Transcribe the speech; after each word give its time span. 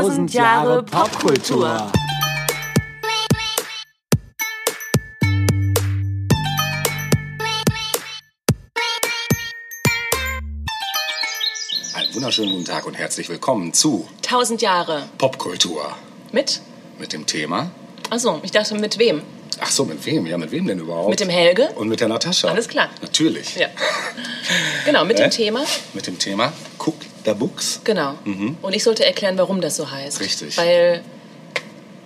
Tausend 0.00 0.32
Jahre 0.32 0.82
Popkultur. 0.82 1.92
Einen 11.94 12.14
wunderschönen 12.14 12.50
guten 12.52 12.64
Tag 12.64 12.86
und 12.86 12.94
herzlich 12.94 13.28
willkommen 13.28 13.74
zu 13.74 14.08
1000 14.24 14.62
Jahre. 14.62 15.02
Popkultur 15.18 15.94
Mit? 16.32 16.62
mit 16.98 17.12
dem 17.12 17.26
Thema. 17.26 17.70
Achso, 18.08 18.40
ich 18.42 18.52
dachte 18.52 18.76
mit 18.76 18.98
wem? 18.98 19.20
Ach 19.60 19.70
so, 19.70 19.84
mit 19.84 20.06
wem? 20.06 20.24
Ja, 20.24 20.38
mit 20.38 20.50
wem 20.50 20.66
denn 20.66 20.78
überhaupt? 20.78 21.10
Mit 21.10 21.20
dem 21.20 21.28
Helge? 21.28 21.68
Und 21.74 21.88
mit 21.90 22.00
der 22.00 22.08
Natascha. 22.08 22.48
Alles 22.48 22.68
klar. 22.68 22.88
Natürlich. 23.02 23.56
Ja. 23.56 23.68
Genau, 24.86 25.04
mit 25.04 25.18
dem 25.18 25.30
Thema. 25.30 25.60
Mit 25.92 26.06
dem 26.06 26.18
Thema 26.18 26.54
Cook 26.78 26.94
the 27.24 27.34
Books. 27.34 27.80
Genau. 27.84 28.14
Und 28.62 28.74
ich 28.74 28.82
sollte 28.82 29.04
erklären, 29.04 29.38
warum 29.38 29.60
das 29.60 29.76
so 29.76 29.90
heißt. 29.90 30.20
Richtig. 30.20 30.56
Weil 30.56 31.02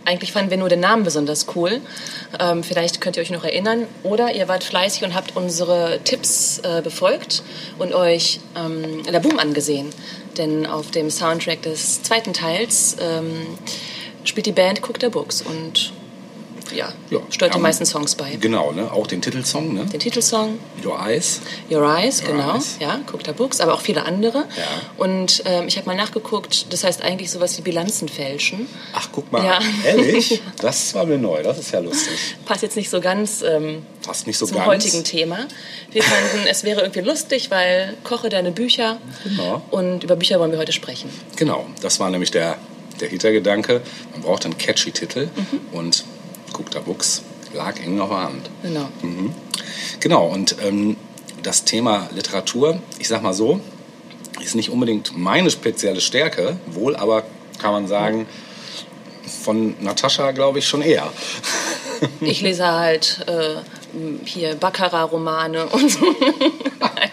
eigentlich 0.04 0.32
fanden 0.32 0.50
wir 0.50 0.58
nur 0.58 0.68
den 0.68 0.80
Namen 0.80 1.02
besonders 1.02 1.46
cool. 1.54 1.80
Ähm, 2.38 2.62
vielleicht 2.62 3.00
könnt 3.00 3.16
ihr 3.16 3.22
euch 3.22 3.30
noch 3.30 3.44
erinnern. 3.44 3.86
Oder 4.02 4.34
ihr 4.34 4.48
wart 4.48 4.62
fleißig 4.62 5.02
und 5.04 5.14
habt 5.14 5.34
unsere 5.36 6.00
Tipps 6.04 6.58
äh, 6.58 6.82
befolgt 6.82 7.42
und 7.78 7.94
euch 7.94 8.40
ähm, 8.54 9.02
La 9.10 9.18
Boom 9.18 9.38
angesehen. 9.38 9.90
Denn 10.36 10.66
auf 10.66 10.90
dem 10.90 11.10
Soundtrack 11.10 11.62
des 11.62 12.02
zweiten 12.02 12.34
Teils 12.34 12.96
ähm, 13.00 13.46
spielt 14.24 14.46
die 14.46 14.52
Band 14.52 14.82
Cook 14.82 14.98
the 15.00 15.08
Books 15.08 15.40
und 15.40 15.93
ja, 16.74 16.92
Ja, 17.10 17.20
steuert 17.30 17.54
die 17.54 17.58
meisten 17.58 17.86
Songs 17.86 18.14
bei. 18.14 18.36
Genau, 18.36 18.72
ne? 18.72 18.90
Auch 18.92 19.06
den 19.06 19.22
Titelsong, 19.22 19.72
ne? 19.74 19.84
Den 19.86 20.00
Titelsong 20.00 20.58
Your 20.84 20.98
Eyes. 21.00 21.40
Your 21.70 21.82
Eyes, 21.88 22.22
Your 22.22 22.28
genau. 22.32 22.54
Eyes. 22.56 22.76
Ja, 22.80 23.00
Cook 23.10 23.20
the 23.24 23.32
Books, 23.32 23.60
aber 23.60 23.74
auch 23.74 23.80
viele 23.80 24.04
andere. 24.04 24.38
Ja. 24.56 24.64
Und 24.96 25.42
ähm, 25.46 25.66
ich 25.68 25.76
habe 25.76 25.86
mal 25.86 25.96
nachgeguckt, 25.96 26.72
das 26.72 26.84
heißt 26.84 27.02
eigentlich 27.02 27.30
sowas 27.30 27.56
wie 27.58 27.62
Bilanzen 27.62 28.08
fälschen. 28.08 28.66
Ach, 28.92 29.08
guck 29.12 29.30
mal. 29.32 29.44
Ja. 29.44 29.58
Ehrlich? 29.84 30.40
Das 30.60 30.94
war 30.94 31.04
mir 31.04 31.18
neu. 31.18 31.42
Das 31.42 31.58
ist 31.58 31.72
ja 31.72 31.80
lustig. 31.80 32.18
Passt 32.46 32.62
jetzt 32.62 32.76
nicht 32.76 32.88
so 32.90 33.00
ganz 33.00 33.42
ähm, 33.42 33.82
Passt 34.04 34.26
nicht 34.26 34.38
so 34.38 34.46
zum 34.46 34.56
ganz. 34.56 34.66
heutigen 34.68 35.04
Thema. 35.04 35.38
Wir 35.90 36.02
fanden, 36.02 36.46
es 36.48 36.64
wäre 36.64 36.80
irgendwie 36.80 37.00
lustig, 37.00 37.50
weil 37.50 37.94
koche 38.02 38.28
deine 38.30 38.50
Bücher. 38.50 38.98
Genau. 39.24 39.62
Und 39.70 40.04
über 40.04 40.16
Bücher 40.16 40.40
wollen 40.40 40.52
wir 40.52 40.58
heute 40.58 40.72
sprechen. 40.72 41.10
Genau, 41.36 41.66
das 41.82 42.00
war 42.00 42.08
nämlich 42.10 42.30
der, 42.30 42.56
der 43.00 43.08
Hintergedanke. 43.08 43.82
Man 44.12 44.22
braucht 44.22 44.44
einen 44.46 44.56
catchy 44.58 44.90
Titel 44.92 45.28
Mhm. 45.34 45.60
und 45.78 46.04
The 46.72 46.80
Books 46.80 47.22
lag 47.52 47.78
eng 47.80 48.00
auf 48.00 48.10
der 48.10 48.22
Hand. 48.22 48.50
Genau. 48.62 48.88
Genau, 50.00 50.26
und 50.26 50.56
ähm, 50.62 50.96
das 51.42 51.64
Thema 51.64 52.08
Literatur, 52.14 52.78
ich 52.98 53.08
sag 53.08 53.22
mal 53.22 53.34
so, 53.34 53.60
ist 54.42 54.54
nicht 54.54 54.70
unbedingt 54.70 55.16
meine 55.16 55.50
spezielle 55.50 56.00
Stärke, 56.00 56.56
wohl 56.66 56.96
aber 56.96 57.24
kann 57.58 57.72
man 57.72 57.86
sagen, 57.86 58.26
von 59.42 59.74
Natascha 59.80 60.32
glaube 60.32 60.58
ich 60.58 60.68
schon 60.68 60.82
eher. 60.82 61.10
Ich 62.20 62.40
lese 62.42 62.66
halt 62.66 63.24
äh, 63.28 63.56
hier 64.24 64.54
Baccarat-Romane 64.56 65.66
und 65.72 65.90
so. 65.90 66.00
Nein, 66.80 67.10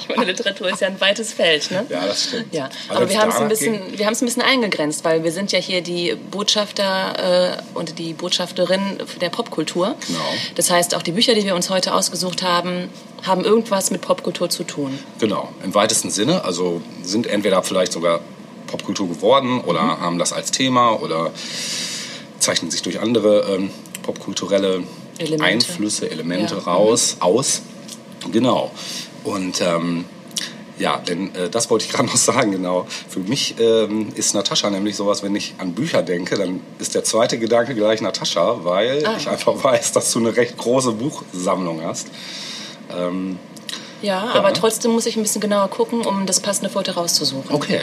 ich 0.00 0.08
meine, 0.16 0.24
Literatur 0.32 0.70
ist 0.70 0.80
ja 0.80 0.88
ein 0.88 1.00
weites 1.00 1.32
Feld, 1.32 1.70
ne? 1.70 1.86
Ja, 1.88 2.06
das 2.06 2.24
stimmt. 2.24 2.52
Ja, 2.54 2.68
Also 2.88 3.02
aber 3.02 3.10
wir 3.10 3.18
haben 3.20 3.30
es 3.30 3.36
ein 3.36 3.48
bisschen, 3.48 3.80
wir 3.98 4.06
haben 4.06 4.12
es 4.12 4.22
ein 4.22 4.26
bisschen 4.26 4.42
eingegrenzt, 4.42 5.04
weil 5.04 5.24
wir 5.24 5.32
sind 5.32 5.52
ja 5.52 5.58
hier 5.58 5.80
die 5.82 6.14
Botschafter 6.30 7.56
äh, 7.56 7.78
und 7.78 7.98
die 7.98 8.12
Botschafterin 8.14 8.80
der 9.20 9.30
Popkultur. 9.30 9.94
Genau. 10.06 10.18
Das 10.54 10.70
heißt, 10.70 10.94
auch 10.94 11.02
die 11.02 11.12
Bücher, 11.12 11.34
die 11.34 11.44
wir 11.44 11.54
uns 11.54 11.70
heute 11.70 11.94
ausgesucht 11.94 12.42
haben, 12.42 12.88
haben 13.22 13.44
irgendwas 13.44 13.90
mit 13.90 14.00
Popkultur 14.00 14.48
zu 14.50 14.64
tun. 14.64 14.98
Genau, 15.18 15.48
im 15.64 15.74
weitesten 15.74 16.10
Sinne. 16.10 16.44
Also 16.44 16.80
sind 17.02 17.26
entweder 17.26 17.62
vielleicht 17.62 17.92
sogar 17.92 18.20
Popkultur 18.66 19.08
geworden 19.08 19.60
oder 19.60 19.82
Mhm. 19.82 20.00
haben 20.00 20.18
das 20.18 20.32
als 20.32 20.50
Thema 20.50 20.92
oder 21.02 21.30
zeichnen 22.38 22.70
sich 22.70 22.82
durch 22.82 23.00
andere 23.00 23.54
ähm, 23.56 23.70
popkulturelle 24.02 24.82
Elemente. 25.20 25.44
Einflüsse, 25.44 26.10
Elemente 26.10 26.54
Ja. 26.56 26.60
raus, 26.62 27.16
aus. 27.20 27.62
Genau. 28.32 28.70
Und 29.24 29.60
ähm, 29.60 30.04
ja, 30.78 30.96
denn 30.96 31.34
äh, 31.34 31.50
das 31.50 31.68
wollte 31.70 31.84
ich 31.84 31.92
gerade 31.92 32.08
noch 32.08 32.16
sagen, 32.16 32.52
genau. 32.52 32.86
Für 33.08 33.20
mich 33.20 33.54
ähm, 33.60 34.08
ist 34.14 34.34
Natascha 34.34 34.70
nämlich 34.70 34.96
sowas, 34.96 35.22
wenn 35.22 35.34
ich 35.36 35.54
an 35.58 35.72
Bücher 35.74 36.02
denke, 36.02 36.36
dann 36.36 36.60
ist 36.78 36.94
der 36.94 37.04
zweite 37.04 37.38
Gedanke 37.38 37.74
gleich 37.74 38.00
Natascha, 38.00 38.64
weil 38.64 39.04
Ah. 39.06 39.14
ich 39.18 39.28
einfach 39.28 39.62
weiß, 39.62 39.92
dass 39.92 40.10
du 40.12 40.20
eine 40.20 40.34
recht 40.36 40.56
große 40.56 40.92
Buchsammlung 40.92 41.82
hast. 41.82 42.08
Ähm, 42.96 43.38
Ja, 44.02 44.30
aber 44.34 44.52
trotzdem 44.54 44.92
muss 44.92 45.04
ich 45.06 45.16
ein 45.16 45.22
bisschen 45.22 45.42
genauer 45.42 45.68
gucken, 45.68 46.00
um 46.06 46.24
das 46.26 46.40
passende 46.40 46.70
Foto 46.70 46.92
rauszusuchen. 46.92 47.54
okay. 47.54 47.80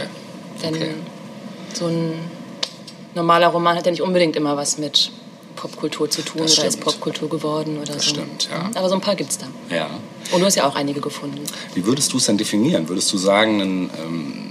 Denn 0.64 0.74
okay. 0.74 0.94
so 1.74 1.86
ein 1.86 2.14
normaler 3.14 3.48
Roman 3.50 3.78
hat 3.78 3.86
ja 3.86 3.92
nicht 3.92 4.02
unbedingt 4.02 4.36
immer 4.36 4.58
was 4.58 4.80
mit 4.80 5.12
Popkultur 5.58 6.10
zu 6.10 6.22
tun 6.22 6.44
Das 6.44 6.58
oder 6.58 6.68
ist 6.68 6.74
stimmt. 6.76 6.86
Popkultur 6.86 7.28
geworden 7.30 7.78
oder 7.82 7.94
Das 7.94 8.04
so. 8.06 8.12
stimmt, 8.12 8.48
ja. 8.50 8.70
Aber 8.76 8.88
so 8.88 8.96
ein 8.96 9.02
paar 9.02 9.16
gibt's 9.16 9.38
da. 9.38 9.48
Ja. 9.76 9.90
Und 10.32 10.40
du 10.40 10.46
hast 10.46 10.56
ja 10.56 10.66
auch 10.68 10.76
einige 10.76 11.02
gefunden. 11.02 11.42
Wie 11.74 11.86
würdest 11.86 12.14
du 12.14 12.18
es 12.18 12.26
denn 12.28 12.38
definieren? 12.38 12.88
Würdest 12.88 13.12
du 13.12 13.18
sagen, 13.18 13.60
ein, 13.62 13.90
ähm, 14.02 14.50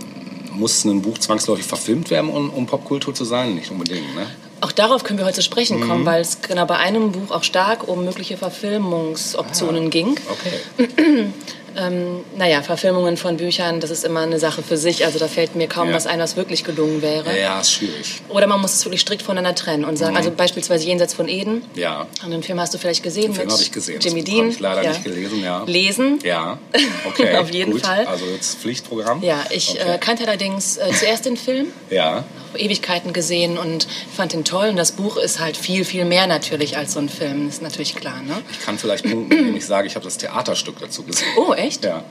muss 0.53 0.85
ein 0.85 1.01
Buch 1.03 1.19
zwangsläufig 1.19 1.65
verfilmt 1.67 2.11
werden, 2.11 2.31
um, 2.31 2.51
um 2.51 2.67
Popkultur 2.67 3.15
zu 3.15 3.25
sein? 3.25 3.55
Nicht 3.55 3.71
unbedingt, 3.71 4.15
ne? 4.15 4.27
Auch 4.63 4.73
darauf 4.73 5.05
können 5.05 5.19
wir 5.19 5.27
heute 5.27 5.37
zu 5.37 5.43
sprechen 5.43 5.81
Mhm. 5.81 5.89
kommen, 5.89 6.07
weil 6.07 6.23
es 6.23 6.41
genau 6.41 6.65
bei 6.65 6.77
einem 6.79 7.13
Buch 7.13 7.31
auch 7.31 7.45
stark 7.45 7.87
um 7.89 8.05
mögliche 8.07 8.37
Verfilmungsoptionen 8.39 9.91
ging. 9.91 10.19
Okay. 10.31 11.27
Ähm, 11.77 12.25
naja, 12.37 12.63
Verfilmungen 12.63 13.17
von 13.17 13.37
Büchern, 13.37 13.81
das 13.81 13.91
ist 13.91 14.05
immer 14.05 14.21
eine 14.21 14.39
Sache 14.39 14.63
für 14.63 14.77
sich. 14.77 15.05
Also 15.05 15.19
da 15.19 15.29
fällt 15.29 15.55
mir 15.57 15.69
kaum 15.69 15.89
Ja. 15.89 15.95
was 15.95 16.07
ein, 16.07 16.19
was 16.21 16.37
wirklich 16.37 16.65
gelungen 16.65 17.03
wäre. 17.03 17.39
Ja, 17.39 17.61
ist 17.61 17.73
schwierig. 17.73 18.23
Oder 18.29 18.47
man 18.47 18.61
muss 18.61 18.75
es 18.75 18.85
wirklich 18.85 19.01
strikt 19.03 19.23
voneinander 19.23 19.55
trennen 19.55 19.85
und 19.85 19.97
sagen, 19.97 20.17
also 20.17 20.31
beispielsweise 20.31 20.87
Jenseits 20.87 21.15
von 21.15 21.29
Eden. 21.29 21.63
Ja. 21.75 22.07
Und 22.25 22.31
den 22.31 22.43
Film 22.43 22.61
hast 22.61 22.73
du 22.75 22.79
vielleicht 22.79 23.03
gesehen 23.03 23.25
Den 23.27 23.35
Film 23.35 23.51
habe 23.51 23.63
ich 23.63 23.73
gesehen. 23.73 24.01
Jimmy 24.01 24.23
das 24.23 24.31
Dean. 24.31 24.41
habe 24.45 24.51
ich 24.51 24.61
leider 24.61 24.83
ja. 24.83 24.91
nicht 24.91 25.05
gelesen, 25.05 25.43
ja. 25.43 25.65
Lesen. 25.67 26.19
Ja, 26.23 26.59
okay. 27.07 27.37
Auf 27.37 27.51
jeden 27.51 27.73
gut. 27.73 27.85
Fall. 27.87 28.07
Also 28.07 28.25
jetzt 28.27 28.59
Pflichtprogramm. 28.61 29.23
Ja, 29.23 29.45
ich 29.51 29.71
okay. 29.73 29.95
äh, 29.95 29.99
kannte 29.99 30.27
allerdings 30.27 30.77
äh, 30.79 30.91
zuerst 30.93 31.27
den 31.27 31.37
Film, 31.37 31.67
Ja, 31.91 32.25
Ewigkeiten 32.57 33.13
gesehen 33.13 33.59
und 33.59 33.87
fand 34.17 34.33
ihn 34.35 34.45
toll. 34.45 34.69
Und 34.69 34.77
das 34.77 34.93
Buch 34.93 35.17
ist 35.17 35.41
halt 35.41 35.57
viel, 35.57 35.85
viel 35.85 36.05
mehr 36.05 36.27
natürlich 36.27 36.77
als 36.77 36.95
so 36.95 37.01
ein 37.01 37.09
Film, 37.09 37.49
ist 37.49 37.61
natürlich 37.63 37.95
klar. 37.95 38.23
Ne? 38.23 38.35
ich 38.51 38.61
kann 38.65 38.79
vielleicht 38.79 39.05
punkten, 39.05 39.37
indem 39.37 39.57
ich 39.57 39.67
sage, 39.67 39.87
ich 39.87 39.95
habe 39.95 40.05
das 40.05 40.17
Theaterstück 40.17 40.77
dazu 40.81 41.03
gesehen. 41.03 41.27
Oh, 41.37 41.53
echt? 41.53 41.66
Ja. 41.85 42.03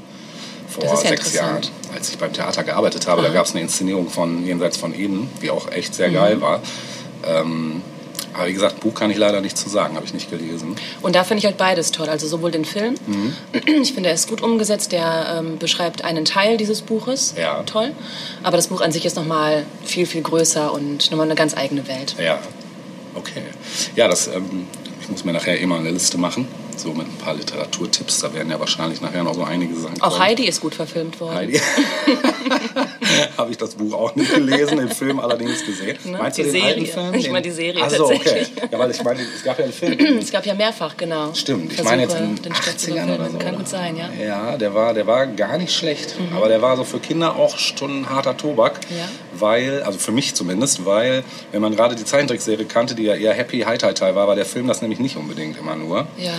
Vor 0.70 0.84
ja 0.84 0.96
sechs 0.96 1.34
Jahren, 1.34 1.62
als 1.96 2.10
ich 2.10 2.18
beim 2.18 2.34
Theater 2.34 2.64
gearbeitet 2.64 3.08
habe, 3.08 3.22
da 3.22 3.30
gab 3.30 3.46
es 3.46 3.52
eine 3.52 3.62
Inszenierung 3.62 4.10
von 4.10 4.46
Jenseits 4.46 4.78
von 4.78 4.94
Eden, 4.94 5.30
die 5.42 5.50
auch 5.50 5.72
echt 5.72 5.92
Mhm. 5.92 5.96
sehr 5.96 6.10
geil 6.10 6.42
war. 6.42 6.62
Ähm, 7.26 7.82
aber 8.34 8.48
wie 8.48 8.54
gesagt, 8.54 8.82
Buch 8.82 8.94
kann 8.94 9.10
ich 9.10 9.18
leider 9.18 9.40
nicht 9.40 9.58
zu 9.58 9.70
sagen, 9.70 9.96
habe 9.96 10.06
ich 10.06 10.14
nicht 10.14 10.30
gelesen. 10.30 10.76
Und 11.02 11.16
da 11.16 11.24
finde 11.24 11.40
ich 11.40 11.46
halt 11.46 11.56
beides 11.58 11.92
toll. 11.92 12.10
Also 12.10 12.28
sowohl 12.28 12.52
den 12.52 12.66
Film, 12.66 12.96
Mhm. 13.08 13.34
ich 13.82 13.94
finde, 13.94 14.10
er 14.10 14.16
ist 14.16 14.28
gut 14.28 14.42
umgesetzt, 14.42 14.92
der 14.92 15.38
ähm, 15.40 15.58
beschreibt 15.58 16.04
einen 16.04 16.26
Teil 16.26 16.58
dieses 16.58 16.82
Buches. 16.82 17.34
Ja. 17.40 17.64
Toll. 17.64 17.92
Aber 18.44 18.58
das 18.58 18.68
Buch 18.68 18.82
an 18.82 18.92
sich 18.92 19.06
ist 19.06 19.16
nochmal 19.16 19.66
viel, 19.86 20.06
viel 20.06 20.22
größer 20.24 20.74
und 20.74 21.10
nochmal 21.12 21.28
eine 21.28 21.36
ganz 21.36 21.56
eigene 21.56 21.88
Welt. 21.88 22.16
Ja, 22.22 22.40
okay. 23.14 23.44
Ja, 23.96 24.10
das, 24.10 24.28
ähm, 24.28 24.68
ich 25.02 25.08
muss 25.10 25.24
mir 25.24 25.32
nachher 25.32 25.58
immer 25.60 25.78
eine 25.78 25.92
Liste 25.92 26.18
machen, 26.18 26.48
so 26.80 26.94
mit 26.94 27.08
ein 27.08 27.18
paar 27.18 27.36
Literaturtipps. 27.36 28.20
Da 28.20 28.34
werden 28.34 28.50
ja 28.50 28.60
wahrscheinlich 28.60 29.02
nachher 29.02 29.24
noch 29.24 29.34
so 29.34 29.44
einige 29.44 29.76
Sachen 29.76 30.02
Auch 30.02 30.10
kommen. 30.10 30.22
Heidi 30.22 30.48
ist 30.48 30.62
gut 30.62 30.76
verfilmt 30.76 31.20
worden. 31.20 31.36
Heidi. 31.36 31.60
Habe 33.38 33.52
ich 33.52 33.58
das 33.58 33.76
Buch 33.76 33.94
auch 33.94 34.16
nicht 34.16 34.34
gelesen, 34.34 34.78
den 34.78 34.90
Film 34.90 35.20
allerdings 35.20 35.66
gesehen. 35.66 35.98
Ne? 36.06 36.18
Meinst 36.18 36.38
du 36.38 36.44
Die 36.44 36.52
den 36.52 36.62
Serie. 36.62 36.76
alten 36.76 36.86
Film? 36.86 37.14
Ich 37.14 37.30
meine 37.30 37.42
die 37.42 37.52
Serie 37.52 37.82
Ach 37.84 37.90
so, 37.90 38.06
okay. 38.06 38.46
Ja, 38.72 38.80
weil 38.80 38.92
ich 38.92 39.04
meine, 39.04 39.22
es 39.22 39.44
gab 39.44 39.58
ja 39.60 39.66
einen 39.66 39.74
Film. 39.74 40.20
Es 40.26 40.32
gab 40.32 40.46
ja 40.46 40.54
mehrfach, 40.54 40.96
genau. 40.98 41.34
Stimmt, 41.34 41.72
ich 41.72 41.76
Versuche, 41.76 41.96
meine 41.96 42.02
jetzt 42.04 42.16
in 42.20 42.36
den 42.36 42.44
den 42.44 42.56
Stoff 42.56 42.78
zu 42.78 42.92
80ern 42.92 43.16
oder 43.16 43.30
so. 43.30 43.38
Kann 43.38 43.56
gut 43.58 43.68
sein, 43.68 43.96
ja. 43.96 44.10
Ja, 44.24 44.58
der 44.58 44.74
war, 44.74 44.94
der 44.94 45.08
war 45.08 45.28
gar 45.28 45.58
nicht 45.58 45.74
schlecht. 45.74 46.16
Mhm. 46.20 46.36
Aber 46.36 46.48
der 46.48 46.62
war 46.62 46.78
so 46.78 46.84
für 46.84 47.00
Kinder 47.00 47.36
auch 47.36 47.58
schon 47.58 48.02
ein 48.02 48.10
harter 48.10 48.36
Tobak. 48.38 48.80
Ja. 48.90 49.08
Weil, 49.38 49.84
also 49.84 50.00
für 50.00 50.12
mich 50.12 50.34
zumindest, 50.36 50.86
weil, 50.86 51.24
wenn 51.52 51.62
man 51.62 51.76
gerade 51.76 51.96
die 51.96 52.06
Zeichentrickserie 52.06 52.66
kannte, 52.66 52.96
die 52.96 53.04
ja 53.04 53.16
eher 53.16 53.34
Happy 53.34 53.62
High 53.62 53.78
Tie 53.78 54.16
war, 54.16 54.28
war 54.28 54.36
der 54.36 54.46
Film 54.46 54.68
das 54.68 54.82
nämlich 54.82 55.00
nicht 55.00 55.18
unbedingt 55.18 55.58
immer 55.58 55.76
nur. 55.76 56.08
Ja. 56.18 56.34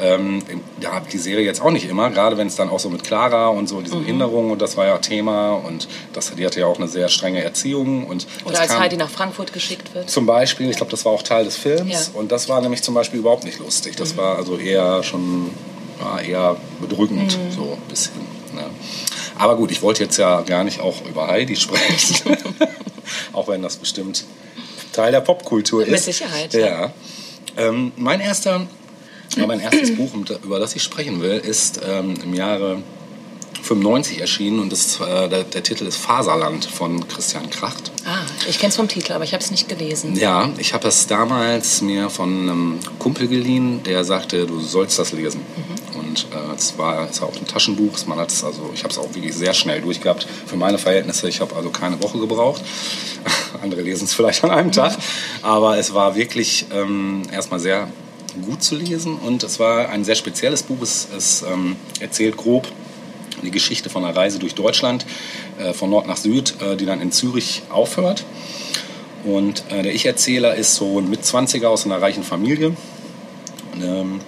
Ähm, 0.00 0.42
ja, 0.80 1.00
die 1.00 1.18
Serie 1.18 1.44
jetzt 1.44 1.60
auch 1.60 1.70
nicht 1.70 1.88
immer, 1.88 2.10
gerade 2.10 2.36
wenn 2.38 2.46
es 2.46 2.56
dann 2.56 2.70
auch 2.70 2.80
so 2.80 2.88
mit 2.88 3.04
Clara 3.04 3.48
und 3.48 3.68
so 3.68 3.76
Mhm. 3.76 3.84
diese 3.84 3.96
Behinderung 3.96 4.50
und 4.50 4.60
das 4.62 4.76
war 4.76 4.86
ja 4.86 4.98
Thema 4.98 5.52
und 5.52 5.86
das, 6.14 6.32
die 6.34 6.44
hatte 6.46 6.60
ja 6.60 6.66
auch 6.66 6.78
eine 6.78 6.88
sehr 6.88 7.08
strenge 7.08 7.42
Erziehung. 7.44 8.06
Und 8.06 8.26
Oder 8.44 8.60
als 8.60 8.76
Heidi 8.78 8.96
nach 8.96 9.10
Frankfurt 9.10 9.52
geschickt 9.52 9.94
wird. 9.94 10.08
zum 10.10 10.24
Beispiel, 10.26 10.70
ich 10.70 10.76
glaube, 10.76 10.90
das 10.90 11.04
war 11.04 11.12
auch 11.12 11.22
Teil 11.22 11.44
des 11.44 11.56
Films 11.56 11.90
Ja. 11.92 11.98
Mhm. 12.12 12.16
und 12.20 12.32
das 12.32 12.48
war 12.48 12.60
nämlich 12.62 12.82
zum 12.82 12.94
Beispiel 12.94 13.20
überhaupt 13.20 13.44
nicht 13.44 13.58
lustig. 13.58 13.94
Das 13.96 14.16
war 14.16 14.36
also 14.36 14.56
eher 14.56 15.02
schon 15.02 15.50
ja, 16.00 16.18
eher 16.20 16.56
bedrückend, 16.80 17.38
Mhm. 17.38 17.52
so 17.54 17.62
ein 17.74 17.88
bisschen. 17.88 18.20
Ne? 18.54 18.64
Aber 19.38 19.56
gut, 19.56 19.70
ich 19.70 19.82
wollte 19.82 20.02
jetzt 20.02 20.16
ja 20.16 20.40
gar 20.40 20.64
nicht 20.64 20.80
auch 20.80 20.96
über 21.08 21.28
Heidi 21.28 21.54
sprechen, 21.56 22.36
auch 23.32 23.46
wenn 23.46 23.62
das 23.62 23.76
bestimmt 23.76 24.24
Teil 24.92 25.12
der 25.12 25.20
Popkultur 25.20 25.82
ist. 25.84 25.90
Mit 25.90 26.00
Sicherheit, 26.00 26.52
Ja. 26.54 26.66
ja. 26.66 26.92
Ähm, 27.56 27.92
mein 27.96 28.20
erster, 28.20 28.66
ja, 29.36 29.46
mein 29.46 29.60
erstes 29.60 29.94
Buch, 29.96 30.10
über 30.42 30.58
das 30.58 30.74
ich 30.74 30.82
sprechen 30.82 31.20
will, 31.20 31.38
ist 31.38 31.80
ähm, 31.86 32.14
im 32.22 32.34
Jahre 32.34 32.82
95 33.62 34.20
erschienen 34.20 34.58
und 34.58 34.72
das, 34.72 35.00
äh, 35.00 35.28
der, 35.28 35.44
der, 35.44 35.62
Titel 35.62 35.86
ist 35.86 35.96
Faserland 35.96 36.64
von 36.64 37.06
Christian 37.06 37.48
Kracht. 37.48 37.92
Ah, 38.04 38.18
ich 38.48 38.58
kenne 38.58 38.70
es 38.70 38.76
vom 38.76 38.88
Titel, 38.88 39.12
aber 39.12 39.24
ich 39.24 39.32
habe 39.32 39.42
es 39.42 39.50
nicht 39.50 39.68
gelesen. 39.68 40.16
Ja, 40.16 40.50
ich 40.58 40.74
habe 40.74 40.88
es 40.88 41.06
damals 41.06 41.80
mir 41.80 42.10
von 42.10 42.28
einem 42.28 42.80
Kumpel 42.98 43.28
geliehen, 43.28 43.82
der 43.84 44.04
sagte, 44.04 44.46
du 44.46 44.60
sollst 44.60 44.98
das 44.98 45.12
lesen. 45.12 45.40
Mhm. 45.40 46.00
Und 46.00 46.26
äh, 46.32 46.54
es 46.56 46.76
war, 46.76 47.08
es 47.08 47.20
war 47.20 47.28
auch 47.28 47.36
ein 47.36 47.46
Taschenbuch. 47.46 47.96
Man 48.06 48.18
hat 48.18 48.32
es 48.32 48.42
also, 48.42 48.70
ich 48.74 48.82
habe 48.82 48.92
es 48.92 48.98
auch 48.98 49.14
wirklich 49.14 49.34
sehr 49.34 49.54
schnell 49.54 49.80
durchgehabt. 49.80 50.26
Für 50.46 50.56
meine 50.56 50.78
Verhältnisse, 50.78 51.28
ich 51.28 51.40
habe 51.40 51.54
also 51.54 51.70
keine 51.70 52.02
Woche 52.02 52.18
gebraucht. 52.18 52.62
Andere 53.62 53.82
lesen 53.82 54.04
es 54.04 54.14
vielleicht 54.14 54.42
an 54.42 54.50
einem 54.50 54.68
mhm. 54.68 54.72
Tag. 54.72 54.96
Aber 55.42 55.78
es 55.78 55.94
war 55.94 56.16
wirklich 56.16 56.66
ähm, 56.72 57.22
erstmal 57.32 57.60
sehr 57.60 57.88
gut 58.40 58.62
zu 58.62 58.76
lesen 58.76 59.16
und 59.16 59.42
es 59.42 59.58
war 59.58 59.88
ein 59.88 60.04
sehr 60.04 60.14
spezielles 60.14 60.62
Buch. 60.62 60.82
Es, 60.82 61.08
es 61.16 61.42
ähm, 61.42 61.76
erzählt 62.00 62.36
grob 62.36 62.66
die 63.42 63.50
Geschichte 63.50 63.90
von 63.90 64.04
einer 64.04 64.16
Reise 64.16 64.38
durch 64.38 64.54
Deutschland, 64.54 65.04
äh, 65.58 65.72
von 65.72 65.90
Nord 65.90 66.06
nach 66.06 66.16
Süd, 66.16 66.54
äh, 66.60 66.76
die 66.76 66.86
dann 66.86 67.00
in 67.00 67.12
Zürich 67.12 67.62
aufhört. 67.70 68.24
Und 69.24 69.64
äh, 69.70 69.82
der 69.82 69.94
Ich-Erzähler 69.94 70.54
ist 70.54 70.74
so 70.74 70.98
ein 70.98 71.08
Mitzwanziger 71.08 71.70
aus 71.70 71.84
einer 71.84 72.00
reichen 72.00 72.24
Familie. 72.24 72.76
Ähm, 73.80 74.20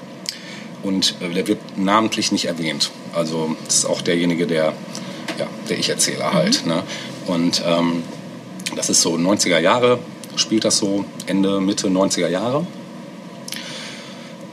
und 0.82 1.14
äh, 1.20 1.32
der 1.32 1.46
wird 1.46 1.58
namentlich 1.76 2.30
nicht 2.32 2.44
erwähnt. 2.46 2.90
Also 3.14 3.56
das 3.64 3.76
ist 3.76 3.84
auch 3.86 4.02
derjenige, 4.02 4.46
der, 4.46 4.74
ja, 5.38 5.46
der 5.68 5.78
Ich-Erzähler 5.78 6.32
halt. 6.32 6.64
Mhm. 6.64 6.72
Ne? 6.72 6.82
Und 7.26 7.62
ähm, 7.66 8.02
das 8.76 8.90
ist 8.90 9.00
so 9.00 9.14
90er 9.14 9.58
Jahre, 9.58 9.98
spielt 10.36 10.64
das 10.64 10.78
so 10.78 11.04
Ende, 11.26 11.60
Mitte 11.60 11.88
90er 11.88 12.28
Jahre. 12.28 12.66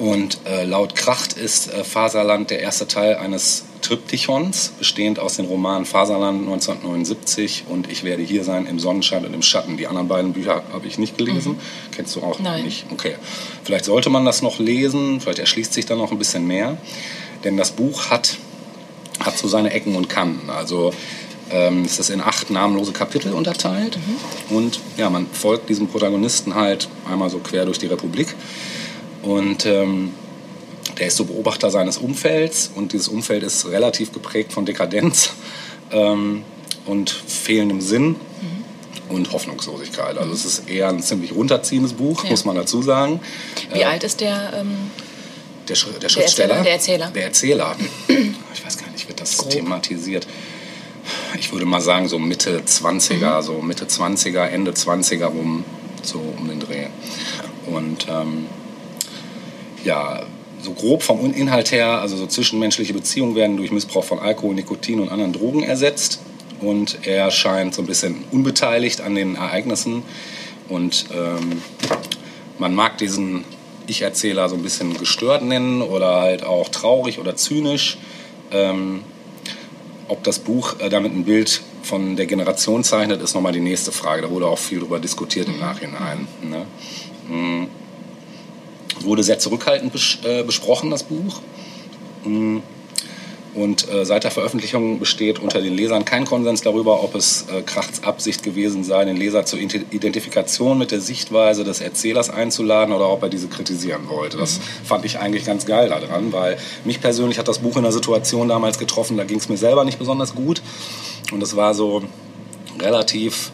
Und 0.01 0.39
äh, 0.47 0.65
laut 0.65 0.95
Kracht 0.95 1.33
ist 1.33 1.71
äh, 1.71 1.83
Faserland 1.83 2.49
der 2.49 2.59
erste 2.59 2.87
Teil 2.87 3.17
eines 3.17 3.65
Triptychons, 3.83 4.73
bestehend 4.79 5.19
aus 5.19 5.35
den 5.35 5.45
Romanen 5.45 5.85
Faserland 5.85 6.39
1979 6.41 7.65
und 7.69 7.87
Ich 7.87 8.03
werde 8.03 8.23
hier 8.23 8.43
sein 8.43 8.65
im 8.65 8.79
Sonnenschein 8.79 9.23
und 9.27 9.35
im 9.35 9.43
Schatten. 9.43 9.77
Die 9.77 9.85
anderen 9.85 10.07
beiden 10.07 10.33
Bücher 10.33 10.63
habe 10.73 10.87
ich 10.87 10.97
nicht 10.97 11.19
gelesen. 11.19 11.51
Mhm. 11.51 11.91
Kennst 11.91 12.15
du 12.15 12.23
auch 12.23 12.39
Nein. 12.39 12.63
nicht? 12.65 12.87
Okay. 12.91 13.13
Vielleicht 13.63 13.85
sollte 13.85 14.09
man 14.09 14.25
das 14.25 14.41
noch 14.41 14.57
lesen, 14.57 15.21
vielleicht 15.21 15.37
erschließt 15.37 15.71
sich 15.71 15.85
da 15.85 15.95
noch 15.95 16.11
ein 16.11 16.17
bisschen 16.17 16.47
mehr. 16.47 16.77
Denn 17.43 17.55
das 17.55 17.69
Buch 17.69 18.09
hat, 18.09 18.37
hat 19.19 19.37
so 19.37 19.47
seine 19.47 19.71
Ecken 19.71 19.95
und 19.95 20.09
Kanten. 20.09 20.49
Also 20.49 20.93
ähm, 21.51 21.85
es 21.85 21.99
ist 21.99 22.09
in 22.09 22.21
acht 22.21 22.49
namenlose 22.49 22.91
Kapitel 22.91 23.33
unterteilt. 23.33 23.99
Mhm. 24.49 24.55
Und 24.55 24.79
ja, 24.97 25.11
man 25.11 25.27
folgt 25.31 25.69
diesem 25.69 25.89
Protagonisten 25.89 26.55
halt 26.55 26.89
einmal 27.07 27.29
so 27.29 27.37
quer 27.37 27.65
durch 27.65 27.77
die 27.77 27.85
Republik. 27.85 28.35
Und 29.23 29.65
ähm, 29.65 30.11
der 30.97 31.07
ist 31.07 31.17
so 31.17 31.25
Beobachter 31.25 31.69
seines 31.69 31.97
Umfelds 31.97 32.71
und 32.73 32.93
dieses 32.93 33.07
Umfeld 33.07 33.43
ist 33.43 33.65
relativ 33.67 34.11
geprägt 34.11 34.53
von 34.53 34.65
Dekadenz 34.65 35.31
ähm, 35.91 36.43
und 36.85 37.09
fehlendem 37.09 37.81
Sinn 37.81 38.07
mhm. 38.09 39.15
und 39.15 39.31
Hoffnungslosigkeit. 39.31 40.17
Also 40.17 40.33
es 40.33 40.45
ist 40.45 40.69
eher 40.69 40.89
ein 40.89 41.01
ziemlich 41.01 41.33
runterziehendes 41.33 41.93
Buch, 41.93 42.23
ja. 42.23 42.31
muss 42.31 42.45
man 42.45 42.55
dazu 42.55 42.81
sagen. 42.81 43.19
Wie 43.73 43.81
äh, 43.81 43.85
alt 43.85 44.03
ist 44.03 44.21
der? 44.21 44.53
Ähm, 44.55 44.91
der, 45.67 45.75
Sch 45.75 45.87
der 46.01 46.09
Schriftsteller? 46.09 46.63
Der 46.63 46.73
Erzähler. 46.73 47.11
Der 47.11 47.23
Erzähler. 47.25 47.75
Ich 48.53 48.65
weiß 48.65 48.77
gar 48.77 48.91
nicht, 48.91 49.07
wird 49.07 49.19
das 49.19 49.37
Grob. 49.37 49.49
thematisiert? 49.49 50.27
Ich 51.39 51.51
würde 51.51 51.65
mal 51.65 51.81
sagen, 51.81 52.07
so 52.07 52.19
Mitte 52.19 52.61
20er, 52.65 53.37
mhm. 53.37 53.41
so 53.41 53.61
Mitte 53.61 53.85
20er, 53.85 54.45
Ende 54.45 54.71
20er 54.71 55.25
rum, 55.25 55.63
so 56.03 56.19
um 56.37 56.47
den 56.47 56.59
Dreh. 56.59 56.87
Und 57.65 58.07
ähm, 58.07 58.47
ja, 59.83 60.23
so 60.61 60.73
grob 60.73 61.03
vom 61.03 61.33
Inhalt 61.33 61.71
her, 61.71 61.99
also 62.01 62.15
so 62.15 62.27
zwischenmenschliche 62.27 62.93
Beziehungen 62.93 63.35
werden 63.35 63.57
durch 63.57 63.71
Missbrauch 63.71 64.03
von 64.03 64.19
Alkohol, 64.19 64.55
Nikotin 64.55 64.99
und 64.99 65.09
anderen 65.09 65.33
Drogen 65.33 65.63
ersetzt. 65.63 66.21
Und 66.61 66.99
er 67.07 67.31
scheint 67.31 67.73
so 67.73 67.81
ein 67.81 67.87
bisschen 67.87 68.23
unbeteiligt 68.31 69.01
an 69.01 69.15
den 69.15 69.35
Ereignissen. 69.35 70.03
Und 70.69 71.05
ähm, 71.11 71.61
man 72.59 72.75
mag 72.75 72.99
diesen 72.99 73.43
Ich-Erzähler 73.87 74.47
so 74.47 74.55
ein 74.55 74.61
bisschen 74.61 74.95
gestört 74.97 75.43
nennen 75.43 75.81
oder 75.81 76.21
halt 76.21 76.43
auch 76.43 76.69
traurig 76.69 77.19
oder 77.19 77.35
zynisch. 77.35 77.97
Ähm, 78.51 79.01
ob 80.07 80.23
das 80.23 80.39
Buch 80.39 80.79
äh, 80.79 80.89
damit 80.89 81.13
ein 81.13 81.25
Bild 81.25 81.61
von 81.81 82.15
der 82.15 82.27
Generation 82.27 82.83
zeichnet, 82.83 83.21
ist 83.23 83.33
nochmal 83.33 83.53
die 83.53 83.59
nächste 83.59 83.91
Frage. 83.91 84.21
Da 84.21 84.29
wurde 84.29 84.45
auch 84.45 84.59
viel 84.59 84.79
darüber 84.79 84.99
diskutiert 84.99 85.47
im 85.47 85.59
Nachhinein. 85.59 86.27
Ne? 86.43 86.65
Mhm 87.27 87.80
wurde 89.05 89.23
sehr 89.23 89.39
zurückhaltend 89.39 89.91
bes 89.91 90.19
äh, 90.23 90.43
besprochen, 90.43 90.89
das 90.89 91.03
Buch. 91.03 91.41
Mm. 92.23 92.59
Und 93.53 93.91
äh, 93.91 94.05
seit 94.05 94.23
der 94.23 94.31
Veröffentlichung 94.31 94.99
besteht 94.99 95.39
unter 95.39 95.59
den 95.59 95.75
Lesern 95.75 96.05
kein 96.05 96.23
Konsens 96.23 96.61
darüber, 96.61 97.03
ob 97.03 97.15
es 97.15 97.47
äh, 97.51 97.61
Krachts 97.63 98.01
Absicht 98.01 98.43
gewesen 98.43 98.85
sei, 98.85 99.03
den 99.03 99.17
Leser 99.17 99.45
zur 99.45 99.59
Identifikation 99.59 100.77
mit 100.77 100.91
der 100.91 101.01
Sichtweise 101.01 101.65
des 101.65 101.81
Erzählers 101.81 102.29
einzuladen 102.29 102.93
oder 102.93 103.09
ob 103.09 103.23
er 103.23 103.29
diese 103.29 103.49
kritisieren 103.49 104.07
wollte. 104.07 104.37
Das 104.37 104.59
mhm. 104.59 104.85
fand 104.85 105.05
ich 105.05 105.19
eigentlich 105.19 105.43
ganz 105.43 105.65
geil 105.65 105.89
daran, 105.89 106.31
weil 106.31 106.57
mich 106.85 107.01
persönlich 107.01 107.39
hat 107.39 107.49
das 107.49 107.59
Buch 107.59 107.73
in 107.73 107.79
einer 107.79 107.91
Situation 107.91 108.47
damals 108.47 108.79
getroffen, 108.79 109.17
da 109.17 109.25
ging 109.25 109.39
es 109.39 109.49
mir 109.49 109.57
selber 109.57 109.83
nicht 109.83 109.99
besonders 109.99 110.33
gut. 110.33 110.61
Und 111.33 111.43
es 111.43 111.57
war 111.57 111.73
so 111.73 112.03
relativ 112.79 113.51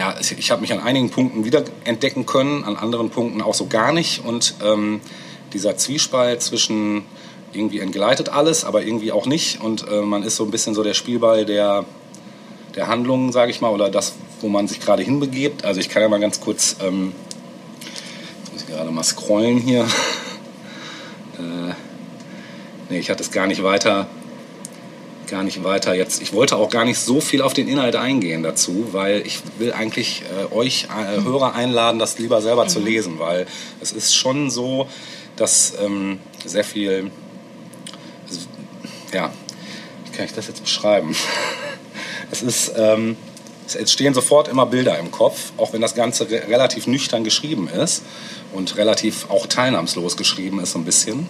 ja, 0.00 0.14
ich 0.18 0.50
habe 0.50 0.62
mich 0.62 0.72
an 0.72 0.80
einigen 0.80 1.10
Punkten 1.10 1.44
wieder 1.44 1.62
entdecken 1.84 2.24
können, 2.24 2.64
an 2.64 2.76
anderen 2.76 3.10
Punkten 3.10 3.42
auch 3.42 3.52
so 3.52 3.66
gar 3.66 3.92
nicht. 3.92 4.24
Und 4.24 4.54
ähm, 4.64 5.02
dieser 5.52 5.76
Zwiespalt 5.76 6.40
zwischen 6.40 7.04
irgendwie 7.52 7.80
entgleitet 7.80 8.30
alles, 8.30 8.64
aber 8.64 8.82
irgendwie 8.82 9.12
auch 9.12 9.26
nicht. 9.26 9.60
Und 9.60 9.86
äh, 9.88 10.00
man 10.00 10.22
ist 10.22 10.36
so 10.36 10.44
ein 10.44 10.50
bisschen 10.50 10.74
so 10.74 10.82
der 10.82 10.94
Spielball 10.94 11.44
der, 11.44 11.84
der 12.76 12.86
Handlungen, 12.88 13.30
sage 13.30 13.50
ich 13.50 13.60
mal, 13.60 13.68
oder 13.68 13.90
das, 13.90 14.14
wo 14.40 14.48
man 14.48 14.68
sich 14.68 14.80
gerade 14.80 15.02
hinbegebt. 15.02 15.66
Also 15.66 15.80
ich 15.80 15.90
kann 15.90 16.00
ja 16.00 16.08
mal 16.08 16.18
ganz 16.18 16.40
kurz, 16.40 16.76
ähm, 16.82 17.12
muss 18.52 18.62
ich 18.62 18.68
gerade 18.68 18.90
mal 18.90 19.02
scrollen 19.02 19.58
hier. 19.58 19.82
äh, 21.38 21.74
nee, 22.88 23.00
ich 23.00 23.10
hatte 23.10 23.22
es 23.22 23.30
gar 23.30 23.46
nicht 23.46 23.62
weiter 23.62 24.06
gar 25.30 25.42
nicht 25.42 25.64
weiter 25.64 25.94
jetzt. 25.94 26.20
Ich 26.20 26.32
wollte 26.32 26.56
auch 26.56 26.68
gar 26.68 26.84
nicht 26.84 26.98
so 26.98 27.20
viel 27.20 27.40
auf 27.40 27.54
den 27.54 27.68
Inhalt 27.68 27.96
eingehen 27.96 28.42
dazu, 28.42 28.88
weil 28.92 29.26
ich 29.26 29.40
will 29.58 29.72
eigentlich 29.72 30.22
äh, 30.22 30.54
euch 30.54 30.88
äh, 30.90 31.22
Hörer 31.22 31.54
einladen, 31.54 31.98
das 31.98 32.18
lieber 32.18 32.42
selber 32.42 32.64
mhm. 32.64 32.68
zu 32.68 32.80
lesen, 32.80 33.18
weil 33.18 33.46
es 33.80 33.92
ist 33.92 34.14
schon 34.14 34.50
so, 34.50 34.88
dass 35.36 35.74
ähm, 35.80 36.18
sehr 36.44 36.64
viel, 36.64 37.10
also, 38.28 38.40
ja, 39.12 39.32
wie 40.04 40.16
kann 40.16 40.26
ich 40.26 40.34
das 40.34 40.48
jetzt 40.48 40.62
beschreiben? 40.62 41.16
es 42.30 42.42
ist, 42.42 42.72
ähm, 42.76 43.16
es 43.66 43.76
entstehen 43.76 44.12
sofort 44.12 44.48
immer 44.48 44.66
Bilder 44.66 44.98
im 44.98 45.10
Kopf, 45.10 45.52
auch 45.56 45.72
wenn 45.72 45.80
das 45.80 45.94
Ganze 45.94 46.28
re 46.28 46.42
relativ 46.48 46.86
nüchtern 46.86 47.24
geschrieben 47.24 47.68
ist 47.68 48.02
und 48.52 48.76
relativ 48.76 49.30
auch 49.30 49.46
teilnahmslos 49.46 50.16
geschrieben 50.16 50.60
ist 50.60 50.72
so 50.72 50.78
ein 50.78 50.84
bisschen. 50.84 51.28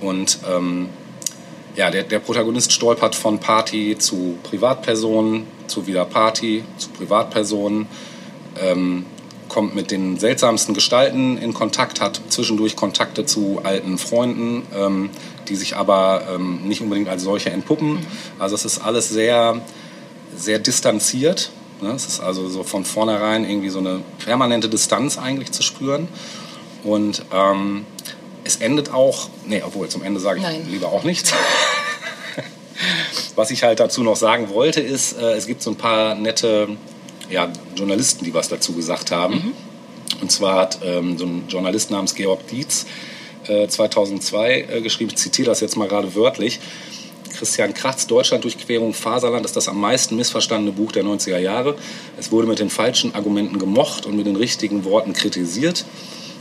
Und 0.00 0.38
ähm, 0.48 0.90
ja, 1.76 1.90
der, 1.90 2.02
der 2.02 2.18
Protagonist 2.18 2.72
stolpert 2.72 3.14
von 3.14 3.38
Party 3.38 3.96
zu 3.98 4.38
Privatpersonen, 4.42 5.46
zu 5.66 5.86
wieder 5.86 6.04
Party, 6.06 6.64
zu 6.78 6.88
Privatpersonen, 6.90 7.86
ähm, 8.60 9.04
kommt 9.48 9.74
mit 9.74 9.90
den 9.90 10.18
seltsamsten 10.18 10.74
Gestalten 10.74 11.38
in 11.38 11.54
Kontakt, 11.54 12.00
hat 12.00 12.20
zwischendurch 12.30 12.76
Kontakte 12.76 13.26
zu 13.26 13.60
alten 13.62 13.98
Freunden, 13.98 14.62
ähm, 14.74 15.10
die 15.48 15.56
sich 15.56 15.76
aber 15.76 16.22
ähm, 16.34 16.62
nicht 16.66 16.80
unbedingt 16.80 17.08
als 17.08 17.22
solche 17.22 17.50
entpuppen. 17.50 17.94
Mhm. 17.94 18.06
Also 18.38 18.54
es 18.54 18.64
ist 18.64 18.78
alles 18.78 19.08
sehr, 19.08 19.60
sehr 20.34 20.58
distanziert. 20.58 21.50
Ne? 21.80 21.90
Es 21.90 22.06
ist 22.06 22.20
also 22.20 22.48
so 22.48 22.64
von 22.64 22.84
vornherein 22.84 23.48
irgendwie 23.48 23.68
so 23.68 23.78
eine 23.78 24.00
permanente 24.24 24.68
Distanz 24.68 25.18
eigentlich 25.18 25.52
zu 25.52 25.62
spüren. 25.62 26.08
Und 26.82 27.24
ähm, 27.32 27.84
es 28.46 28.56
endet 28.56 28.92
auch, 28.92 29.28
nee, 29.46 29.62
obwohl 29.64 29.88
zum 29.88 30.02
Ende 30.02 30.20
sage 30.20 30.38
ich 30.38 30.44
Nein. 30.44 30.66
lieber 30.70 30.92
auch 30.92 31.04
nichts. 31.04 31.32
was 33.34 33.50
ich 33.50 33.62
halt 33.62 33.80
dazu 33.80 34.02
noch 34.02 34.16
sagen 34.16 34.48
wollte, 34.50 34.80
ist, 34.80 35.18
äh, 35.18 35.34
es 35.34 35.46
gibt 35.46 35.62
so 35.62 35.70
ein 35.70 35.76
paar 35.76 36.14
nette 36.14 36.68
ja, 37.30 37.52
Journalisten, 37.74 38.24
die 38.24 38.32
was 38.32 38.48
dazu 38.48 38.72
gesagt 38.72 39.10
haben. 39.10 39.34
Mhm. 39.34 39.52
Und 40.22 40.32
zwar 40.32 40.56
hat 40.56 40.78
ähm, 40.84 41.18
so 41.18 41.26
ein 41.26 41.44
Journalist 41.48 41.90
namens 41.90 42.14
Georg 42.14 42.46
Dietz 42.48 42.86
äh, 43.48 43.68
2002 43.68 44.66
äh, 44.70 44.80
geschrieben, 44.80 45.10
ich 45.10 45.16
zitiere 45.16 45.46
das 45.46 45.60
jetzt 45.60 45.76
mal 45.76 45.88
gerade 45.88 46.14
wörtlich, 46.14 46.60
Christian 47.36 47.74
Kratz, 47.74 48.06
Deutschland-Durchquerung 48.06 48.94
Faserland 48.94 49.44
ist 49.44 49.56
das 49.56 49.68
am 49.68 49.78
meisten 49.78 50.16
missverstandene 50.16 50.72
Buch 50.72 50.92
der 50.92 51.04
90er 51.04 51.38
Jahre. 51.38 51.76
Es 52.18 52.32
wurde 52.32 52.46
mit 52.46 52.58
den 52.58 52.70
falschen 52.70 53.14
Argumenten 53.14 53.58
gemocht 53.58 54.06
und 54.06 54.16
mit 54.16 54.26
den 54.26 54.36
richtigen 54.36 54.84
Worten 54.84 55.12
kritisiert. 55.12 55.84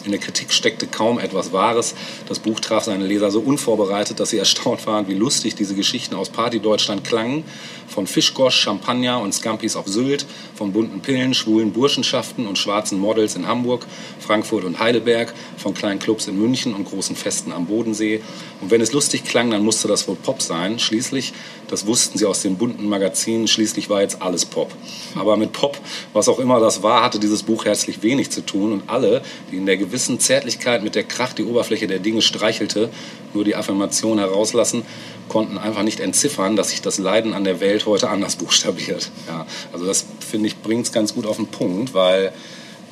In 0.06 0.12
der 0.12 0.20
Kritik 0.20 0.54
steckte 0.54 0.86
kaum 0.86 1.18
etwas 1.18 1.52
Wahres. 1.52 1.96
Das 2.30 2.38
Buch 2.38 2.60
traf 2.60 2.84
seine 2.84 3.06
Leser 3.06 3.32
so 3.32 3.40
unvorbereitet, 3.40 4.20
dass 4.20 4.30
sie 4.30 4.38
erstaunt 4.38 4.86
waren, 4.86 5.08
wie 5.08 5.16
lustig 5.16 5.56
diese 5.56 5.74
Geschichten 5.74 6.14
aus 6.14 6.30
Party-Deutschland 6.30 7.04
klangen. 7.04 7.44
Von 7.88 8.08
Fischgosch, 8.08 8.60
Champagner 8.60 9.20
und 9.22 9.34
Scampis 9.34 9.76
auf 9.76 9.88
Sylt, 9.88 10.26
von 10.56 10.74
bunten 10.74 11.02
Pillen, 11.02 11.34
schwulen 11.34 11.72
Burschenschaften 11.72 12.48
und 12.48 12.58
schwarzen 12.58 13.00
Models 13.00 13.36
in 13.36 13.48
Hamburg, 13.48 13.86
Frankfurt 14.20 14.64
und 14.64 14.80
Heidelberg, 14.80 15.34
von 15.58 15.74
kleinen 15.74 16.00
Clubs 16.00 16.28
in 16.28 16.40
München 16.40 16.74
und 16.74 16.86
großen 16.86 17.16
Festen 17.16 17.52
am 17.52 17.68
Bodensee. 17.68 18.22
Und 18.62 18.72
wenn 18.72 18.82
es 18.82 18.92
lustig 18.92 19.24
klang, 19.24 19.52
dann 19.52 19.64
musste 19.64 19.88
das 19.88 20.08
wohl 20.08 20.16
Pop 20.16 20.42
sein. 20.42 20.80
Schließlich, 20.80 21.34
das 21.68 21.86
wussten 21.86 22.18
sie 22.18 22.26
aus 22.26 22.42
den 22.42 22.58
bunten 22.58 22.88
Magazinen, 22.88 23.48
schließlich 23.48 23.90
war 23.90 24.02
jetzt 24.02 24.22
alles 24.22 24.46
Pop. 24.46 24.72
Aber 25.16 25.38
mit 25.38 25.52
Pop, 25.52 25.78
was 26.14 26.30
auch 26.30 26.40
immer 26.40 26.60
das 26.60 26.84
war, 26.84 27.04
hatte 27.04 27.20
dieses 27.20 27.44
Buch 27.44 27.66
herzlich 27.66 28.04
wenig 28.04 28.30
zu 28.30 28.42
tun 28.42 28.72
und 28.72 28.90
alle, 28.90 29.22
die 29.52 29.58
in 29.58 29.66
der 29.66 29.78
gewissen 29.78 30.20
Zärtlichkeit 30.20 30.84
mit 30.84 30.96
der 30.96 31.04
Kraft 31.04 31.38
die 31.38 31.44
Oberfläche 31.44 31.88
der 31.88 32.00
Dinge 32.00 32.22
streichelte, 32.22 32.90
nur 33.34 33.44
die 33.44 33.56
Affirmation 33.56 34.20
herauslassen, 34.20 34.84
konnten 35.28 35.58
einfach 35.58 35.84
nicht 35.84 36.00
entziffern, 36.00 36.56
dass 36.56 36.70
sich 36.70 36.82
das 36.82 36.98
Leiden 36.98 37.34
an 37.34 37.44
der 37.44 37.60
Welt 37.76 37.86
heute 37.86 38.10
anders 38.10 38.38
buchstabiert. 38.38 39.12
Ja, 39.28 39.46
also 39.74 39.86
das, 39.86 40.06
finde 40.28 40.48
ich, 40.48 40.62
bringt 40.62 40.86
es 40.86 40.94
ganz 40.94 41.14
gut 41.14 41.26
auf 41.26 41.36
den 41.36 41.48
Punkt, 41.48 41.94
weil 41.94 42.32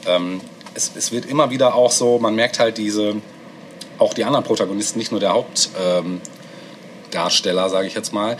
ähm, 0.05 0.41
es, 0.73 0.91
es 0.95 1.13
wird 1.13 1.25
immer 1.25 1.51
wieder 1.51 1.75
auch 1.75 1.91
so, 1.91 2.19
man 2.19 2.35
merkt 2.35 2.59
halt 2.59 2.77
diese, 2.77 3.15
auch 3.97 4.13
die 4.13 4.25
anderen 4.25 4.43
Protagonisten, 4.43 4.99
nicht 4.99 5.11
nur 5.11 5.21
der 5.21 5.31
Hauptdarsteller, 5.31 7.65
ähm, 7.65 7.71
sage 7.71 7.87
ich 7.87 7.93
jetzt 7.93 8.11
mal, 8.11 8.35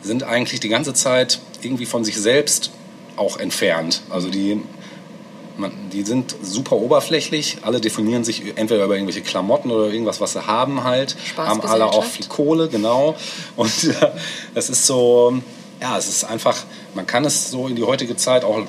sind 0.00 0.22
eigentlich 0.22 0.60
die 0.60 0.68
ganze 0.68 0.94
Zeit 0.94 1.40
irgendwie 1.62 1.86
von 1.86 2.04
sich 2.04 2.16
selbst 2.16 2.70
auch 3.16 3.38
entfernt. 3.38 4.02
Also 4.10 4.30
die 4.30 4.62
man, 5.58 5.72
die 5.92 6.02
sind 6.02 6.36
super 6.40 6.76
oberflächlich. 6.76 7.58
Alle 7.62 7.80
definieren 7.80 8.22
sich 8.22 8.56
entweder 8.56 8.84
über 8.84 8.94
irgendwelche 8.94 9.22
Klamotten 9.22 9.72
oder 9.72 9.92
irgendwas, 9.92 10.20
was 10.20 10.34
sie 10.34 10.46
haben 10.46 10.84
halt. 10.84 11.16
Haben 11.36 11.62
alle 11.62 11.86
auch 11.86 12.04
viel 12.04 12.26
Kohle, 12.26 12.68
genau. 12.68 13.16
Und 13.56 13.84
äh, 13.84 13.94
das 14.54 14.70
ist 14.70 14.86
so, 14.86 15.42
ja, 15.80 15.96
es 15.96 16.08
ist 16.08 16.24
einfach, 16.24 16.56
man 16.94 17.06
kann 17.06 17.24
es 17.24 17.50
so 17.50 17.68
in 17.68 17.76
die 17.76 17.84
heutige 17.84 18.16
Zeit 18.16 18.44
auch 18.44 18.62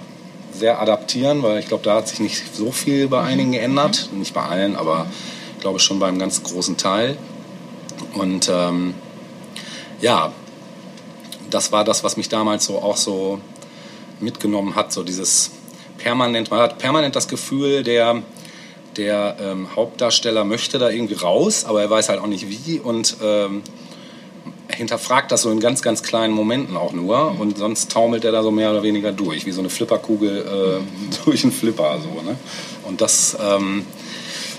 sehr 0.54 0.82
adaptieren, 0.82 1.44
weil 1.44 1.60
ich 1.60 1.68
glaube, 1.68 1.84
da 1.84 1.96
hat 1.96 2.08
sich 2.08 2.20
nicht 2.20 2.56
so 2.56 2.72
viel 2.72 3.08
bei 3.08 3.22
einigen 3.22 3.52
geändert. 3.52 4.10
Nicht 4.14 4.34
bei 4.34 4.42
allen, 4.42 4.76
aber 4.76 5.08
ich 5.56 5.62
glaube 5.62 5.80
schon 5.80 6.00
beim 6.00 6.20
ganz 6.20 6.44
großen 6.44 6.78
Teil. 6.78 7.18
Und 8.14 8.50
ähm, 8.52 8.94
ja, 10.02 10.32
das 11.50 11.72
war 11.72 11.84
das, 11.84 12.04
was 12.04 12.18
mich 12.18 12.30
damals 12.30 12.66
so 12.66 12.80
auch 12.80 12.98
so 12.98 13.40
mitgenommen 14.20 14.76
hat, 14.76 14.92
so 14.92 15.04
dieses 15.04 15.52
permanent, 15.98 16.52
man 16.52 16.60
hat 16.60 16.78
permanent 16.78 17.16
das 17.16 17.28
Gefühl, 17.28 17.84
der, 17.84 18.22
der 18.98 19.38
ähm, 19.40 19.76
Hauptdarsteller 19.76 20.44
möchte 20.44 20.80
da 20.80 20.90
irgendwie 20.90 21.16
raus, 21.16 21.66
aber 21.66 21.82
er 21.82 21.90
weiß 21.90 22.10
halt 22.10 22.20
auch 22.20 22.28
nicht 22.28 22.50
wie 22.50 22.80
und 22.80 23.18
ähm, 23.22 23.64
hinterfragt 24.76 25.32
das 25.32 25.42
so 25.42 25.52
in 25.52 25.60
ganz, 25.60 25.82
ganz 25.82 26.04
kleinen 26.04 26.34
Momenten 26.34 26.78
auch 26.78 26.94
nur 26.94 27.40
und 27.40 27.58
sonst 27.58 27.92
taumelt 27.92 28.24
er 28.24 28.32
da 28.32 28.44
so 28.44 28.52
mehr 28.52 28.72
oder 28.72 28.84
weniger 28.84 29.12
durch, 29.12 29.46
wie 29.46 29.52
so 29.52 29.62
eine 29.62 29.70
Flipperkugel 29.70 30.82
äh, 30.82 31.16
durch 31.26 31.44
einen 31.44 31.52
Flipper. 31.52 32.00
So, 32.02 32.22
ne? 32.22 32.38
Und 32.84 33.02
das, 33.02 33.38
ähm, 33.42 33.86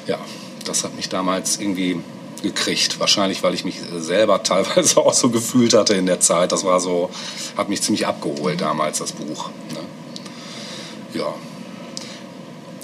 ja, 0.07 0.19
das 0.65 0.85
hat 0.85 0.97
mich 0.97 1.09
damals 1.09 1.59
irgendwie 1.59 2.01
gekriegt. 2.43 2.99
Wahrscheinlich, 3.01 3.43
weil 3.43 3.55
ich 3.55 3.65
mich 3.65 3.81
selber 3.99 4.43
teilweise 4.43 4.99
auch 4.99 5.15
so 5.15 5.31
gefühlt 5.31 5.75
hatte 5.75 5.95
in 5.95 6.07
der 6.07 6.21
Zeit. 6.21 6.53
Das 6.53 6.65
war 6.65 6.81
so, 6.81 7.11
hat 7.57 7.69
mich 7.69 7.83
ziemlich 7.83 8.07
abgeholt 8.07 8.61
damals, 8.61 8.99
das 8.99 9.13
Buch. 9.13 9.51
Ne? 9.71 11.19
ja. 11.19 11.35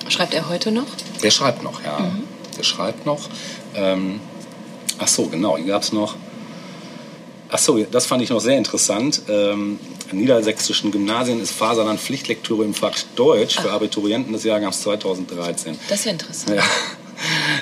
Schreibt 0.09 0.35
er 0.35 0.49
heute 0.49 0.71
noch? 0.71 0.87
Der 1.23 1.30
schreibt 1.30 1.64
noch, 1.64 1.83
ja. 1.83 1.99
Mhm. 1.99 2.23
Der 2.56 2.62
schreibt 2.62 3.06
noch. 3.06 3.28
Ähm, 3.75 4.21
ach 4.99 5.09
so, 5.09 5.26
genau, 5.26 5.56
hier 5.56 5.66
gab 5.66 5.83
es 5.83 5.92
noch. 5.92 6.14
Ach 7.49 7.59
so, 7.59 7.79
das 7.79 8.07
fand 8.07 8.23
ich 8.23 8.31
noch 8.31 8.41
sehr 8.41 8.59
interessant. 8.59 9.23
Ähm, 9.29 9.79
an 10.11 10.19
niedersächsischen 10.19 10.91
Gymnasien 10.91 11.41
ist 11.41 11.53
Faserland 11.53 12.00
Pflichtlektüre 12.00 12.65
im 12.65 12.75
Fach 12.75 12.95
Deutsch 13.15 13.61
für 13.61 13.71
Abiturienten 13.71 14.33
des 14.33 14.45
Jahrgangs 14.45 14.81
2013. 14.83 15.79
Das 15.88 16.00
ist 16.00 16.05
ja 16.07 16.12
interessant. 16.12 16.57
Ja. 16.57 16.65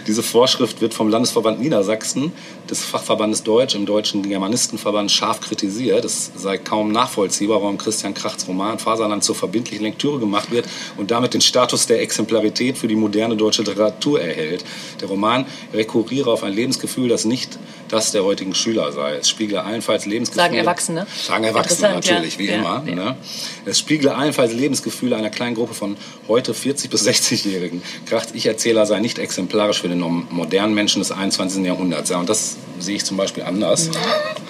Diese 0.06 0.22
Vorschrift 0.22 0.80
wird 0.80 0.94
vom 0.94 1.08
Landesverband 1.08 1.60
Niedersachsen, 1.60 2.32
des 2.68 2.84
Fachverbandes 2.84 3.42
Deutsch, 3.42 3.74
im 3.74 3.86
Deutschen 3.86 4.28
Germanistenverband 4.28 5.10
scharf 5.10 5.40
kritisiert. 5.40 6.04
Es 6.04 6.32
sei 6.34 6.58
kaum 6.58 6.92
nachvollziehbar, 6.92 7.62
warum 7.62 7.78
Christian 7.78 8.14
Krachts 8.14 8.48
Roman 8.48 8.78
Faserland 8.78 9.22
zur 9.22 9.34
verbindlichen 9.34 9.84
Lektüre 9.84 10.18
gemacht 10.18 10.50
wird 10.50 10.66
und 10.96 11.10
damit 11.10 11.34
den 11.34 11.40
Status 11.40 11.86
der 11.86 12.02
Exemplarität 12.02 12.78
für 12.78 12.88
die 12.88 12.96
moderne 12.96 13.36
deutsche 13.36 13.62
Literatur 13.62 14.20
erhält. 14.20 14.64
Der 15.00 15.08
Roman 15.08 15.46
rekurriere 15.72 16.30
auf 16.30 16.42
ein 16.42 16.52
Lebensgefühl, 16.52 17.08
das 17.08 17.24
nicht 17.24 17.58
das 17.88 18.12
der 18.12 18.24
heutigen 18.24 18.54
Schüler 18.54 18.92
sei. 18.92 19.16
Es 19.16 19.28
spiegle 19.28 19.62
allenfalls 19.62 20.06
Lebensgefühle. 20.06 20.44
Sagen 20.44 20.56
Erwachsene. 20.56 21.06
Sagen 21.22 21.44
Erwachsene 21.44 21.94
natürlich, 21.94 22.34
ja. 22.34 22.38
wie 22.38 22.46
ja, 22.46 22.54
immer. 22.54 22.82
Ja. 22.86 22.94
Ne? 22.94 23.16
Es 23.64 23.78
spiegle 23.78 24.14
allenfalls 24.14 24.52
Lebensgefühle 24.52 25.16
einer 25.16 25.30
kleinen 25.30 25.54
Gruppe 25.54 25.74
von 25.74 25.96
heute 26.28 26.54
40 26.54 26.90
bis 26.90 27.06
60-Jährigen. 27.06 27.82
Krachts 28.06 28.32
Ich-Erzähler 28.34 28.86
sei 28.86 29.00
nicht 29.00 29.18
exemplarisch 29.18 29.80
für 29.80 29.88
den 29.88 30.00
modernen 30.00 30.74
Menschen 30.74 31.00
des 31.00 31.12
21. 31.12 31.64
Jahrhunderts. 31.64 32.10
Ja, 32.10 32.18
und 32.18 32.28
das 32.28 32.56
sehe 32.78 32.96
ich 32.96 33.04
zum 33.04 33.16
Beispiel 33.16 33.44
anders. 33.44 33.88
Mhm. 33.88 33.94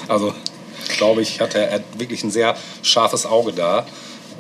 Also 0.09 0.35
glaube 0.97 1.23
ich, 1.23 1.41
hat 1.41 1.55
er 1.55 1.83
wirklich 1.97 2.25
ein 2.25 2.31
sehr 2.31 2.57
scharfes 2.83 3.27
Auge 3.27 3.53
da. 3.53 3.87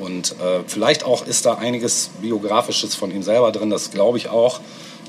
Und 0.00 0.32
äh, 0.32 0.60
vielleicht 0.66 1.04
auch 1.04 1.26
ist 1.26 1.46
da 1.46 1.54
einiges 1.54 2.10
Biografisches 2.20 2.94
von 2.94 3.10
ihm 3.10 3.22
selber 3.22 3.52
drin, 3.52 3.70
das 3.70 3.90
glaube 3.90 4.18
ich 4.18 4.28
auch. 4.28 4.60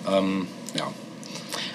Ähm, 0.08 0.48
ja. 0.78 0.88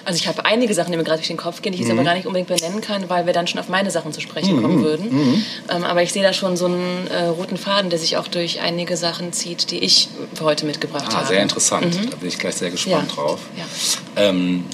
Also 0.05 0.17
ich 0.17 0.27
habe 0.27 0.45
einige 0.45 0.73
Sachen, 0.73 0.91
die 0.91 0.97
mir 0.97 1.03
gerade 1.03 1.19
durch 1.19 1.27
den 1.27 1.37
Kopf 1.37 1.61
gehen, 1.61 1.73
die 1.73 1.77
ich 1.77 1.81
jetzt 1.81 1.93
mhm. 1.93 1.99
aber 1.99 2.05
gar 2.05 2.15
nicht 2.15 2.25
unbedingt 2.25 2.47
benennen 2.47 2.81
kann, 2.81 3.09
weil 3.09 3.25
wir 3.25 3.33
dann 3.33 3.47
schon 3.47 3.59
auf 3.59 3.69
meine 3.69 3.91
Sachen 3.91 4.13
zu 4.13 4.21
sprechen 4.21 4.57
mhm. 4.57 4.61
kommen 4.61 4.83
würden. 4.83 5.09
Mhm. 5.09 5.45
Ähm, 5.69 5.83
aber 5.83 6.03
ich 6.03 6.11
sehe 6.11 6.23
da 6.23 6.33
schon 6.33 6.57
so 6.57 6.65
einen 6.65 7.07
äh, 7.07 7.25
roten 7.25 7.57
Faden, 7.57 7.89
der 7.89 7.99
sich 7.99 8.17
auch 8.17 8.27
durch 8.27 8.61
einige 8.61 8.97
Sachen 8.97 9.33
zieht, 9.33 9.71
die 9.71 9.79
ich 9.79 10.09
für 10.33 10.43
heute 10.43 10.65
mitgebracht 10.65 11.07
ah, 11.09 11.17
habe. 11.17 11.27
Sehr 11.27 11.41
interessant, 11.41 11.99
mhm. 11.99 12.09
da 12.09 12.15
bin 12.17 12.29
ich 12.29 12.39
gleich 12.39 12.55
sehr 12.55 12.71
gespannt 12.71 13.09
ja. 13.09 13.15
drauf. 13.15 13.39
Ja. 13.57 14.23
Ähm, 14.29 14.65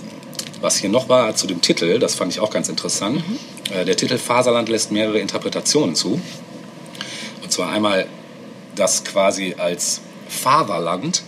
was 0.61 0.77
hier 0.77 0.89
noch 0.89 1.09
war 1.09 1.35
zu 1.35 1.47
dem 1.47 1.61
Titel, 1.61 1.99
das 1.99 2.15
fand 2.15 2.31
ich 2.31 2.39
auch 2.39 2.49
ganz 2.49 2.69
interessant. 2.69 3.17
Mhm. 3.27 3.37
Äh, 3.73 3.85
der 3.85 3.95
Titel 3.95 4.17
Faserland 4.17 4.69
lässt 4.69 4.91
mehrere 4.91 5.19
Interpretationen 5.19 5.95
zu. 5.95 6.19
Und 7.43 7.51
zwar 7.51 7.69
einmal 7.69 8.07
das 8.75 9.03
quasi 9.03 9.55
als 9.57 10.01
Fatherland, 10.27 11.23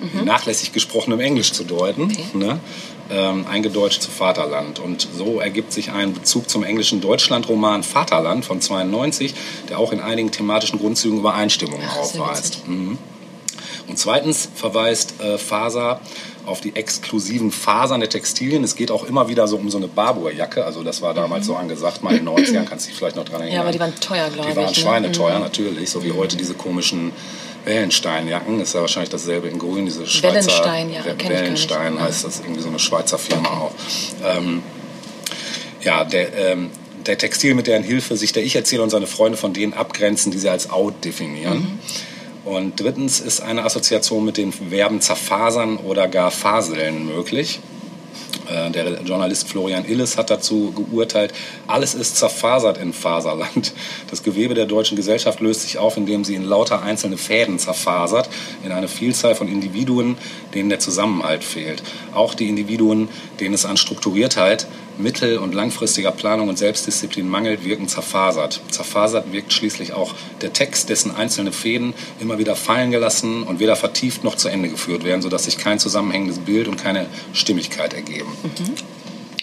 mhm. 0.00 0.24
nachlässig 0.24 0.72
gesprochen 0.72 1.12
im 1.12 1.20
Englisch 1.20 1.52
zu 1.52 1.64
deuten. 1.64 2.04
Okay. 2.04 2.24
Ne? 2.34 2.60
Ähm, 3.10 3.46
eingedeutscht 3.46 4.02
zu 4.02 4.10
Vaterland. 4.10 4.78
Und 4.78 5.08
so 5.16 5.40
ergibt 5.40 5.72
sich 5.72 5.90
ein 5.92 6.12
Bezug 6.12 6.48
zum 6.48 6.64
englischen 6.64 7.00
Deutschlandroman 7.00 7.82
Vaterland 7.82 8.44
von 8.44 8.60
92, 8.60 9.34
der 9.68 9.78
auch 9.78 9.92
in 9.92 10.00
einigen 10.00 10.30
thematischen 10.30 10.78
Grundzügen 10.78 11.18
Übereinstimmungen 11.18 11.86
Ach, 11.90 11.98
aufweist. 11.98 12.66
Mhm. 12.68 12.98
Und 13.88 13.98
zweitens 13.98 14.48
verweist 14.54 15.20
äh, 15.20 15.36
Faser 15.36 16.00
auf 16.46 16.60
die 16.60 16.74
exklusiven 16.74 17.50
Fasern 17.50 18.00
der 18.00 18.08
Textilien. 18.08 18.64
Es 18.64 18.76
geht 18.76 18.90
auch 18.90 19.04
immer 19.04 19.28
wieder 19.28 19.46
so 19.48 19.56
um 19.56 19.70
so 19.70 19.78
eine 19.78 19.88
Barbour-Jacke. 19.88 20.64
Also 20.64 20.82
das 20.82 21.02
war 21.02 21.12
damals 21.12 21.44
mhm. 21.44 21.46
so 21.46 21.56
angesagt, 21.56 22.02
mal 22.02 22.14
in 22.14 22.24
den 22.24 22.28
90ern, 22.28 22.64
kannst 22.64 22.86
du 22.86 22.90
dich 22.90 22.98
vielleicht 22.98 23.16
noch 23.16 23.24
dran 23.24 23.40
erinnern. 23.40 23.54
Ja, 23.54 23.60
aber 23.62 23.72
die 23.72 23.80
waren 23.80 23.94
teuer, 23.98 24.28
glaube 24.30 24.48
ich. 24.48 24.54
Die 24.54 24.56
waren 24.56 24.68
ne? 24.68 24.74
schweineteuer, 24.74 25.36
mhm. 25.36 25.42
natürlich. 25.42 25.90
So 25.90 26.04
wie 26.04 26.12
heute 26.12 26.36
diese 26.36 26.54
komischen 26.54 27.12
Wellensteinjacken, 27.64 28.60
ist 28.60 28.74
ja 28.74 28.80
wahrscheinlich 28.80 29.10
dasselbe 29.10 29.48
in 29.48 29.58
Grün, 29.58 29.84
diese 29.84 30.06
Schweizer... 30.06 30.34
Wellenstein, 30.34 30.92
ja. 30.92 31.04
Wellenstein 31.28 32.00
heißt 32.00 32.24
das, 32.24 32.40
irgendwie 32.40 32.62
so 32.62 32.68
eine 32.68 32.78
Schweizer 32.78 33.18
Firma 33.18 33.48
auch. 33.48 33.72
Ähm, 34.24 34.62
ja, 35.82 36.04
der, 36.04 36.36
ähm, 36.36 36.70
der 37.06 37.18
Textil, 37.18 37.54
mit 37.54 37.66
deren 37.66 37.82
Hilfe 37.82 38.16
sich 38.16 38.32
der 38.32 38.44
Ich-Erzähler 38.44 38.82
und 38.82 38.90
seine 38.90 39.06
Freunde 39.06 39.38
von 39.38 39.52
denen 39.52 39.72
abgrenzen, 39.72 40.32
die 40.32 40.38
sie 40.38 40.48
als 40.48 40.70
out 40.70 41.04
definieren. 41.04 41.58
Mhm. 41.58 41.78
Und 42.44 42.80
drittens 42.80 43.20
ist 43.20 43.40
eine 43.40 43.64
Assoziation 43.64 44.24
mit 44.24 44.36
den 44.36 44.52
Verben 44.52 45.00
zerfasern 45.00 45.76
oder 45.76 46.08
gar 46.08 46.30
faseln 46.30 47.06
möglich. 47.06 47.60
Äh, 48.48 48.70
der 48.70 49.02
Journalist 49.02 49.48
Florian 49.48 49.84
Illes 49.84 50.16
hat 50.16 50.30
dazu 50.30 50.72
geurteilt, 50.72 51.32
alles 51.66 51.94
ist 51.94 52.16
zerfasert 52.16 52.78
in 52.78 52.92
Faserland. 52.92 53.72
Das 54.10 54.22
Gewebe 54.22 54.54
der 54.54 54.66
deutschen 54.66 54.96
Gesellschaft 54.96 55.40
löst 55.40 55.62
sich 55.62 55.78
auf, 55.78 55.96
indem 55.96 56.24
sie 56.24 56.34
in 56.34 56.44
lauter 56.44 56.82
einzelne 56.82 57.16
Fäden 57.16 57.58
zerfasert, 57.58 58.28
in 58.64 58.72
eine 58.72 58.88
Vielzahl 58.88 59.34
von 59.34 59.48
Individuen, 59.48 60.16
denen 60.54 60.68
der 60.68 60.80
Zusammenhalt 60.80 61.44
fehlt. 61.44 61.82
Auch 62.12 62.34
die 62.34 62.48
Individuen, 62.48 63.08
denen 63.38 63.54
es 63.54 63.64
an 63.64 63.76
Strukturiertheit, 63.76 64.66
mittel- 65.02 65.38
und 65.38 65.54
langfristiger 65.54 66.10
Planung 66.10 66.48
und 66.48 66.58
Selbstdisziplin 66.58 67.28
mangelt, 67.28 67.64
wirken 67.64 67.88
zerfasert. 67.88 68.60
Zerfasert 68.70 69.32
wirkt 69.32 69.52
schließlich 69.52 69.92
auch 69.92 70.14
der 70.40 70.52
Text, 70.52 70.88
dessen 70.88 71.14
einzelne 71.14 71.52
Fäden 71.52 71.94
immer 72.20 72.38
wieder 72.38 72.56
fallen 72.56 72.90
gelassen 72.90 73.42
und 73.42 73.60
weder 73.60 73.76
vertieft 73.76 74.24
noch 74.24 74.36
zu 74.36 74.48
Ende 74.48 74.68
geführt 74.68 75.04
werden, 75.04 75.22
sodass 75.22 75.44
sich 75.44 75.58
kein 75.58 75.78
zusammenhängendes 75.78 76.38
Bild 76.38 76.68
und 76.68 76.76
keine 76.76 77.06
Stimmigkeit 77.32 77.94
ergeben. 77.94 78.30
Mhm. 78.42 78.74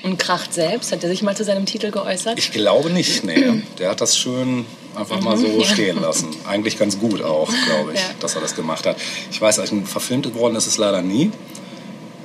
Und 0.03 0.19
Kracht 0.19 0.53
selbst, 0.53 0.91
hat 0.91 1.03
er 1.03 1.09
sich 1.09 1.21
mal 1.21 1.35
zu 1.35 1.43
seinem 1.43 1.65
Titel 1.65 1.91
geäußert? 1.91 2.37
Ich 2.37 2.51
glaube 2.51 2.89
nicht, 2.89 3.23
nee. 3.23 3.61
Der 3.79 3.89
hat 3.89 3.99
das 3.99 4.17
schön 4.17 4.65
einfach 4.95 5.21
mal 5.21 5.37
so 5.37 5.47
mhm, 5.47 5.59
ja. 5.59 5.65
stehen 5.65 6.01
lassen. 6.01 6.27
Eigentlich 6.47 6.77
ganz 6.77 6.99
gut 6.99 7.21
auch, 7.21 7.49
glaube 7.65 7.93
ich, 7.93 7.99
ja. 7.99 8.09
dass 8.19 8.35
er 8.35 8.41
das 8.41 8.55
gemacht 8.55 8.85
hat. 8.85 8.97
Ich 9.31 9.41
weiß, 9.41 9.61
verfilmt 9.85 10.33
worden 10.33 10.55
ist 10.55 10.67
es 10.67 10.77
leider 10.77 11.01
nie. 11.01 11.31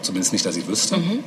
Zumindest 0.02 0.32
nicht, 0.32 0.44
dass 0.44 0.56
ich 0.56 0.66
wüsste. 0.66 0.96
Mhm. 0.96 1.20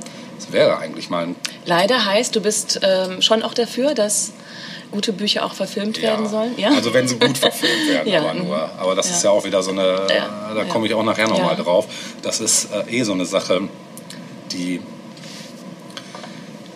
Das 0.46 0.54
wäre 0.54 0.78
eigentlich 0.78 1.10
mal 1.10 1.24
ein 1.28 1.36
Leider 1.66 2.06
heißt, 2.06 2.36
du 2.36 2.42
bist 2.42 2.80
ähm, 2.84 3.22
schon 3.22 3.42
auch 3.44 3.54
dafür, 3.54 3.94
dass 3.94 4.32
gute 4.92 5.12
Bücher 5.14 5.44
auch 5.46 5.54
verfilmt 5.54 6.02
werden 6.02 6.30
sollen. 6.30 6.54
Ja? 6.58 6.70
Also 6.70 6.94
wenn 6.94 7.08
sie 7.08 7.16
gut 7.18 7.38
verfilmt 7.38 7.88
werden, 7.90 8.12
Ja, 8.12 8.20
aber 8.22 8.34
nur. 8.36 8.70
Aber 8.80 8.96
das 8.96 9.10
Ja. 9.10 9.16
ist 9.16 9.24
ja 9.24 9.30
auch 9.32 9.44
wieder 9.44 9.62
so 9.64 9.72
eine, 9.72 10.08
Ja, 10.10 10.52
da 10.54 10.58
ja. 10.64 10.64
komme 10.66 10.86
ich 10.88 10.94
auch 10.94 11.04
nachher 11.04 11.28
nochmal 11.28 11.58
Ja. 11.58 11.64
drauf. 11.64 11.88
Das 12.22 12.40
ist 12.40 12.70
äh, 12.72 13.00
eh 13.00 13.04
so 13.04 13.14
eine 13.14 13.26
Sache, 13.26 13.68
die, 14.52 14.80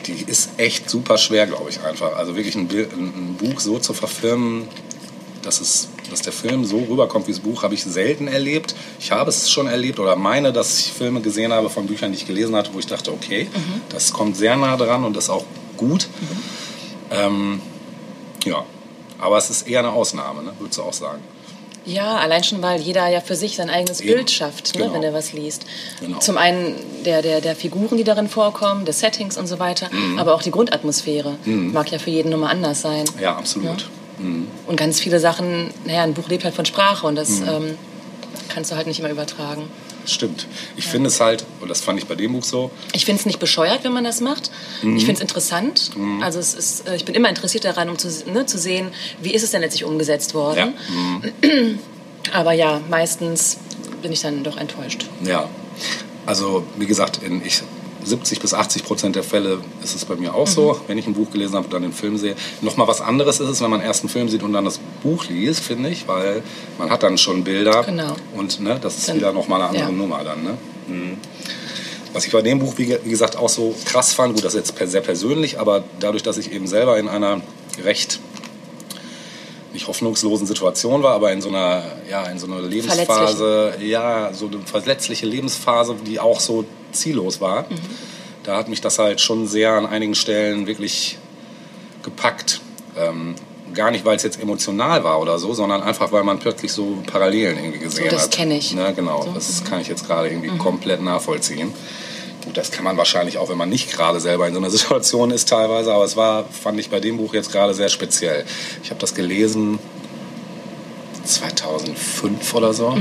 die 0.07 0.23
ist 0.25 0.51
echt 0.57 0.89
super 0.89 1.17
schwer, 1.17 1.45
glaube 1.47 1.69
ich 1.69 1.81
einfach. 1.83 2.15
Also 2.17 2.35
wirklich 2.35 2.55
ein, 2.55 2.67
ein 2.69 3.35
Buch 3.39 3.59
so 3.59 3.77
zu 3.79 3.93
verfilmen, 3.93 4.67
dass, 5.43 5.61
es, 5.61 5.89
dass 6.09 6.21
der 6.21 6.33
Film 6.33 6.65
so 6.65 6.77
rüberkommt 6.89 7.27
wie 7.27 7.31
das 7.31 7.39
Buch, 7.39 7.63
habe 7.63 7.73
ich 7.73 7.83
selten 7.83 8.27
erlebt. 8.27 8.75
Ich 8.99 9.11
habe 9.11 9.29
es 9.29 9.49
schon 9.49 9.67
erlebt 9.67 9.99
oder 9.99 10.15
meine, 10.15 10.51
dass 10.53 10.79
ich 10.79 10.91
Filme 10.93 11.21
gesehen 11.21 11.51
habe 11.53 11.69
von 11.69 11.87
Büchern, 11.87 12.11
die 12.11 12.17
ich 12.17 12.25
gelesen 12.27 12.55
hatte, 12.55 12.71
wo 12.73 12.79
ich 12.79 12.87
dachte, 12.87 13.11
okay, 13.11 13.47
Mhm. 13.53 13.81
das 13.89 14.11
kommt 14.13 14.35
sehr 14.37 14.55
nah 14.57 14.75
dran 14.77 15.03
und 15.05 15.15
ist 15.17 15.29
auch 15.29 15.45
gut. 15.77 16.07
Ähm, 17.11 17.61
ja, 18.45 18.63
aber 19.19 19.37
es 19.37 19.49
ist 19.49 19.67
eher 19.67 19.79
eine 19.79 19.91
Ausnahme, 19.91 20.43
ne? 20.43 20.51
würdest 20.59 20.77
du 20.79 20.83
auch 20.83 20.93
sagen. 20.93 21.19
Ja, 21.85 22.17
allein 22.17 22.43
schon, 22.43 22.61
weil 22.61 22.79
jeder 22.81 23.07
ja 23.07 23.19
für 23.21 23.35
sich 23.35 23.55
sein 23.55 23.69
eigenes 23.69 24.01
Eben. 24.01 24.13
Bild 24.13 24.29
schafft, 24.29 24.75
ne, 24.75 24.81
Genau. 24.83 24.93
wenn 24.93 25.01
er 25.03 25.13
was 25.13 25.33
liest. 25.33 25.65
Genau. 26.01 26.19
Zum 26.19 26.37
einen 26.37 26.75
der, 27.05 27.21
der, 27.21 27.41
der 27.41 27.55
Figuren, 27.55 27.97
die 27.97 28.03
darin 28.03 28.27
vorkommen, 28.27 28.85
des 28.85 28.99
Settings 28.99 29.37
und 29.37 29.47
so 29.47 29.57
weiter, 29.59 29.89
Mhm. 29.91 30.19
aber 30.19 30.35
auch 30.35 30.43
die 30.43 30.51
Grundatmosphäre. 30.51 31.35
Mag 31.45 31.91
ja 31.91 31.97
für 31.97 32.11
jeden 32.11 32.29
nochmal 32.31 32.51
anders 32.51 32.81
sein. 32.81 33.05
Ja, 33.19 33.37
absolut. 33.37 33.89
Und 34.67 34.75
ganz 34.75 34.99
viele 34.99 35.19
Sachen, 35.19 35.71
naja, 35.85 36.03
ein 36.03 36.13
Buch 36.13 36.27
lebt 36.29 36.43
halt 36.43 36.55
von 36.55 36.65
Sprache 36.65 37.07
und 37.07 37.15
das 37.15 37.39
ähm, 37.41 37.77
kannst 38.49 38.71
du 38.71 38.75
halt 38.75 38.87
nicht 38.87 38.99
immer 38.99 39.09
übertragen. 39.09 39.63
Stimmt. 40.05 40.47
Ich 40.75 40.87
finde 40.87 41.07
es 41.07 41.19
halt, 41.19 41.45
und 41.61 41.69
das 41.69 41.81
fand 41.81 41.99
ich 41.99 42.07
bei 42.07 42.15
dem 42.15 42.33
Buch 42.33 42.43
so, 42.43 42.71
Ich 42.93 43.05
finde 43.05 43.19
es 43.19 43.25
nicht 43.25 43.39
bescheuert, 43.39 43.83
wenn 43.83 43.93
man 43.93 44.03
das 44.03 44.21
macht. 44.21 44.49
Mhm. 44.81 44.97
Ich 44.97 45.05
finde 45.05 45.17
es 45.17 45.21
interessant. 45.21 45.91
Also 46.21 46.39
es 46.39 46.53
ist, 46.53 46.87
äh, 46.87 46.95
ich 46.95 47.05
bin 47.05 47.15
immer 47.15 47.29
interessiert 47.29 47.65
daran, 47.65 47.89
um 47.89 47.97
zu, 47.97 48.07
ne, 48.31 48.45
zu 48.45 48.57
sehen, 48.57 48.89
wie 49.21 49.33
ist 49.33 49.43
es 49.43 49.51
denn 49.51 49.61
letztlich 49.61 49.83
umgesetzt 49.85 50.31
ja, 50.31 50.35
worden. 50.35 50.73
mhm. 50.89 51.79
Aber 52.33 52.53
ja, 52.53 52.81
meistens 52.89 53.57
bin 54.01 54.11
ich 54.11 54.21
dann 54.21 54.43
doch 54.43 54.57
enttäuscht. 54.57 55.05
ja. 55.23 55.49
Also, 56.25 56.63
wie 56.77 56.85
gesagt, 56.85 57.23
in 57.23 57.43
ich, 57.43 57.63
70 58.09 58.39
bis 58.41 58.53
80 58.53 58.83
Prozent 58.83 59.15
der 59.15 59.23
Fälle 59.23 59.59
ist 59.83 59.95
es 59.95 60.03
bei 60.05 60.15
mir 60.15 60.33
auch 60.35 60.47
so, 60.47 60.73
Mhm. 60.73 60.77
wenn 60.87 60.97
ich 60.97 61.07
ein 61.07 61.13
Buch 61.13 61.31
gelesen 61.31 61.55
habe 61.55 61.65
und 61.65 61.73
dann 61.73 61.83
den 61.83 61.93
Film 61.93 62.17
sehe. 62.17 62.35
Nochmal 62.61 62.87
was 62.87 62.99
anderes 63.01 63.39
ist 63.39 63.47
es, 63.49 63.61
wenn 63.61 63.69
man 63.69 63.81
erst 63.81 64.01
einen 64.01 64.09
Film 64.09 64.27
sieht 64.27 64.43
und 64.43 64.51
dann 64.53 64.65
das 64.65 64.79
Buch 65.03 65.25
liest, 65.29 65.61
finde 65.61 65.89
ich, 65.89 66.07
weil 66.07 66.43
man 66.77 66.89
hat 66.89 67.03
dann 67.03 67.17
schon 67.17 67.43
Bilder. 67.43 67.83
Genau. 67.83 68.15
Und 68.35 68.59
ne, 68.59 68.77
das 68.81 68.97
ist 68.97 69.07
Dann- 69.09 69.15
wieder 69.17 69.31
nochmal 69.31 69.61
eine 69.61 69.69
andere 69.69 69.85
ja. 69.85 69.91
Nummer 69.91 70.23
dann. 70.23 70.43
Ne? 70.43 70.57
Mhm. 70.87 71.17
Was 72.11 72.25
ich 72.25 72.31
bei 72.31 72.41
dem 72.41 72.57
Buch, 72.59 72.73
wie, 72.77 72.97
wie 73.03 73.09
gesagt, 73.09 73.35
auch 73.37 73.49
so 73.49 73.75
krass 73.85 74.13
fand, 74.13 74.33
gut, 74.33 74.43
das 74.43 74.55
ist 74.55 74.73
jetzt 74.79 74.91
sehr 74.91 75.01
persönlich, 75.01 75.59
aber 75.59 75.83
dadurch, 75.99 76.23
dass 76.23 76.37
ich 76.37 76.51
eben 76.51 76.65
selber 76.67 76.97
in 76.97 77.07
einer 77.07 77.41
recht 77.83 78.19
nicht 79.73 79.87
hoffnungslosen 79.87 80.47
Situation 80.47 81.03
war, 81.03 81.13
aber 81.13 81.31
in 81.31 81.41
so 81.41 81.49
einer, 81.49 81.83
ja, 82.09 82.23
in 82.25 82.39
so 82.39 82.47
einer 82.47 82.61
Lebensphase, 82.61 83.73
ja, 83.81 84.33
so 84.33 84.47
eine 84.47 84.57
verletzliche 84.65 85.27
Lebensphase, 85.27 85.95
die 86.07 86.19
auch 86.19 86.39
so 86.39 86.65
ziellos 86.91 87.41
war. 87.41 87.65
Da 88.43 88.57
hat 88.57 88.67
mich 88.67 88.81
das 88.81 88.99
halt 88.99 89.21
schon 89.21 89.47
sehr 89.47 89.71
an 89.73 89.85
einigen 89.85 90.15
Stellen 90.15 90.67
wirklich 90.67 91.17
gepackt. 92.03 92.61
Ähm, 92.97 93.35
gar 93.73 93.91
nicht, 93.91 94.05
weil 94.05 94.15
es 94.15 94.23
jetzt 94.23 94.41
emotional 94.41 95.03
war 95.03 95.19
oder 95.21 95.37
so, 95.39 95.53
sondern 95.53 95.83
einfach, 95.83 96.11
weil 96.11 96.23
man 96.23 96.39
plötzlich 96.39 96.71
so 96.71 96.97
Parallelen 97.05 97.57
irgendwie 97.57 97.79
gesehen 97.79 98.07
das 98.09 98.23
hat. 98.23 98.31
kenn 98.31 98.51
ich. 98.51 98.73
Ne, 98.73 98.93
genau, 98.95 99.27
das 99.33 99.63
kann 99.63 99.79
ich 99.79 99.87
jetzt 99.87 100.07
gerade 100.07 100.29
irgendwie 100.29 100.49
komplett 100.57 101.01
nachvollziehen. 101.01 101.73
Gut, 102.45 102.57
das 102.57 102.71
kann 102.71 102.83
man 102.83 102.97
wahrscheinlich 102.97 103.37
auch, 103.37 103.49
wenn 103.49 103.57
man 103.57 103.69
nicht 103.69 103.91
gerade 103.91 104.19
selber 104.19 104.47
in 104.47 104.53
so 104.53 104.59
einer 104.59 104.69
Situation 104.71 105.31
ist 105.31 105.49
teilweise, 105.49 105.93
aber 105.93 106.03
es 106.03 106.15
war, 106.15 106.45
fand 106.45 106.79
ich 106.79 106.89
bei 106.89 106.99
dem 106.99 107.17
Buch 107.17 107.33
jetzt 107.33 107.51
gerade 107.51 107.73
sehr 107.73 107.89
speziell. 107.89 108.45
Ich 108.83 108.89
habe 108.89 108.99
das 108.99 109.13
gelesen 109.13 109.79
2005 111.25 112.53
oder 112.55 112.73
so. 112.73 112.97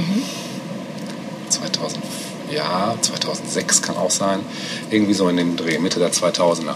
2000, 1.49 2.04
ja, 2.50 2.96
2006 3.00 3.82
kann 3.82 3.96
auch 3.96 4.10
sein. 4.10 4.40
Irgendwie 4.90 5.14
so 5.14 5.28
in 5.28 5.36
dem 5.36 5.56
Dreh, 5.56 5.78
Mitte 5.78 5.98
der 5.98 6.12
2000er. 6.12 6.74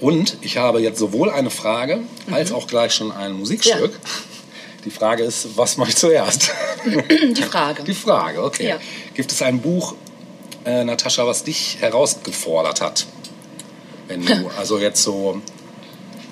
Und 0.00 0.38
ich 0.40 0.56
habe 0.56 0.80
jetzt 0.80 0.98
sowohl 0.98 1.30
eine 1.30 1.50
Frage 1.50 2.00
als 2.30 2.52
auch 2.52 2.66
gleich 2.66 2.94
schon 2.94 3.12
ein 3.12 3.32
Musikstück. 3.32 3.98
Die 4.84 4.90
Frage 4.90 5.24
ist, 5.24 5.56
was 5.56 5.76
mache 5.76 5.90
ich 5.90 5.96
zuerst? 5.96 6.50
Die 7.36 7.42
Frage. 7.42 7.82
Die 7.84 7.94
Frage, 7.94 8.42
okay. 8.42 8.68
Ja. 8.68 8.76
Gibt 9.12 9.30
es 9.30 9.42
ein 9.42 9.60
Buch, 9.60 9.94
äh, 10.64 10.84
Natascha, 10.84 11.26
was 11.26 11.44
dich 11.44 11.76
herausgefordert 11.80 12.80
hat? 12.80 13.06
Wenn 14.08 14.24
du, 14.24 14.50
also 14.58 14.78
jetzt 14.78 15.02
so, 15.02 15.42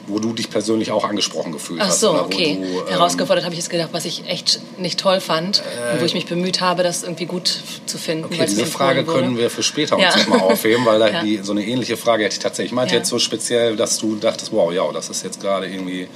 wo 0.09 0.19
du 0.19 0.33
dich 0.33 0.51
persönlich 0.51 0.91
auch 0.91 1.05
angesprochen 1.05 1.53
gefühlt 1.53 1.81
Ach 1.83 1.89
hast. 1.89 2.01
so, 2.01 2.11
oder 2.11 2.21
wo 2.21 2.25
okay. 2.25 2.59
Du, 2.61 2.81
ähm, 2.81 2.87
Herausgefordert 2.89 3.45
habe 3.45 3.55
ich 3.55 3.61
jetzt 3.61 3.71
gedacht, 3.71 3.91
was 3.93 4.05
ich 4.05 4.27
echt 4.29 4.61
nicht 4.79 4.99
toll 4.99 5.21
fand 5.21 5.63
und 5.93 6.01
wo 6.01 6.05
ich 6.05 6.15
mich 6.15 6.27
bemüht 6.27 6.61
habe, 6.61 6.83
das 6.83 7.03
irgendwie 7.03 7.27
gut 7.27 7.61
zu 7.87 7.99
finden. 7.99 8.25
Okay, 8.25 8.45
diese 8.47 8.67
Frage 8.67 9.05
können 9.05 9.37
wir 9.39 9.51
für 9.51 9.63
später 9.63 9.97
uns 9.97 10.05
Ja. 10.05 10.17
noch 10.17 10.27
mal 10.29 10.41
aufheben, 10.41 10.85
weil 10.87 11.01
Ja. 11.13 11.23
die, 11.23 11.39
so 11.39 11.53
eine 11.53 11.65
ähnliche 11.65 11.97
Frage 11.97 12.25
hätte 12.25 12.35
ich 12.35 12.39
tatsächlich. 12.41 12.73
Ich 12.73 12.75
meinte 12.75 12.95
Ja. 12.95 12.99
jetzt 13.01 13.09
so 13.09 13.19
speziell, 13.19 13.77
dass 13.77 13.99
du 13.99 14.17
dachtest, 14.17 14.53
wow, 14.53 14.73
ja, 14.73 14.91
das 14.93 15.09
ist 15.11 15.23
jetzt 15.25 15.41
gerade 15.41 15.67
irgendwie, 15.67 16.09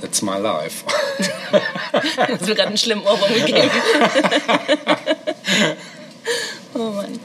that's 0.00 0.22
my 0.22 0.38
life. 0.38 0.84
Das 1.92 2.40
mir 2.48 2.54
gerade 2.54 2.68
einen 2.68 2.76
schlimmen 2.78 3.02
Ohrwurm 3.04 3.32
gegeben. 3.46 3.70
oh 6.74 6.78
Mann. 6.78 7.20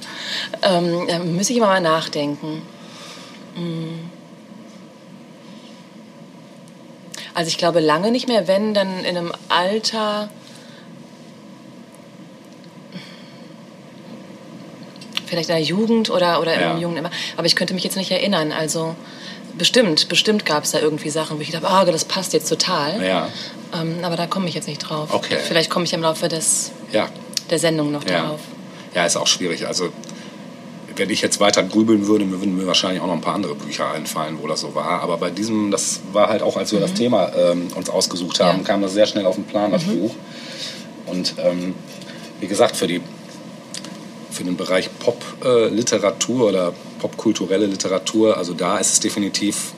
Ähm, 0.62 1.08
da 1.08 1.20
müsste 1.20 1.54
ich 1.54 1.58
immer 1.58 1.68
mal 1.68 1.82
nachdenken. 1.82 2.62
Hm. 3.56 4.09
Also 7.40 7.48
ich 7.48 7.58
glaube 7.58 7.80
lange 7.80 8.12
nicht 8.12 8.28
mehr, 8.28 8.50
wenn 8.50 8.74
dann 8.74 9.06
in 9.06 9.16
einem 9.16 9.32
Alter 9.48 10.28
vielleicht 15.26 15.48
in 15.48 15.56
der 15.56 15.64
Jugend 15.64 16.10
oder, 16.10 16.42
oder 16.42 16.60
Ja. 16.60 16.74
im 16.74 16.82
jungen 16.82 16.98
immer. 16.98 17.12
Aber 17.38 17.46
ich 17.46 17.56
könnte 17.56 17.74
mich 17.74 17.86
jetzt 17.86 17.96
nicht 17.96 18.12
erinnern. 18.12 18.52
Also 18.52 18.94
bestimmt, 19.58 20.10
bestimmt 20.10 20.46
gab 20.46 20.66
es 20.66 20.72
da 20.72 20.80
irgendwie 20.80 21.10
Sachen, 21.12 21.38
wo 21.38 21.42
ich 21.42 21.52
dachte, 21.52 21.70
ah, 21.70 21.86
das 21.86 22.04
passt 22.04 22.34
jetzt 22.34 22.50
total. 22.50 23.02
ja, 23.02 23.30
Ähm, 23.74 24.00
aber 24.02 24.18
da 24.18 24.28
komme 24.28 24.50
ich 24.50 24.54
jetzt 24.54 24.68
nicht 24.68 24.80
drauf. 24.80 25.14
Okay. 25.14 25.38
Vielleicht 25.42 25.70
komme 25.70 25.86
ich 25.86 25.94
im 25.94 26.02
Laufe 26.02 26.28
des, 26.28 26.72
ja, 26.92 27.08
der 27.50 27.60
Sendung 27.60 27.94
noch 27.94 28.04
ja. 28.04 28.26
drauf. 28.26 28.42
Ja, 28.94 29.06
ist 29.06 29.16
auch 29.16 29.28
schwierig. 29.28 29.66
Also, 29.66 29.94
wenn 31.00 31.10
ich 31.10 31.22
jetzt 31.22 31.40
weiter 31.40 31.64
grübeln 31.64 32.06
würde, 32.08 32.26
mir 32.26 32.40
würden 32.40 32.56
mir 32.56 32.68
wahrscheinlich 32.68 33.02
auch 33.02 33.08
noch 33.08 33.14
ein 33.14 33.22
paar 33.22 33.34
andere 33.36 33.56
Bücher 33.56 33.90
einfallen, 33.92 34.38
wo 34.42 34.48
das 34.48 34.60
so 34.62 34.76
war. 34.76 35.02
Aber 35.02 35.18
bei 35.18 35.30
diesem, 35.32 35.72
das 35.72 36.02
war 36.14 36.30
halt 36.30 36.42
auch, 36.44 36.58
als 36.58 36.72
wir 36.72 36.80
das 36.80 36.94
Thema 36.94 37.32
ähm, 37.36 37.68
uns 37.76 37.90
ausgesucht 37.90 38.40
haben, 38.40 38.50
Mhm. 38.50 38.56
Ja. 38.58 38.62
Mhm. 38.62 38.68
kam 38.68 38.82
das 38.82 38.94
sehr 38.94 39.08
schnell 39.08 39.26
auf 39.26 39.36
den 39.36 39.46
Plan, 39.46 39.72
das 39.72 39.84
Buch. 39.86 40.14
Und 41.08 41.34
ähm, 41.40 41.74
wie 42.40 42.48
gesagt, 42.48 42.76
für, 42.76 42.86
die, 42.88 43.02
für 44.30 44.44
den 44.44 44.56
Bereich 44.58 44.90
Pop-Literatur 45.00 46.48
oder 46.50 46.74
popkulturelle 47.00 47.66
Literatur, 47.66 48.38
also 48.38 48.54
da 48.54 48.78
ist 48.78 48.94
es 48.94 49.00
definitiv, 49.00 49.74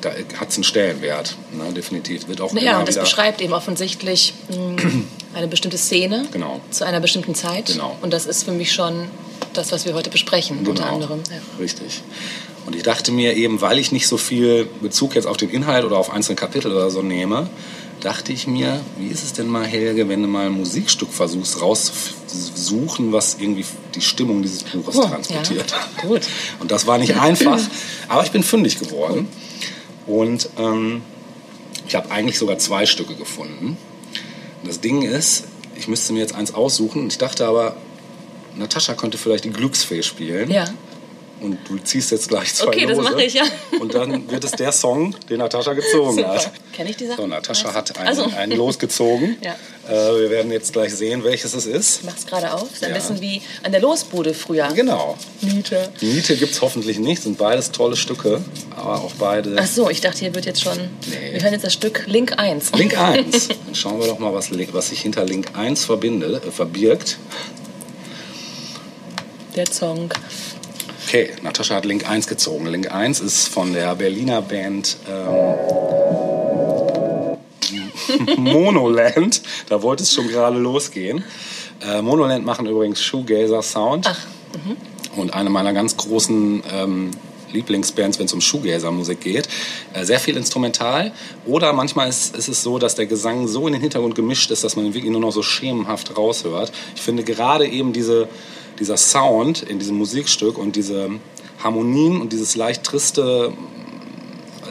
da 0.00 0.10
hat 0.38 0.50
es 0.50 0.56
einen 0.56 0.64
Stellenwert. 0.64 1.36
Ne? 1.52 1.72
Definitiv. 1.72 2.28
Wird 2.28 2.40
auch 2.40 2.52
Ja, 2.54 2.72
immer 2.72 2.80
und 2.80 2.88
das 2.88 2.98
beschreibt 2.98 3.40
eben 3.40 3.52
offensichtlich 3.52 4.34
mh, 4.48 4.82
eine 5.34 5.48
bestimmte 5.48 5.78
Szene 5.78 6.26
Genau. 6.32 6.60
zu 6.70 6.84
einer 6.84 7.00
bestimmten 7.00 7.34
Zeit. 7.34 7.66
Genau. 7.66 7.96
Und 8.02 8.12
das 8.12 8.26
ist 8.26 8.42
für 8.44 8.52
mich 8.52 8.72
schon 8.72 9.08
das, 9.56 9.72
was 9.72 9.84
wir 9.84 9.94
heute 9.94 10.10
besprechen, 10.10 10.58
unter 10.58 10.72
Genau. 10.74 10.94
anderem. 10.94 11.20
Ja. 11.30 11.38
Richtig. 11.58 12.02
Und 12.66 12.74
ich 12.74 12.82
dachte 12.82 13.12
mir 13.12 13.34
eben, 13.34 13.60
weil 13.60 13.78
ich 13.78 13.92
nicht 13.92 14.08
so 14.08 14.16
viel 14.16 14.68
Bezug 14.82 15.14
jetzt 15.14 15.26
auf 15.26 15.36
den 15.36 15.50
Inhalt 15.50 15.84
oder 15.84 15.98
auf 15.98 16.10
einzelne 16.10 16.36
Kapitel 16.36 16.72
oder 16.72 16.90
so 16.90 17.00
nehme, 17.02 17.48
dachte 18.00 18.32
ich 18.32 18.46
mir, 18.46 18.80
wie 18.98 19.06
ist 19.08 19.22
es 19.24 19.32
denn 19.32 19.46
mal, 19.48 19.64
Helge, 19.64 20.08
wenn 20.08 20.20
du 20.22 20.28
mal 20.28 20.46
ein 20.46 20.52
Musikstück 20.52 21.12
versuchst 21.12 21.60
rauszusuchen, 21.62 23.12
was 23.12 23.36
irgendwie 23.40 23.64
die 23.94 24.00
Stimmung 24.00 24.42
dieses 24.42 24.64
Buches 24.64 24.96
Oh, 24.96 25.06
transportiert. 25.06 25.70
ja. 25.70 26.02
Gut. 26.08 26.22
Und 26.60 26.70
das 26.70 26.86
war 26.86 26.98
nicht 26.98 27.16
einfach, 27.16 27.60
aber 28.08 28.24
ich 28.24 28.30
bin 28.32 28.42
fündig 28.42 28.78
geworden. 28.78 29.28
Und 30.06 30.48
ähm, 30.58 31.02
ich 31.88 31.94
habe 31.94 32.10
eigentlich 32.10 32.38
sogar 32.38 32.58
zwei 32.58 32.84
Stücke 32.86 33.14
gefunden. 33.14 33.76
Und 34.62 34.68
das 34.68 34.80
Ding 34.80 35.02
ist, 35.02 35.44
ich 35.76 35.88
müsste 35.88 36.12
mir 36.12 36.20
jetzt 36.20 36.34
eins 36.34 36.52
aussuchen. 36.54 37.02
Und 37.02 37.12
ich 37.12 37.18
dachte 37.18 37.46
aber, 37.46 37.76
Natascha 38.58 38.94
könnte 38.94 39.18
vielleicht 39.18 39.44
die 39.44 39.50
Glücksfee 39.50 40.02
spielen. 40.02 40.50
ja. 40.50 40.64
Und 41.38 41.58
du 41.68 41.76
ziehst 41.76 42.12
jetzt 42.12 42.28
gleich 42.30 42.54
zwei 42.54 42.68
Okay, 42.68 42.86
das 42.86 42.96
Lose. 42.96 43.10
mache 43.10 43.22
ich, 43.22 43.34
ja. 43.34 43.42
Und 43.78 43.92
dann 43.92 44.30
wird 44.30 44.42
es 44.44 44.52
der 44.52 44.72
Song, 44.72 45.14
den 45.28 45.36
Natascha 45.36 45.74
gezogen 45.74 46.16
Super. 46.16 46.34
hat. 46.34 46.50
Kenn 46.72 46.86
ich 46.86 46.96
die 46.96 47.04
Sachen? 47.06 47.18
So, 47.18 47.26
Natascha 47.26 47.74
hat 47.74 47.94
einen, 47.98 48.08
Also. 48.08 48.24
einen 48.34 48.56
losgezogen. 48.56 49.36
Ja. 49.42 49.54
äh, 49.86 50.18
wir 50.18 50.30
werden 50.30 50.50
jetzt 50.50 50.72
gleich 50.72 50.94
sehen, 50.94 51.24
welches 51.24 51.52
es 51.52 51.66
ist. 51.66 51.98
Ich 51.98 52.04
mach's 52.04 52.24
gerade 52.26 52.54
auf. 52.54 52.72
Ist 52.72 52.82
ein 52.82 52.88
Ja. 52.88 52.94
bisschen 52.96 53.20
wie 53.20 53.42
an 53.62 53.70
der 53.70 53.82
Losbude 53.82 54.32
früher. 54.32 54.68
Genau. 54.74 55.18
Miete. 55.42 55.90
Miete 56.00 56.36
gibt 56.38 56.52
es 56.52 56.62
hoffentlich 56.62 56.98
nicht, 56.98 57.22
sind 57.22 57.36
beides 57.36 57.70
tolle 57.70 57.96
Stücke, 57.96 58.40
aber 58.74 59.02
auch 59.02 59.12
beide. 59.18 59.56
Ach 59.60 59.66
so, 59.66 59.90
ich 59.90 60.00
dachte, 60.00 60.20
hier 60.20 60.34
wird 60.34 60.46
jetzt 60.46 60.62
schon. 60.62 60.78
Nee. 60.78 61.34
Wir 61.34 61.42
hören 61.42 61.52
jetzt 61.52 61.66
das 61.66 61.74
Stück 61.74 62.04
Link 62.06 62.38
1. 62.38 62.72
Link 62.76 62.96
1. 62.98 63.48
Dann 63.66 63.74
schauen 63.74 64.00
wir 64.00 64.06
doch 64.06 64.18
mal, 64.18 64.32
was, 64.32 64.48
was 64.72 64.88
sich 64.88 65.02
hinter 65.02 65.26
Link 65.26 65.50
1 65.54 65.84
verbinde, 65.84 66.40
äh, 66.46 66.50
verbirgt. 66.50 67.18
Der 69.56 69.66
Song. 69.72 70.10
Okay, 71.06 71.30
Natascha 71.42 71.76
hat 71.76 71.84
Link 71.84 72.08
1 72.08 72.26
gezogen. 72.26 72.66
Link 72.66 72.92
1 72.92 73.20
ist 73.20 73.48
von 73.48 73.72
der 73.72 73.94
Berliner 73.94 74.42
Band 74.42 74.96
ähm, 75.08 75.54
Monoland. 78.36 79.40
Da 79.68 79.82
wollte 79.82 80.02
es 80.02 80.12
schon 80.12 80.28
gerade 80.28 80.58
losgehen. 80.58 81.24
Äh, 81.80 82.02
Monoland 82.02 82.44
machen 82.44 82.66
übrigens 82.66 83.00
Shoegazer 83.02 83.62
Sound. 83.62 84.06
Ach, 84.08 84.18
Und 85.16 85.32
eine 85.32 85.48
meiner 85.48 85.72
ganz 85.72 85.96
großen 85.96 86.62
ähm, 86.72 87.10
Lieblingsbands, 87.52 88.18
wenn 88.18 88.26
es 88.26 88.32
um 88.32 88.40
Shoegazer-Musik 88.40 89.20
geht. 89.20 89.48
Äh, 89.92 90.04
sehr 90.04 90.18
viel 90.18 90.36
instrumental. 90.36 91.12
Oder 91.46 91.72
manchmal 91.72 92.08
ist, 92.08 92.36
ist 92.36 92.48
es 92.48 92.62
so, 92.62 92.78
dass 92.78 92.94
der 92.94 93.06
Gesang 93.06 93.48
so 93.48 93.66
in 93.66 93.72
den 93.74 93.82
Hintergrund 93.82 94.14
gemischt 94.14 94.50
ist, 94.50 94.64
dass 94.64 94.76
man 94.76 94.86
ihn 94.86 94.94
wirklich 94.94 95.12
nur 95.12 95.20
noch 95.20 95.32
so 95.32 95.42
schemenhaft 95.42 96.16
raushört. 96.16 96.72
Ich 96.94 97.02
finde 97.02 97.24
gerade 97.24 97.66
eben 97.66 97.92
diese, 97.92 98.28
dieser 98.78 98.96
Sound 98.96 99.62
in 99.62 99.78
diesem 99.78 99.96
Musikstück 99.98 100.58
und 100.58 100.76
diese 100.76 101.10
Harmonien 101.62 102.20
und 102.20 102.32
dieses 102.32 102.56
leicht 102.56 102.84
triste, 102.84 103.52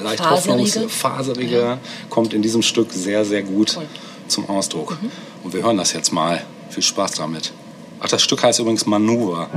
leicht 0.04 0.24
Faserige. 0.24 0.64
hoffnungs- 0.64 0.90
faserige 0.90 1.78
kommt 2.10 2.34
in 2.34 2.42
diesem 2.42 2.62
Stück 2.62 2.92
sehr, 2.92 3.26
sehr 3.26 3.44
gut 3.44 3.76
Cool. 3.78 3.86
zum 4.28 4.50
Ausdruck. 4.50 4.98
Und 5.44 5.54
wir 5.54 5.64
hören 5.64 5.78
das 5.78 5.94
jetzt 5.94 6.12
mal. 6.12 6.44
Viel 6.70 6.84
Spaß 6.84 7.12
damit. 7.14 7.52
Ach, 8.00 8.08
das 8.10 8.22
Stück 8.22 8.44
heißt 8.44 8.60
übrigens 8.60 8.86
Manöver. 8.86 9.50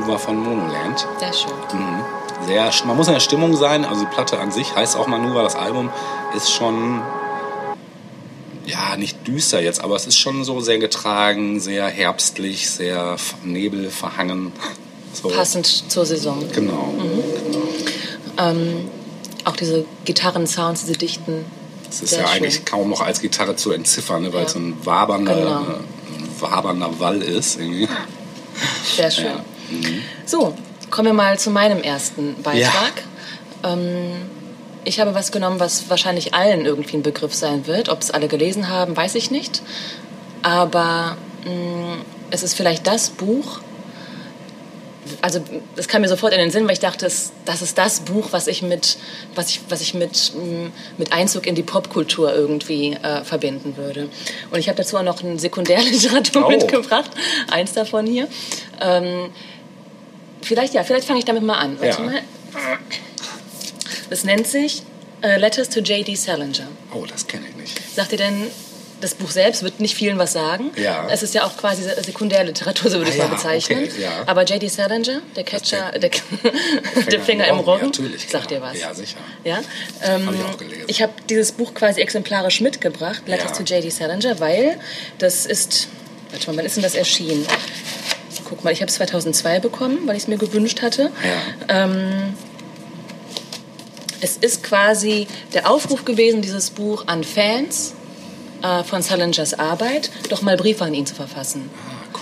Manuva 0.00 0.18
von 0.18 0.36
Monoland. 0.38 1.06
Sehr 1.18 1.32
schön. 1.32 1.50
Sehr, 2.46 2.70
man 2.86 2.96
muss 2.96 3.06
in 3.08 3.14
der 3.14 3.20
Stimmung 3.20 3.54
sein. 3.56 3.84
Also 3.84 4.02
die 4.04 4.10
Platte 4.10 4.38
an 4.38 4.50
sich 4.50 4.74
heißt 4.74 4.96
auch 4.96 5.06
Manuva. 5.06 5.42
Das 5.42 5.56
Album 5.56 5.90
ist 6.34 6.50
schon, 6.50 7.02
ja, 8.66 8.96
nicht 8.96 9.26
düster 9.26 9.60
jetzt, 9.60 9.82
aber 9.84 9.96
es 9.96 10.06
ist 10.06 10.18
schon 10.18 10.42
so 10.44 10.60
sehr 10.60 10.78
getragen, 10.78 11.60
sehr 11.60 11.86
herbstlich, 11.86 12.68
sehr 12.70 13.16
nebelverhangen. 13.44 14.52
So. 15.12 15.26
Passend 15.28 15.66
zur 15.90 16.06
Saison. 16.06 16.40
Genau. 16.54 16.94
Auch 19.44 19.56
diese 19.56 19.84
Gitarrensounds, 20.04 20.82
diese 20.82 20.92
dichten. 20.96 21.44
Es 21.90 22.00
ist 22.00 22.12
ja 22.12 22.18
schön. 22.18 22.26
eigentlich 22.44 22.64
kaum 22.64 22.88
noch 22.90 23.00
als 23.00 23.20
Gitarre 23.20 23.56
zu 23.56 23.72
entziffern, 23.72 24.22
ne, 24.22 24.32
weil 24.32 24.42
Ja. 24.42 24.46
es 24.46 24.52
so 24.52 24.60
ein 24.60 24.76
wabernder, 24.84 25.34
Genau. 25.34 25.64
wabernder 26.38 27.00
Wall 27.00 27.22
ist. 27.22 27.58
Irgendwie. 27.58 27.88
Sehr 28.96 29.10
schön. 29.10 29.24
Ja. 29.24 29.44
Mhm. 29.70 30.02
So, 30.26 30.54
kommen 30.90 31.06
wir 31.06 31.12
mal 31.14 31.38
zu 31.38 31.50
meinem 31.50 31.82
ersten 31.82 32.34
Beitrag. 32.42 32.92
Ähm, 33.64 34.12
ich 34.84 34.98
habe 35.00 35.14
was 35.14 35.30
genommen, 35.32 35.60
was 35.60 35.88
wahrscheinlich 35.90 36.32
allen 36.34 36.64
irgendwie 36.64 36.96
ein 36.96 37.02
Begriff 37.02 37.34
sein 37.34 37.66
wird. 37.66 37.88
Ob 37.88 38.00
es 38.00 38.10
alle 38.10 38.28
gelesen 38.28 38.68
haben, 38.68 38.96
weiß 38.96 39.14
ich 39.14 39.30
nicht. 39.30 39.62
Aber 40.42 41.16
mh, 41.44 41.96
es 42.30 42.42
ist 42.42 42.54
vielleicht 42.54 42.86
das 42.86 43.10
Buch, 43.10 43.60
also 45.22 45.40
das 45.76 45.88
kam 45.88 46.02
mir 46.02 46.08
sofort 46.08 46.32
in 46.32 46.38
den 46.38 46.50
Sinn, 46.50 46.64
weil 46.66 46.74
ich 46.74 46.78
dachte, 46.80 47.04
es- 47.06 47.32
das 47.44 47.62
ist 47.62 47.76
das 47.78 48.00
Buch, 48.00 48.28
was 48.30 48.46
ich 48.46 48.62
mit, 48.62 48.96
was 49.34 49.50
ich, 49.50 49.60
was 49.68 49.80
ich 49.80 49.92
mit, 49.94 50.32
mh, 50.34 50.70
mit 50.98 51.12
Einzug 51.12 51.46
in 51.46 51.54
die 51.54 51.62
Popkultur 51.62 52.32
irgendwie 52.32 52.92
äh, 53.02 53.22
verbinden 53.24 53.76
würde. 53.76 54.08
Und 54.50 54.58
ich 54.58 54.68
habe 54.68 54.76
dazu 54.76 54.96
auch 54.96 55.02
noch 55.02 55.22
eine 55.22 55.38
Sekundärliteratur 55.38 56.46
Oh. 56.46 56.50
mitgebracht, 56.50 57.10
eins 57.50 57.72
davon 57.72 58.06
hier. 58.06 58.28
Ähm, 58.80 59.30
vielleicht 60.42 60.74
ja, 60.74 60.84
vielleicht 60.84 61.06
fange 61.06 61.18
ich 61.18 61.24
damit 61.24 61.42
mal 61.42 61.58
an. 61.58 61.78
Warte 61.80 61.98
Ja. 62.02 62.04
mal. 62.06 62.20
Das 64.08 64.24
nennt 64.24 64.46
sich 64.46 64.82
äh, 65.22 65.36
Letters 65.38 65.68
to 65.68 65.80
J.D. 65.80 66.14
Salinger. 66.16 66.66
Oh, 66.92 67.04
das 67.06 67.26
kenne 67.26 67.46
ich 67.48 67.56
nicht. 67.56 67.94
Sagt 67.94 68.12
ihr 68.12 68.18
denn, 68.18 68.46
das 69.00 69.14
Buch 69.14 69.30
selbst 69.30 69.62
wird 69.62 69.80
nicht 69.80 69.94
vielen 69.94 70.18
was 70.18 70.32
sagen? 70.32 70.72
Ja. 70.76 71.06
Es 71.10 71.22
ist 71.22 71.32
ja 71.34 71.44
auch 71.44 71.56
quasi 71.56 71.82
Se- 71.82 72.02
Sekundärliteratur, 72.02 72.90
so 72.90 72.98
würde 72.98 73.10
ich 73.10 73.16
es 73.16 73.22
Ah 73.22 73.28
mal 73.28 73.30
ja, 73.30 73.36
bezeichnen. 73.36 73.84
okay, 73.84 74.02
ja. 74.02 74.10
Aber 74.26 74.42
J.D. 74.44 74.68
Salinger, 74.68 75.22
der 75.36 75.44
Catcher, 75.44 75.92
der- 75.92 76.00
der, 76.94 77.02
der 77.10 77.20
Finger 77.20 77.46
im 77.48 77.60
Roggen, 77.60 77.86
Natürlich. 77.86 78.28
sagt 78.28 78.50
dir 78.50 78.60
was? 78.60 78.78
Ja, 78.78 78.92
sicher. 78.92 79.16
Ja? 79.44 79.60
Ähm, 80.02 80.26
Hab 80.26 80.34
ich 80.34 80.40
auch 80.44 80.58
gelesen. 80.58 80.84
Ich 80.88 81.02
habe 81.02 81.12
dieses 81.28 81.52
Buch 81.52 81.72
quasi 81.72 82.00
exemplarisch 82.00 82.60
mitgebracht, 82.60 83.22
Letters 83.26 83.56
to 83.56 83.62
J.D. 83.62 83.88
Salinger, 83.90 84.38
weil 84.40 84.78
das 85.18 85.46
ist, 85.46 85.88
warte 86.30 86.50
mal, 86.50 86.56
wann 86.58 86.66
ist 86.66 86.76
denn 86.76 86.82
das 86.82 86.94
erschienen? 86.94 87.46
Guck 88.50 88.64
mal, 88.64 88.72
ich 88.72 88.80
habe 88.82 88.88
es 88.90 88.96
2002 88.96 89.60
bekommen, 89.60 89.98
weil 90.06 90.16
ich 90.16 90.24
es 90.24 90.28
mir 90.28 90.36
gewünscht 90.36 90.82
hatte. 90.82 91.10
Ja. 91.68 91.84
Ähm, 91.84 92.34
es 94.20 94.36
ist 94.36 94.62
quasi 94.62 95.26
der 95.54 95.70
Aufruf 95.70 96.04
gewesen, 96.04 96.42
dieses 96.42 96.70
Buch 96.70 97.04
an 97.06 97.24
Fans 97.24 97.94
äh, 98.62 98.82
von 98.84 99.00
Salingers 99.02 99.58
Arbeit, 99.58 100.10
doch 100.28 100.42
mal 100.42 100.56
Briefe 100.56 100.84
an 100.84 100.92
ihn 100.94 101.06
zu 101.06 101.14
verfassen. 101.14 101.70
Ah, 101.88 102.18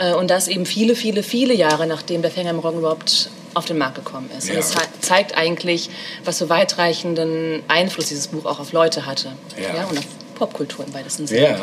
cool. 0.00 0.06
Äh, 0.08 0.14
und 0.14 0.28
das 0.30 0.48
eben 0.48 0.64
viele, 0.64 0.94
viele, 0.94 1.22
viele 1.22 1.52
Jahre, 1.54 1.86
nachdem 1.86 2.22
der 2.22 2.30
Fänger 2.30 2.50
im 2.50 2.58
Roggen 2.60 2.78
überhaupt 2.78 3.28
auf 3.54 3.66
den 3.66 3.76
Markt 3.76 3.96
gekommen 3.96 4.30
ist. 4.38 4.44
Und 4.44 4.50
Ja. 4.54 4.60
das 4.60 4.70
ze- 4.70 4.78
zeigt 5.02 5.36
eigentlich, 5.36 5.90
was 6.24 6.38
für 6.38 6.48
weitreichenden 6.48 7.62
Einfluss 7.68 8.06
dieses 8.06 8.28
Buch 8.28 8.46
auch 8.46 8.58
auf 8.60 8.72
Leute 8.72 9.04
hatte. 9.04 9.32
Ja. 9.60 9.84
und 9.88 9.98
auf 9.98 10.04
Popkultur 10.42 10.84
im 10.84 10.92
weitesten 10.92 11.28
Sinne. 11.28 11.56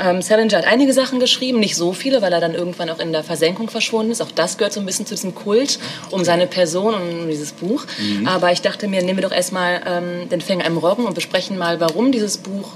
Ja. 0.00 0.10
Ähm, 0.10 0.22
Salinger 0.22 0.56
hat 0.56 0.66
einige 0.66 0.94
Sachen 0.94 1.20
geschrieben, 1.20 1.60
nicht 1.60 1.76
so 1.76 1.92
viele, 1.92 2.22
weil 2.22 2.32
er 2.32 2.40
dann 2.40 2.54
irgendwann 2.54 2.88
auch 2.88 2.98
in 2.98 3.12
der 3.12 3.22
Versenkung 3.22 3.68
verschwunden 3.68 4.12
ist. 4.12 4.22
Auch 4.22 4.30
das 4.30 4.56
gehört 4.56 4.72
so 4.72 4.80
ein 4.80 4.86
bisschen 4.86 5.04
zu 5.04 5.14
diesem 5.14 5.34
Kult 5.34 5.78
um 6.10 6.24
seine 6.24 6.46
Person 6.46 6.94
und 6.94 7.20
um 7.20 7.28
dieses 7.28 7.52
Buch. 7.52 7.84
Mhm. 7.98 8.26
Aber 8.26 8.50
ich 8.50 8.62
dachte 8.62 8.88
mir, 8.88 9.02
nehmen 9.02 9.18
wir 9.18 9.28
doch 9.28 9.34
erstmal 9.34 9.82
ähm, 9.86 10.28
den 10.30 10.40
Fänger 10.40 10.64
im 10.64 10.78
Roggen 10.78 11.04
und 11.04 11.14
besprechen 11.14 11.58
mal, 11.58 11.80
warum 11.80 12.12
dieses 12.12 12.38
Buch 12.38 12.72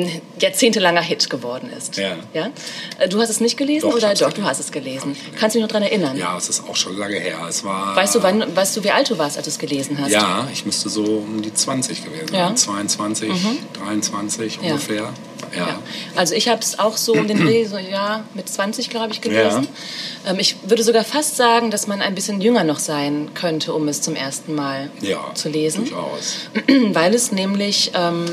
ein 0.00 0.22
jahrzehntelanger 0.40 1.02
Hit 1.02 1.28
geworden 1.30 1.70
ist. 1.76 1.96
Ja. 1.96 2.16
Ja? 2.34 2.50
Äh, 2.98 3.08
Du 3.08 3.20
hast 3.20 3.28
es 3.30 3.40
nicht 3.40 3.56
gelesen 3.56 3.88
Doch, 3.88 3.96
oder 3.96 4.08
doch? 4.14 4.18
gelesen. 4.18 4.34
Du 4.36 4.44
hast 4.44 4.60
es 4.60 4.72
gelesen. 4.72 5.16
Kannst 5.38 5.54
du 5.54 5.58
dich 5.58 5.62
noch 5.62 5.68
daran 5.72 5.82
erinnern? 5.84 6.16
Ja, 6.16 6.36
es 6.36 6.48
ist 6.48 6.62
auch 6.68 6.76
schon 6.76 6.96
lange 6.98 7.16
her. 7.18 7.38
Es 7.48 7.62
war. 7.64 7.94
Weißt 7.96 8.14
du, 8.14 8.22
wann, 8.22 8.54
weißt 8.56 8.76
du, 8.76 8.84
wie 8.84 8.90
alt 8.90 9.10
du 9.10 9.18
warst, 9.18 9.36
als 9.36 9.44
du 9.46 9.50
es 9.50 9.58
gelesen 9.58 9.98
hast? 10.00 10.10
Ja, 10.10 10.48
ich 10.52 10.64
müsste 10.66 10.88
so 10.88 11.02
um 11.04 11.42
die 11.42 11.52
20 11.52 12.04
gewesen 12.04 12.28
sein. 12.28 12.38
Ja. 12.38 12.50
Mhm. 12.50 12.56
22, 12.56 13.30
23 13.78 14.54
Ja. 14.62 14.72
ungefähr. 14.72 14.96
Ja. 15.02 15.12
Ja. 15.56 15.78
Also 16.16 16.34
ich 16.34 16.48
habe 16.48 16.62
es 16.62 16.78
auch 16.78 16.96
so 16.96 17.12
um 17.12 17.26
den 17.28 17.38
Dreh, 17.44 17.66
so 17.66 17.76
ja, 17.76 18.24
mit 18.32 18.48
20 18.48 18.88
glaube 18.88 19.12
ich 19.12 19.20
gelesen. 19.20 19.66
Ähm, 20.26 20.38
ich 20.38 20.56
würde 20.66 20.82
sogar 20.82 21.04
fast 21.04 21.36
sagen, 21.36 21.70
dass 21.70 21.86
man 21.86 22.00
ein 22.00 22.14
bisschen 22.14 22.40
jünger 22.40 22.64
noch 22.64 22.78
sein 22.78 23.30
könnte, 23.34 23.74
um 23.74 23.86
es 23.88 24.00
zum 24.00 24.14
ersten 24.14 24.54
Mal 24.54 24.90
Ja, 25.02 25.18
zu 25.34 25.50
lesen. 25.50 25.84
durchaus. 25.84 26.36
Weil 26.94 27.12
es 27.14 27.32
nämlich 27.32 27.90
ähm, 27.94 28.24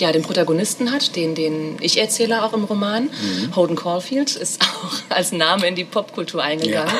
ja, 0.00 0.12
den 0.12 0.22
Protagonisten 0.22 0.92
hat, 0.92 1.16
den, 1.16 1.34
den 1.34 1.76
Ich-Erzähler 1.80 2.44
auch 2.44 2.52
im 2.52 2.64
Roman. 2.64 3.04
Mhm. 3.04 3.56
Holden 3.56 3.76
Caulfield 3.76 4.36
ist 4.36 4.62
auch 4.62 5.14
als 5.14 5.32
Name 5.32 5.66
in 5.66 5.74
die 5.74 5.84
Popkultur 5.84 6.42
eingegangen. 6.42 6.92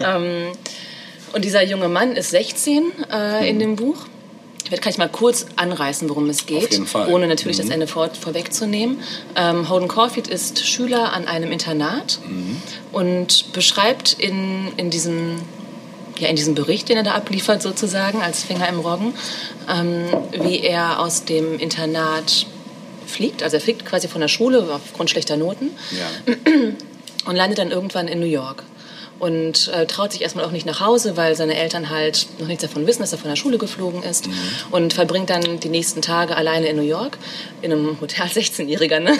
ähm, 0.00 0.52
und 1.32 1.44
dieser 1.44 1.64
junge 1.64 1.88
Mann 1.88 2.12
ist 2.16 2.30
16 2.30 2.92
äh, 3.12 3.48
in 3.48 3.58
dem 3.58 3.76
Buch. 3.76 3.96
Vielleicht 4.64 4.82
kann 4.82 4.92
ich 4.92 4.98
mal 4.98 5.08
kurz 5.08 5.46
anreißen, 5.56 6.10
worum 6.10 6.28
es 6.28 6.44
geht, 6.44 6.78
ohne 7.08 7.26
natürlich 7.26 7.56
das 7.56 7.70
Ende 7.70 7.86
vor, 7.86 8.10
vorwegzunehmen. 8.10 9.00
Ähm, 9.34 9.68
Holden 9.70 9.88
Caulfield 9.88 10.28
ist 10.28 10.66
Schüler 10.66 11.14
an 11.14 11.26
einem 11.26 11.52
Internat 11.52 12.18
und 12.92 13.52
beschreibt 13.54 14.12
in, 14.12 14.70
in 14.76 14.90
diesem 14.90 15.36
ja, 16.18 16.28
in 16.28 16.36
diesem 16.36 16.54
Bericht, 16.54 16.88
den 16.88 16.96
er 16.96 17.02
da 17.02 17.12
abliefert, 17.12 17.62
sozusagen, 17.62 18.20
als 18.20 18.42
Finger 18.42 18.68
im 18.68 18.80
Roggen, 18.80 19.14
ähm, 19.68 20.06
wie 20.32 20.60
er 20.60 21.00
aus 21.00 21.24
dem 21.24 21.58
Internat 21.58 22.46
fliegt. 23.06 23.42
Also 23.42 23.56
er 23.56 23.60
fliegt 23.60 23.84
quasi 23.84 24.08
von 24.08 24.20
der 24.20 24.28
Schule 24.28 24.68
aufgrund 24.72 25.10
schlechter 25.10 25.36
Noten 25.36 25.70
Ja. 25.90 26.34
und 27.26 27.36
landet 27.36 27.58
dann 27.58 27.70
irgendwann 27.70 28.08
in 28.08 28.20
New 28.20 28.26
York. 28.26 28.64
Und 29.20 29.66
äh, 29.74 29.84
traut 29.86 30.12
sich 30.12 30.22
erstmal 30.22 30.44
auch 30.44 30.52
nicht 30.52 30.64
nach 30.64 30.78
Hause, 30.78 31.16
weil 31.16 31.34
seine 31.34 31.56
Eltern 31.56 31.90
halt 31.90 32.28
noch 32.38 32.46
nichts 32.46 32.62
davon 32.62 32.86
wissen, 32.86 33.00
dass 33.02 33.10
er 33.10 33.18
von 33.18 33.28
der 33.28 33.34
Schule 33.36 33.58
geflogen 33.58 34.04
ist. 34.04 34.28
Und 34.70 34.92
verbringt 34.92 35.28
dann 35.28 35.58
die 35.58 35.68
nächsten 35.68 36.02
Tage 36.02 36.36
alleine 36.36 36.68
in 36.68 36.76
New 36.76 36.82
York, 36.82 37.18
in 37.60 37.72
einem 37.72 38.00
Hotel 38.00 38.22
als 38.26 38.36
16-Jähriger, 38.36 39.00
ne? 39.00 39.16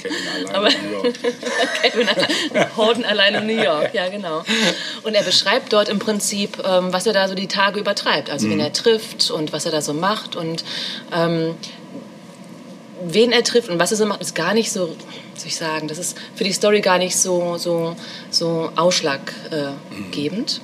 Kevin 0.00 0.16
allein 0.46 0.54
Aber- 0.54 0.68
in 0.68 0.74
New 0.86 0.92
York. 1.02 1.14
Kevin 1.82 2.08
allein- 2.08 2.76
Holden 2.76 3.04
allein 3.04 3.34
in 3.34 3.46
New 3.48 3.60
York, 3.62 3.92
ja 3.94 4.08
genau. 4.08 4.44
Und 5.02 5.14
er 5.14 5.24
beschreibt 5.24 5.72
dort 5.72 5.88
im 5.88 5.98
Prinzip, 5.98 6.62
ähm, 6.64 6.92
was 6.92 7.06
er 7.06 7.12
da 7.12 7.26
so 7.26 7.34
die 7.34 7.48
Tage 7.48 7.80
übertreibt. 7.80 8.30
Also 8.30 8.48
wen 8.48 8.60
er 8.60 8.72
trifft 8.72 9.32
und 9.32 9.52
was 9.52 9.64
er 9.66 9.72
da 9.72 9.82
so 9.82 9.92
macht 9.92 10.36
und 10.36 10.62
ähm, 11.12 11.56
wen 13.04 13.32
er 13.32 13.42
trifft 13.42 13.68
und 13.68 13.78
was 13.80 13.90
er 13.90 13.96
so 13.96 14.06
macht, 14.06 14.20
ist 14.20 14.34
gar 14.34 14.54
nicht 14.54 14.70
so, 14.70 14.94
soll 15.36 15.48
ich 15.48 15.56
sagen, 15.56 15.88
das 15.88 15.98
ist 15.98 16.16
für 16.34 16.44
die 16.44 16.52
Story 16.52 16.80
gar 16.80 16.98
nicht 16.98 17.16
so, 17.16 17.56
so, 17.58 17.96
so 18.30 18.70
ausschlaggebend. 18.76 20.60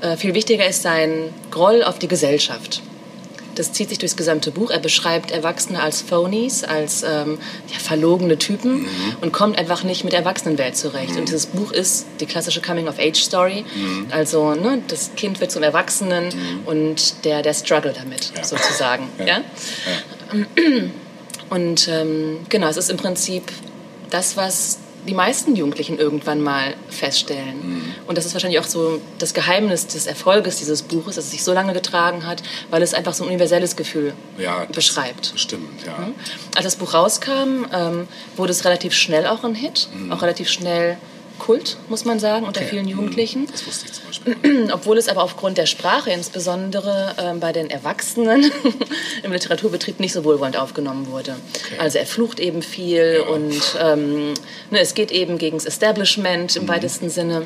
Äh, 0.00 0.16
viel 0.16 0.34
wichtiger 0.34 0.66
ist 0.66 0.82
sein 0.82 1.32
Groll 1.50 1.82
auf 1.82 1.98
die 1.98 2.08
Gesellschaft. 2.08 2.82
Das 3.54 3.70
zieht 3.72 3.90
sich 3.90 3.98
durchs 3.98 4.16
gesamte 4.16 4.50
Buch. 4.50 4.70
Er 4.70 4.78
beschreibt 4.78 5.30
Erwachsene 5.30 5.82
als 5.82 6.00
Phonies, 6.00 6.64
als 6.64 7.02
ähm, 7.02 7.36
ja, 7.70 7.78
verlogene 7.78 8.38
Typen 8.38 8.86
und 9.20 9.32
kommt 9.32 9.58
einfach 9.58 9.82
nicht 9.84 10.04
mit 10.04 10.14
der 10.14 10.20
Erwachsenenwelt 10.20 10.74
zurecht. 10.74 11.18
Und 11.18 11.28
dieses 11.28 11.44
Buch 11.46 11.70
ist 11.70 12.06
die 12.20 12.24
klassische 12.24 12.62
Coming-of-Age-Story. 12.62 13.66
Also 14.10 14.54
ne, 14.54 14.80
das 14.88 15.10
Kind 15.16 15.40
wird 15.40 15.50
zum 15.50 15.62
Erwachsenen 15.62 16.32
und 16.64 17.24
der, 17.26 17.42
der 17.42 17.52
struggle 17.52 17.92
damit, 17.92 18.32
Ja. 18.34 18.42
sozusagen. 18.42 19.08
Ja? 19.26 19.42
Und 21.50 21.88
ähm, 21.88 22.38
genau, 22.48 22.68
es 22.68 22.78
ist 22.78 22.90
im 22.90 22.96
Prinzip 22.96 23.42
das, 24.12 24.36
was 24.36 24.78
die 25.06 25.14
meisten 25.14 25.56
Jugendlichen 25.56 25.98
irgendwann 25.98 26.40
mal 26.40 26.74
feststellen. 26.88 27.92
Und 28.06 28.16
das 28.16 28.24
ist 28.24 28.34
wahrscheinlich 28.34 28.60
auch 28.60 28.66
so 28.66 29.00
das 29.18 29.34
Geheimnis 29.34 29.88
des 29.88 30.06
Erfolges 30.06 30.58
dieses 30.58 30.82
Buches, 30.82 31.16
dass 31.16 31.24
es 31.24 31.30
sich 31.32 31.42
so 31.42 31.52
lange 31.52 31.72
getragen 31.72 32.24
hat, 32.24 32.42
weil 32.70 32.82
es 32.82 32.94
einfach 32.94 33.12
so 33.12 33.24
ein 33.24 33.28
universelles 33.28 33.74
Gefühl 33.74 34.12
Ja, 34.38 34.64
beschreibt. 34.72 35.32
Stimmt, 35.34 35.84
ja. 35.84 36.08
Als 36.54 36.64
das 36.64 36.76
Buch 36.76 36.94
rauskam, 36.94 37.66
ähm, 37.72 38.06
wurde 38.36 38.52
es 38.52 38.64
relativ 38.64 38.92
schnell 38.94 39.26
auch 39.26 39.42
ein 39.42 39.56
Hit, 39.56 39.88
auch 40.10 40.22
relativ 40.22 40.48
schnell 40.48 40.98
Kult, 41.42 41.76
muss 41.88 42.04
man 42.04 42.18
sagen, 42.20 42.46
unter 42.46 42.60
Okay. 42.60 42.70
vielen 42.70 42.86
Jugendlichen. 42.88 43.46
Das 43.50 43.66
wusste 43.66 43.86
ich 43.86 43.92
zum 43.92 44.04
Beispiel. 44.06 44.70
Obwohl 44.72 44.96
es 44.96 45.08
aber 45.08 45.22
aufgrund 45.24 45.58
der 45.58 45.66
Sprache, 45.66 46.10
insbesondere 46.10 47.14
ähm, 47.18 47.40
bei 47.40 47.52
den 47.52 47.68
Erwachsenen 47.68 48.50
im 49.24 49.32
Literaturbetrieb, 49.32 49.98
nicht 49.98 50.12
so 50.12 50.24
wohlwollend 50.24 50.56
aufgenommen 50.56 51.08
wurde. 51.08 51.34
Also 51.78 51.98
er 51.98 52.06
flucht 52.06 52.38
eben 52.38 52.62
viel 52.62 53.24
und 53.28 53.60
ähm, 53.82 54.34
ne, 54.70 54.78
es 54.80 54.94
geht 54.94 55.10
eben 55.10 55.36
gegen 55.38 55.56
das 55.58 55.66
Establishment 55.66 56.54
im 56.54 56.68
weitesten 56.68 57.10
Sinne. 57.10 57.42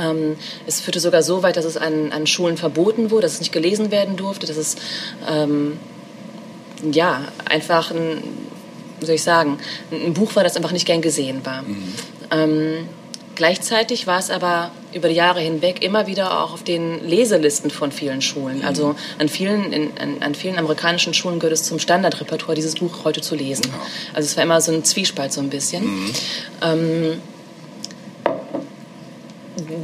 Ähm, 0.00 0.36
es 0.66 0.80
führte 0.80 1.00
sogar 1.00 1.22
so 1.22 1.42
weit, 1.42 1.56
dass 1.56 1.64
es 1.64 1.76
an, 1.76 2.12
an 2.12 2.26
Schulen 2.26 2.56
verboten 2.56 3.10
wurde, 3.10 3.22
dass 3.22 3.32
es 3.34 3.40
nicht 3.40 3.52
gelesen 3.52 3.90
werden 3.90 4.16
durfte, 4.16 4.46
dass 4.46 4.56
es 4.56 4.76
ähm, 5.28 5.78
ja 6.92 7.22
einfach 7.44 7.90
ein, 7.90 8.22
soll 9.00 9.16
ich 9.16 9.22
sagen, 9.22 9.58
ein 9.90 10.14
Buch 10.14 10.36
war, 10.36 10.44
das 10.44 10.56
einfach 10.56 10.72
nicht 10.72 10.86
gern 10.86 11.02
gesehen 11.02 11.44
war. 11.44 11.64
Ähm, 12.30 12.88
Gleichzeitig 13.36 14.06
war 14.06 14.18
es 14.18 14.30
aber 14.30 14.70
über 14.94 15.08
die 15.08 15.14
Jahre 15.14 15.40
hinweg 15.40 15.82
immer 15.82 16.06
wieder 16.06 16.42
auch 16.42 16.54
auf 16.54 16.64
den 16.64 17.06
Leselisten 17.06 17.70
von 17.70 17.92
vielen 17.92 18.22
Schulen. 18.22 18.64
Also 18.64 18.96
an 19.18 19.28
vielen, 19.28 19.72
in, 19.72 19.90
an, 19.98 20.16
an, 20.20 20.34
vielen 20.34 20.58
amerikanischen 20.58 21.12
Schulen 21.12 21.38
gehört 21.38 21.52
es 21.52 21.62
zum 21.62 21.78
Standardrepertoire, 21.78 22.54
dieses 22.54 22.76
Buch 22.76 23.04
heute 23.04 23.20
zu 23.20 23.34
lesen. 23.34 23.66
Also 24.14 24.26
es 24.26 24.36
war 24.36 24.44
immer 24.44 24.60
so 24.62 24.72
ein 24.72 24.84
Zwiespalt 24.84 25.34
so 25.34 25.42
ein 25.42 25.50
bisschen. 25.50 25.84
Mhm. 25.84 26.12
Ähm, 26.62 27.22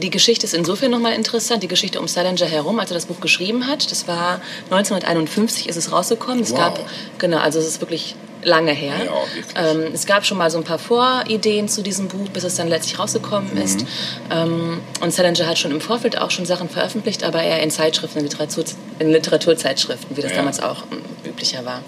die 0.00 0.10
Geschichte 0.10 0.46
ist 0.46 0.54
insofern 0.54 0.90
nochmal 0.90 1.12
interessant, 1.12 1.62
die 1.62 1.68
Geschichte 1.68 2.00
um 2.00 2.08
Salinger 2.08 2.46
herum, 2.46 2.78
als 2.80 2.90
er 2.90 2.94
das 2.94 3.06
Buch 3.06 3.20
geschrieben 3.20 3.66
hat. 3.66 3.90
Das 3.90 4.08
war 4.08 4.40
1951 4.70 5.68
ist 5.68 5.76
es 5.76 5.92
rausgekommen. 5.92 6.42
Es 6.42 6.52
wow. 6.52 6.58
gab, 6.58 6.86
genau, 7.18 7.38
also 7.38 7.58
es 7.58 7.66
ist 7.66 7.80
wirklich 7.82 8.14
lange 8.42 8.72
her. 8.72 8.94
Ja, 9.04 9.70
ähm, 9.70 9.90
es 9.92 10.06
gab 10.06 10.24
schon 10.24 10.38
mal 10.38 10.50
so 10.50 10.58
ein 10.58 10.64
paar 10.64 10.78
Vorideen 10.78 11.68
zu 11.68 11.82
diesem 11.82 12.08
Buch, 12.08 12.28
bis 12.32 12.44
es 12.44 12.56
dann 12.56 12.68
letztlich 12.68 12.98
rausgekommen 12.98 13.54
mhm. 13.54 13.62
ist. 13.62 13.84
Ähm, 14.30 14.80
und 15.00 15.12
Salinger 15.12 15.46
hat 15.46 15.58
schon 15.58 15.70
im 15.70 15.80
Vorfeld 15.80 16.18
auch 16.18 16.30
schon 16.30 16.46
Sachen 16.46 16.68
veröffentlicht, 16.68 17.24
aber 17.24 17.42
eher 17.42 17.62
in 17.62 17.70
Zeitschriften, 17.70 18.18
in, 18.18 18.24
Literatur, 18.24 18.64
in 18.98 19.10
Literaturzeitschriften, 19.10 20.16
wie 20.16 20.22
das 20.22 20.32
ja. 20.32 20.38
damals 20.38 20.62
auch 20.62 20.84
ähm, 20.90 21.02
üblicher 21.24 21.64
war. 21.64 21.82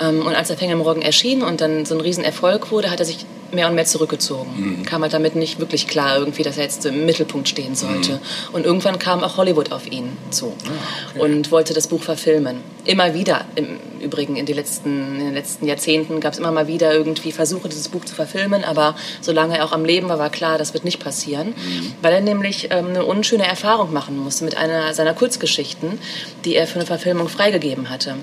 Ähm, 0.00 0.26
und 0.26 0.34
als 0.34 0.48
der 0.48 0.56
Fänger 0.56 0.72
im 0.72 0.80
Roggen 0.80 1.02
erschien 1.02 1.42
und 1.42 1.60
dann 1.60 1.84
so 1.86 1.94
ein 1.94 2.00
Riesenerfolg 2.00 2.70
wurde, 2.70 2.90
hat 2.90 3.00
er 3.00 3.06
sich 3.06 3.26
mehr 3.52 3.68
und 3.68 3.74
mehr 3.74 3.84
zurückgezogen. 3.84 4.78
Mhm. 4.78 4.82
Kam 4.84 5.02
halt 5.02 5.12
damit 5.12 5.36
nicht 5.36 5.58
wirklich 5.58 5.86
klar 5.86 6.18
irgendwie, 6.18 6.42
dass 6.42 6.56
er 6.56 6.64
jetzt 6.64 6.84
im 6.86 7.06
Mittelpunkt 7.06 7.48
stehen 7.48 7.74
sollte. 7.74 8.12
Mhm. 8.12 8.54
Und 8.54 8.66
irgendwann 8.66 8.98
kam 8.98 9.22
auch 9.22 9.36
Hollywood 9.36 9.72
auf 9.72 9.90
ihn 9.90 10.16
zu 10.30 10.52
ah, 10.64 10.70
okay. 11.10 11.20
und 11.20 11.50
wollte 11.50 11.74
das 11.74 11.88
Buch 11.88 12.02
verfilmen. 12.02 12.58
Immer 12.84 13.14
wieder, 13.14 13.44
im 13.54 13.78
Übrigen 14.00 14.36
in, 14.36 14.46
die 14.46 14.52
letzten, 14.52 15.18
in 15.18 15.24
den 15.26 15.34
letzten 15.34 15.66
Jahrzehnten 15.66 16.20
gab 16.20 16.32
es 16.32 16.38
immer 16.38 16.52
mal 16.52 16.68
wieder 16.68 16.92
irgendwie 16.92 17.32
Versuche, 17.32 17.68
dieses 17.68 17.88
Buch 17.88 18.04
zu 18.04 18.14
verfilmen, 18.14 18.64
aber 18.64 18.94
solange 19.20 19.58
er 19.58 19.64
auch 19.64 19.72
am 19.72 19.84
Leben 19.84 20.08
war, 20.08 20.18
war 20.18 20.30
klar, 20.30 20.58
das 20.58 20.74
wird 20.74 20.84
nicht 20.84 21.02
passieren, 21.02 21.48
mhm. 21.48 21.92
weil 22.02 22.12
er 22.12 22.20
nämlich 22.20 22.68
ähm, 22.70 22.88
eine 22.88 23.04
unschöne 23.04 23.46
Erfahrung 23.46 23.92
machen 23.92 24.16
musste 24.18 24.44
mit 24.44 24.56
einer 24.56 24.94
seiner 24.94 25.14
Kurzgeschichten, 25.14 25.98
die 26.44 26.54
er 26.54 26.66
für 26.66 26.76
eine 26.76 26.86
Verfilmung 26.86 27.28
freigegeben 27.28 27.90
hatte 27.90 28.16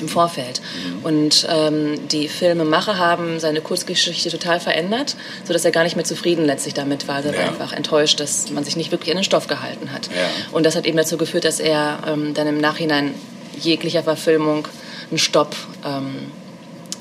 im 0.00 0.08
Vorfeld. 0.08 0.60
Und 1.02 1.46
ähm, 1.50 2.08
die 2.08 2.28
Filmemacher 2.28 2.98
haben 2.98 3.40
seine 3.40 3.60
Kurzgeschichte 3.60 4.30
total 4.30 4.60
verändert, 4.60 5.16
sodass 5.44 5.64
er 5.64 5.70
gar 5.70 5.84
nicht 5.84 5.96
mehr 5.96 6.04
zufrieden 6.04 6.44
letztlich 6.44 6.74
damit 6.74 7.08
war. 7.08 7.24
Er 7.24 7.36
war 7.36 7.44
einfach 7.44 7.72
enttäuscht, 7.72 8.20
dass 8.20 8.50
man 8.50 8.64
sich 8.64 8.76
nicht 8.76 8.90
wirklich 8.90 9.10
an 9.10 9.18
den 9.18 9.24
Stoff 9.24 9.46
gehalten 9.46 9.92
hat. 9.92 10.06
Ja. 10.06 10.12
Und 10.52 10.64
das 10.66 10.76
hat 10.76 10.86
eben 10.86 10.96
dazu 10.96 11.16
geführt, 11.16 11.44
dass 11.44 11.60
er 11.60 12.00
ähm, 12.06 12.34
dann 12.34 12.46
im 12.46 12.58
Nachhinein 12.58 13.14
jeglicher 13.58 14.02
Verfilmung 14.02 14.68
einen 15.10 15.18
Stopp 15.18 15.56
ähm, 15.84 16.30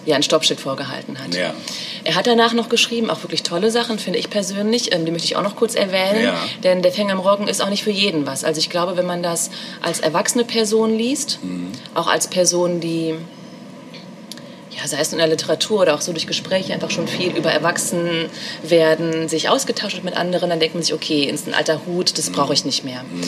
ja, 0.09 0.15
ein 0.15 0.23
Stoppschild 0.23 0.59
vorgehalten 0.59 1.19
hat. 1.19 1.35
Ja. 1.35 1.53
Er 2.03 2.15
hat 2.15 2.25
danach 2.25 2.53
noch 2.53 2.67
geschrieben, 2.67 3.11
auch 3.11 3.21
wirklich 3.21 3.43
tolle 3.43 3.69
Sachen, 3.69 3.99
finde 3.99 4.17
ich 4.17 4.31
persönlich. 4.31 4.91
Ähm, 4.91 5.05
die 5.05 5.11
möchte 5.11 5.25
ich 5.25 5.35
auch 5.35 5.43
noch 5.43 5.55
kurz 5.55 5.75
erwähnen. 5.75 6.23
Ja. 6.23 6.35
Denn 6.63 6.81
Der 6.81 6.91
Fänger 6.91 7.13
im 7.13 7.19
Roggen 7.19 7.47
ist 7.47 7.61
auch 7.61 7.69
nicht 7.69 7.83
für 7.83 7.91
jeden 7.91 8.25
was. 8.25 8.43
Also 8.43 8.59
ich 8.59 8.71
glaube, 8.71 8.97
wenn 8.97 9.05
man 9.05 9.21
das 9.21 9.51
als 9.83 9.99
erwachsene 9.99 10.45
Person 10.45 10.97
liest, 10.97 11.39
mhm. 11.43 11.71
auch 11.93 12.07
als 12.07 12.27
Person, 12.27 12.79
die 12.79 13.15
ja, 14.79 14.87
sei 14.87 14.99
es 14.99 15.11
in 15.11 15.17
der 15.17 15.27
Literatur 15.27 15.81
oder 15.81 15.95
auch 15.95 16.01
so 16.01 16.11
durch 16.11 16.27
Gespräche 16.27 16.73
einfach 16.73 16.89
schon 16.89 17.07
viel 17.07 17.35
über 17.35 17.51
Erwachsenwerden 17.51 19.27
sich 19.27 19.49
ausgetauscht 19.49 19.97
hat 19.97 20.03
mit 20.03 20.15
anderen, 20.15 20.49
dann 20.49 20.59
denkt 20.59 20.75
man 20.75 20.83
sich, 20.83 20.93
okay, 20.93 21.23
ist 21.25 21.47
ein 21.47 21.53
alter 21.53 21.81
Hut, 21.85 22.17
das 22.17 22.29
brauche 22.29 22.53
ich 22.53 22.65
nicht 22.65 22.83
mehr. 22.85 23.03
Mhm. 23.03 23.23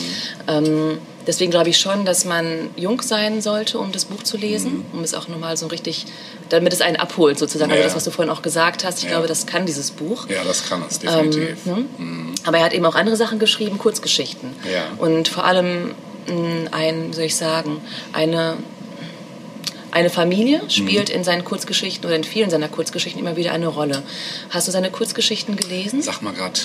Ähm, 0.47 0.97
deswegen 1.27 1.51
glaube 1.51 1.69
ich 1.69 1.77
schon, 1.77 2.05
dass 2.05 2.25
man 2.25 2.69
jung 2.75 3.01
sein 3.01 3.41
sollte, 3.41 3.79
um 3.79 3.91
das 3.91 4.05
Buch 4.05 4.23
zu 4.23 4.37
lesen, 4.37 4.85
mhm. 4.91 4.99
um 4.99 5.03
es 5.03 5.13
auch 5.13 5.27
nochmal 5.27 5.57
so 5.57 5.67
richtig, 5.67 6.05
damit 6.49 6.71
es 6.73 6.81
einen 6.81 6.95
abholt 6.95 7.37
sozusagen. 7.37 7.71
Also 7.71 7.81
ja. 7.81 7.85
Also 7.85 7.95
das, 7.95 8.05
was 8.05 8.05
du 8.05 8.11
vorhin 8.11 8.31
auch 8.31 8.41
gesagt 8.41 8.85
hast, 8.85 8.99
ich 8.99 9.05
ja. 9.05 9.11
glaube, 9.11 9.27
das 9.27 9.45
kann 9.45 9.65
dieses 9.65 9.91
Buch. 9.91 10.29
Ja, 10.29 10.43
das 10.45 10.69
kann 10.69 10.83
es, 10.87 10.99
definitiv. 10.99 11.57
Ähm, 11.65 11.89
mhm. 11.97 12.35
Aber 12.45 12.59
er 12.59 12.65
hat 12.65 12.73
eben 12.73 12.85
auch 12.85 12.95
andere 12.95 13.17
Sachen 13.17 13.39
geschrieben, 13.39 13.77
Kurzgeschichten. 13.77 14.55
Ja. 14.71 14.83
Und 14.97 15.27
vor 15.27 15.43
allem 15.43 15.95
ein, 16.71 17.13
soll 17.13 17.25
ich 17.25 17.35
sagen, 17.35 17.81
eine 18.13 18.55
eine 19.91 20.09
Familie 20.09 20.61
spielt 20.69 21.09
mhm. 21.09 21.15
in 21.15 21.23
seinen 21.23 21.43
Kurzgeschichten 21.43 22.05
oder 22.05 22.15
in 22.15 22.23
vielen 22.23 22.49
seiner 22.49 22.69
Kurzgeschichten 22.69 23.19
immer 23.19 23.35
wieder 23.35 23.51
eine 23.51 23.67
Rolle. 23.67 24.03
Hast 24.49 24.67
du 24.67 24.71
seine 24.71 24.91
Kurzgeschichten 24.91 25.55
gelesen? 25.55 26.01
Sag 26.01 26.21
mal 26.21 26.33
gerade. 26.33 26.59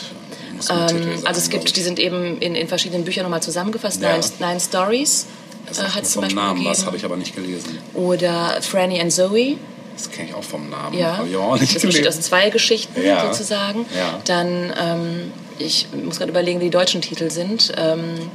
Ähm, 0.71 1.19
also 1.25 1.41
es 1.41 1.51
gibt, 1.51 1.77
die 1.77 1.83
sind 1.83 1.99
eben 1.99 2.39
in, 2.39 2.55
in 2.55 2.69
verschiedenen 2.69 3.05
Büchern 3.05 3.25
nochmal 3.25 3.43
zusammengefasst. 3.43 4.01
Ja. 4.01 4.13
Nine, 4.13 4.25
Nine 4.39 4.61
Stories 4.61 5.27
das 5.67 5.79
äh, 5.79 5.83
hat 5.83 6.07
zum 6.07 6.23
Beispiel 6.23 6.37
Namen 6.37 6.59
gegeben. 6.59 6.71
was, 6.71 6.87
habe 6.87 6.97
ich 6.97 7.05
aber 7.05 7.17
nicht 7.17 7.35
gelesen. 7.35 7.79
Oder 7.95 8.59
Franny 8.63 9.01
and 9.01 9.13
Zoe. 9.13 9.57
Das 9.97 10.11
kenne 10.11 10.29
ich 10.29 10.35
auch 10.35 10.45
vom 10.45 10.69
Namen. 10.69 10.97
Ja, 10.97 11.25
ich 11.29 11.37
auch 11.37 11.59
nicht 11.59 11.75
das 11.75 11.83
besteht 11.83 12.07
aus 12.07 12.21
zwei 12.21 12.51
Geschichten 12.51 13.03
ja. 13.03 13.33
sozusagen. 13.33 13.87
Ja. 13.97 14.21
Dann, 14.25 14.73
ähm, 14.79 15.33
ich 15.59 15.89
muss 16.05 16.19
gerade 16.19 16.31
überlegen, 16.31 16.61
wie 16.61 16.65
die 16.65 16.71
deutschen 16.71 17.01
Titel 17.01 17.31
sind. 17.31 17.73
Ähm, 17.79 18.31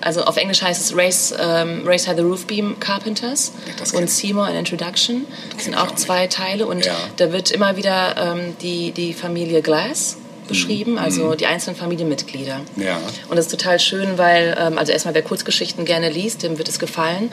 also 0.00 0.24
auf 0.24 0.36
Englisch 0.36 0.62
heißt 0.62 0.80
es 0.80 0.96
Race, 0.96 1.34
ähm, 1.38 1.82
Race 1.84 2.06
High 2.06 2.16
the 2.16 2.22
Roof 2.22 2.46
Beam 2.46 2.78
Carpenters 2.80 3.52
ja, 3.66 3.98
und 3.98 4.10
Seymour 4.10 4.46
an 4.46 4.54
Introduction. 4.54 5.26
Das 5.54 5.64
sind 5.64 5.74
auch, 5.74 5.94
zwei 5.94 6.26
Teile 6.26 6.66
und 6.66 6.84
ja. 6.84 6.94
da 7.16 7.32
wird 7.32 7.50
immer 7.50 7.76
wieder 7.76 8.16
ähm, 8.16 8.56
die, 8.60 8.92
die 8.92 9.12
Familie 9.12 9.62
Glass 9.62 10.16
beschrieben, 10.48 10.92
mhm. 10.92 10.98
also 10.98 11.24
mhm. 11.26 11.36
die 11.36 11.46
einzelnen 11.46 11.76
Familienmitglieder. 11.76 12.60
Ja. 12.76 12.98
Und 13.28 13.36
das 13.36 13.46
ist 13.46 13.50
total 13.50 13.78
schön, 13.78 14.18
weil, 14.18 14.56
ähm, 14.58 14.78
also 14.78 14.92
erstmal 14.92 15.14
wer 15.14 15.22
Kurzgeschichten 15.22 15.84
gerne 15.84 16.10
liest, 16.10 16.42
dem 16.42 16.58
wird 16.58 16.68
es 16.68 16.78
gefallen. 16.78 17.32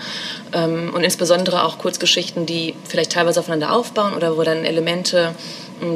Ähm, 0.53 0.91
und 0.93 1.03
insbesondere 1.03 1.63
auch 1.63 1.77
Kurzgeschichten, 1.77 2.45
die 2.45 2.75
vielleicht 2.87 3.11
teilweise 3.11 3.39
aufeinander 3.39 3.73
aufbauen 3.73 4.13
oder 4.13 4.37
wo 4.37 4.43
dann 4.43 4.65
Elemente 4.65 5.33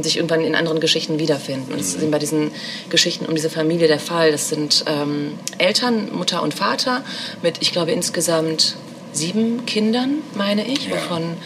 sich 0.02 0.18
irgendwann 0.18 0.42
in 0.42 0.56
anderen 0.56 0.80
Geschichten 0.80 1.20
wiederfinden. 1.20 1.72
Und 1.72 1.80
das 1.80 1.94
ist 1.94 2.12
bei 2.12 2.20
diesen 2.20 2.52
Geschichten 2.90 3.26
um 3.26 3.36
diese 3.36 3.50
Familie 3.50 3.88
der 3.88 4.00
Fall. 4.00 4.32
Das 4.32 4.50
sind 4.50 4.86
ähm, 4.88 5.38
Eltern, 5.58 6.14
Mutter 6.14 6.42
und 6.42 6.54
Vater 6.54 7.04
mit, 7.42 7.58
ich 7.62 7.72
glaube, 7.72 7.92
insgesamt 7.92 8.76
sieben 9.12 9.66
Kindern, 9.66 10.22
meine 10.36 10.66
ich, 10.66 10.88
ja. 10.88 10.96
wovon 10.96 11.38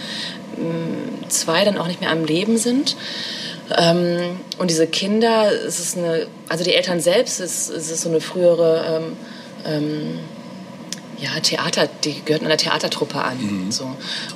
ähm, 0.58 1.30
zwei 1.30 1.66
dann 1.66 1.78
auch 1.78 1.88
nicht 1.88 2.02
mehr 2.02 2.12
am 2.12 2.26
Leben 2.26 2.58
sind. 2.58 2.96
Ähm, 3.78 4.40
und 4.58 4.70
diese 4.70 4.88
Kinder, 4.88 5.52
es 5.52 5.80
ist 5.80 5.98
eine, 5.98 6.28
also 6.48 6.64
die 6.64 6.74
Eltern 6.74 7.02
selbst, 7.02 7.40
es, 7.40 7.70
es 7.70 7.92
ist 7.92 8.02
so 8.02 8.10
eine 8.10 8.22
frühere 8.22 9.02
ähm, 9.02 9.18
ähm 9.66 10.20
ja, 11.20 11.40
Theater, 11.40 11.90
die 12.04 12.22
gehörten 12.24 12.46
einer 12.46 12.58
Theatertruppe 12.58 13.20
an. 13.20 13.66
Mhm. 13.66 13.72
So. 13.72 13.90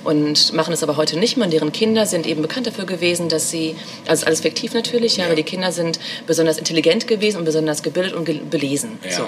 Und 0.03 0.53
machen 0.53 0.73
es 0.73 0.81
aber 0.81 0.97
heute 0.97 1.17
nicht 1.19 1.37
mehr. 1.37 1.45
Und 1.45 1.53
deren 1.53 1.71
Kinder 1.71 2.05
sind 2.05 2.25
eben 2.25 2.41
bekannt 2.41 2.67
dafür 2.67 2.85
gewesen, 2.85 3.29
dass 3.29 3.51
sie, 3.51 3.75
also 4.07 4.25
alles 4.25 4.41
fiktiv 4.41 4.73
natürlich, 4.73 5.17
ja, 5.17 5.23
ja. 5.23 5.27
aber 5.27 5.35
die 5.35 5.43
Kinder 5.43 5.71
sind 5.71 5.99
besonders 6.25 6.57
intelligent 6.57 7.07
gewesen 7.07 7.37
und 7.37 7.45
besonders 7.45 7.83
gebildet 7.83 8.13
und 8.13 8.25
ge 8.25 8.39
belesen. 8.49 8.99
Ja. 9.03 9.11
So. 9.11 9.25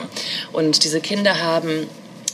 Und 0.51 0.83
diese 0.83 0.99
Kinder 0.99 1.41
haben 1.41 1.87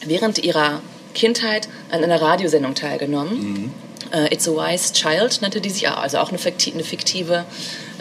während 0.05 0.39
ihrer 0.39 0.81
Kindheit 1.13 1.67
an 1.91 2.03
einer 2.03 2.21
Radiosendung 2.21 2.75
teilgenommen. 2.75 3.39
Mhm. 3.39 3.71
Uh, 4.11 4.25
It's 4.31 4.47
a 4.47 4.51
Wise 4.51 4.93
Child 4.93 5.41
nannte 5.41 5.61
die 5.61 5.69
sich, 5.69 5.87
also 5.87 6.17
auch 6.17 6.29
eine 6.29 6.39
fiktive, 6.39 6.75
eine 6.75 6.83
fiktive 6.83 7.45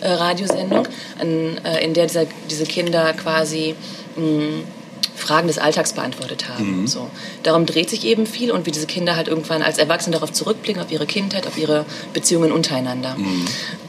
äh, 0.00 0.08
Radiosendung, 0.08 0.88
an, 1.18 1.58
äh, 1.64 1.84
in 1.84 1.92
der 1.92 2.06
dieser, 2.06 2.24
diese 2.48 2.64
Kinder 2.64 3.12
quasi 3.12 3.74
mh, 4.16 4.24
mm, 4.24 4.64
Fragen 5.14 5.48
des 5.48 5.58
Alltags 5.58 5.92
beantwortet 5.92 6.48
haben. 6.48 6.82
Mhm. 6.82 6.86
So. 6.86 7.10
Darum 7.42 7.66
dreht 7.66 7.90
sich 7.90 8.04
eben 8.04 8.26
viel 8.26 8.50
und 8.50 8.66
wie 8.66 8.70
diese 8.70 8.86
Kinder 8.86 9.16
halt 9.16 9.28
irgendwann 9.28 9.62
als 9.62 9.78
Erwachsene 9.78 10.14
darauf 10.14 10.32
zurückblicken, 10.32 10.82
auf 10.82 10.90
ihre 10.90 11.06
Kindheit, 11.06 11.46
auf 11.46 11.58
ihre 11.58 11.84
Beziehungen 12.12 12.52
untereinander. 12.52 13.14
Mhm. 13.16 13.44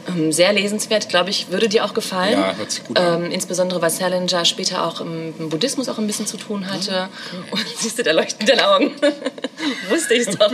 Ähm, 0.08 0.32
sehr 0.32 0.52
lesenswert, 0.52 1.08
glaube 1.08 1.30
ich, 1.30 1.50
würde 1.50 1.68
dir 1.68 1.84
auch 1.84 1.94
gefallen. 1.94 2.38
Ja, 2.38 2.56
hört 2.56 2.70
sich 2.70 2.84
gut 2.84 2.98
an. 2.98 3.24
Ähm, 3.24 3.30
insbesondere, 3.30 3.80
weil 3.80 3.90
Salinger 3.90 4.44
später 4.44 4.84
auch 4.84 5.00
im, 5.00 5.34
im, 5.38 5.48
Buddhismus 5.48 5.88
auch 5.88 5.98
ein 5.98 6.06
bisschen 6.06 6.26
zu 6.26 6.36
tun 6.36 6.70
hatte. 6.70 7.08
Mhm. 7.32 7.44
Und 7.52 7.66
siehst 7.78 7.98
du, 7.98 8.02
da 8.02 8.12
leuchten 8.12 8.46
deine 8.46 8.68
Augen. 8.68 8.92
Wusste 9.90 10.14
ich 10.14 10.26
es 10.26 10.36
doch. 10.36 10.52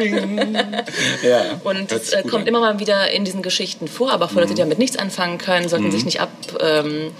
ja, 1.22 1.60
und 1.62 1.92
es 1.92 2.12
äh, 2.12 2.22
kommt 2.22 2.42
an. 2.42 2.46
immer 2.48 2.60
mal 2.60 2.80
wieder 2.80 3.10
in 3.12 3.24
diesen 3.24 3.40
Geschichten 3.42 3.86
vor, 3.86 4.10
aber 4.10 4.24
auch 4.24 4.32
Leute, 4.32 4.48
die 4.48 4.54
mhm. 4.54 4.58
damit 4.58 4.78
nichts 4.78 4.96
anfangen 4.96 5.38
können, 5.38 5.68
sollten 5.68 5.86
mhm. 5.86 5.92
sich 5.92 6.04
nicht 6.04 6.20
ab... 6.20 6.30
Ähm, 6.60 7.12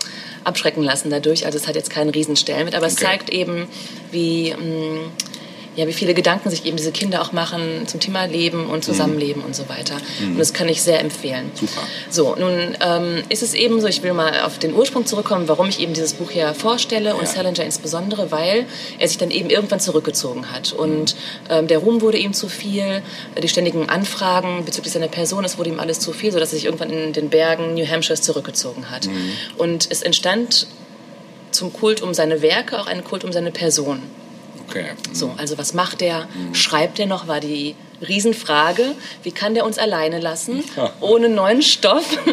abschrecken 0.45 0.83
lassen 0.83 1.11
dadurch. 1.11 1.47
Also 1.47 1.59
es 1.59 1.67
hat 1.67 1.75
jetzt 1.75 1.91
keinen 1.91 2.11
Riesenstellenwert, 2.11 2.75
aber 2.75 2.87
okay. 2.87 2.95
es 2.95 3.01
zeigt 3.01 3.31
eben, 3.31 3.69
wie, 4.11 4.53
mm, 4.55 5.11
ja, 5.77 5.87
wie 5.87 5.93
viele 5.93 6.15
Gedanken 6.15 6.51
sich 6.51 6.65
eben 6.65 6.77
diese 6.77 6.91
Kinder 6.91 7.21
auch 7.21 7.33
machen 7.33 7.87
zum 7.87 8.01
Thema 8.01 8.25
Leben 8.25 8.67
und 8.67 8.83
Zusammenleben 8.83 9.43
mhm. 9.43 9.49
und 9.49 9.57
so 9.57 9.69
weiter. 9.69 9.97
Mhm. 10.21 10.33
Und 10.33 10.39
das 10.39 10.53
kann 10.55 10.69
ich 10.69 10.83
sehr 10.83 11.01
empfehlen. 11.01 11.51
Super. 11.55 11.83
So, 12.11 12.35
nun 12.35 12.77
ähm, 12.81 13.23
ist 13.29 13.43
es 13.43 13.55
eben 13.55 13.81
so, 13.81 13.87
ich 13.87 14.03
will 14.03 14.15
mal 14.15 14.41
auf 14.41 14.59
den 14.59 14.75
Ursprung 14.75 15.05
zurückkommen, 15.05 15.49
warum 15.49 15.69
ich 15.69 15.81
eben 15.81 15.93
dieses 15.93 16.15
Buch 16.15 16.31
hier 16.31 16.55
vorstelle 16.55 17.15
und 17.15 17.23
ja. 17.23 17.27
Salinger 17.27 17.65
insbesondere, 17.65 18.31
weil 18.31 18.65
er 18.99 19.07
sich 19.07 19.19
dann 19.19 19.31
eben 19.31 19.51
irgendwann 19.51 19.79
zurückgezogen 19.79 20.51
hat. 20.51 20.73
Und 20.73 21.15
ähm, 21.51 21.67
der 21.67 21.79
Ruhm 21.79 22.01
wurde 22.01 22.17
ihm 22.17 22.33
zu 22.33 22.49
viel, 22.49 23.03
die 23.41 23.49
ständigen 23.49 23.89
Anfragen 23.89 24.65
bezüglich 24.65 24.95
seiner 24.95 25.09
Person, 25.09 25.45
es 25.45 25.59
wurde 25.59 25.71
ihm 25.71 25.81
alles 25.81 26.01
zu 26.01 26.13
viel, 26.13 26.33
sodass 26.33 26.53
er 26.53 26.57
sich 26.57 26.65
irgendwann 26.65 26.91
in 26.91 27.13
den 27.13 27.29
Bergen 27.29 27.75
New 27.75 27.87
Hampshire 27.87 28.19
zurückgezogen 28.19 28.91
hat. 28.91 29.07
Mhm. 29.07 29.33
Und 29.59 29.89
es 29.91 30.03
entstand 30.03 30.67
zum 31.51 31.73
Kult 31.73 32.03
um 32.03 32.15
seine 32.15 32.41
Werke 32.41 32.81
auch 32.81 32.87
ein 32.87 33.05
Kult 33.05 33.25
um 33.25 33.33
seine 33.33 33.51
Person. 33.51 34.03
Okay. 34.69 34.87
So, 35.13 35.33
also 35.37 35.59
was 35.59 35.75
macht 35.75 36.01
der? 36.01 36.29
Schreibt 36.53 36.99
er 36.99 37.07
noch? 37.07 37.29
War 37.29 37.41
die 37.41 37.77
Riesenfrage. 38.07 38.95
Wie 39.23 39.33
kann 39.33 39.55
der 39.55 39.65
uns 39.65 39.79
alleine 39.79 40.21
lassen, 40.21 40.65
ohne 41.01 41.29
neuen 41.29 41.63
Stoff? 41.63 42.05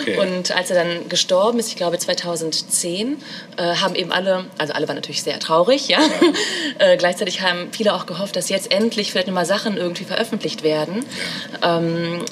Okay. 0.00 0.18
Und 0.18 0.50
als 0.56 0.70
er 0.70 0.82
dann 0.82 1.08
gestorben 1.08 1.58
ist, 1.58 1.68
ich 1.68 1.76
glaube 1.76 1.98
2010, 1.98 3.18
äh, 3.56 3.62
haben 3.76 3.94
eben 3.94 4.12
alle, 4.12 4.46
also 4.56 4.72
alle 4.72 4.88
waren 4.88 4.96
natürlich 4.96 5.22
sehr 5.22 5.38
traurig, 5.38 5.88
ja. 5.88 5.98
äh, 6.78 6.96
gleichzeitig 6.96 7.42
haben 7.42 7.68
viele 7.72 7.94
auch 7.94 8.06
gehofft, 8.06 8.36
dass 8.36 8.48
jetzt 8.48 8.72
endlich 8.72 9.10
vielleicht 9.10 9.26
nochmal 9.26 9.44
Sachen 9.44 9.76
irgendwie 9.76 10.04
veröffentlicht 10.04 10.62
werden. 10.62 11.04
Ähm, 11.62 12.24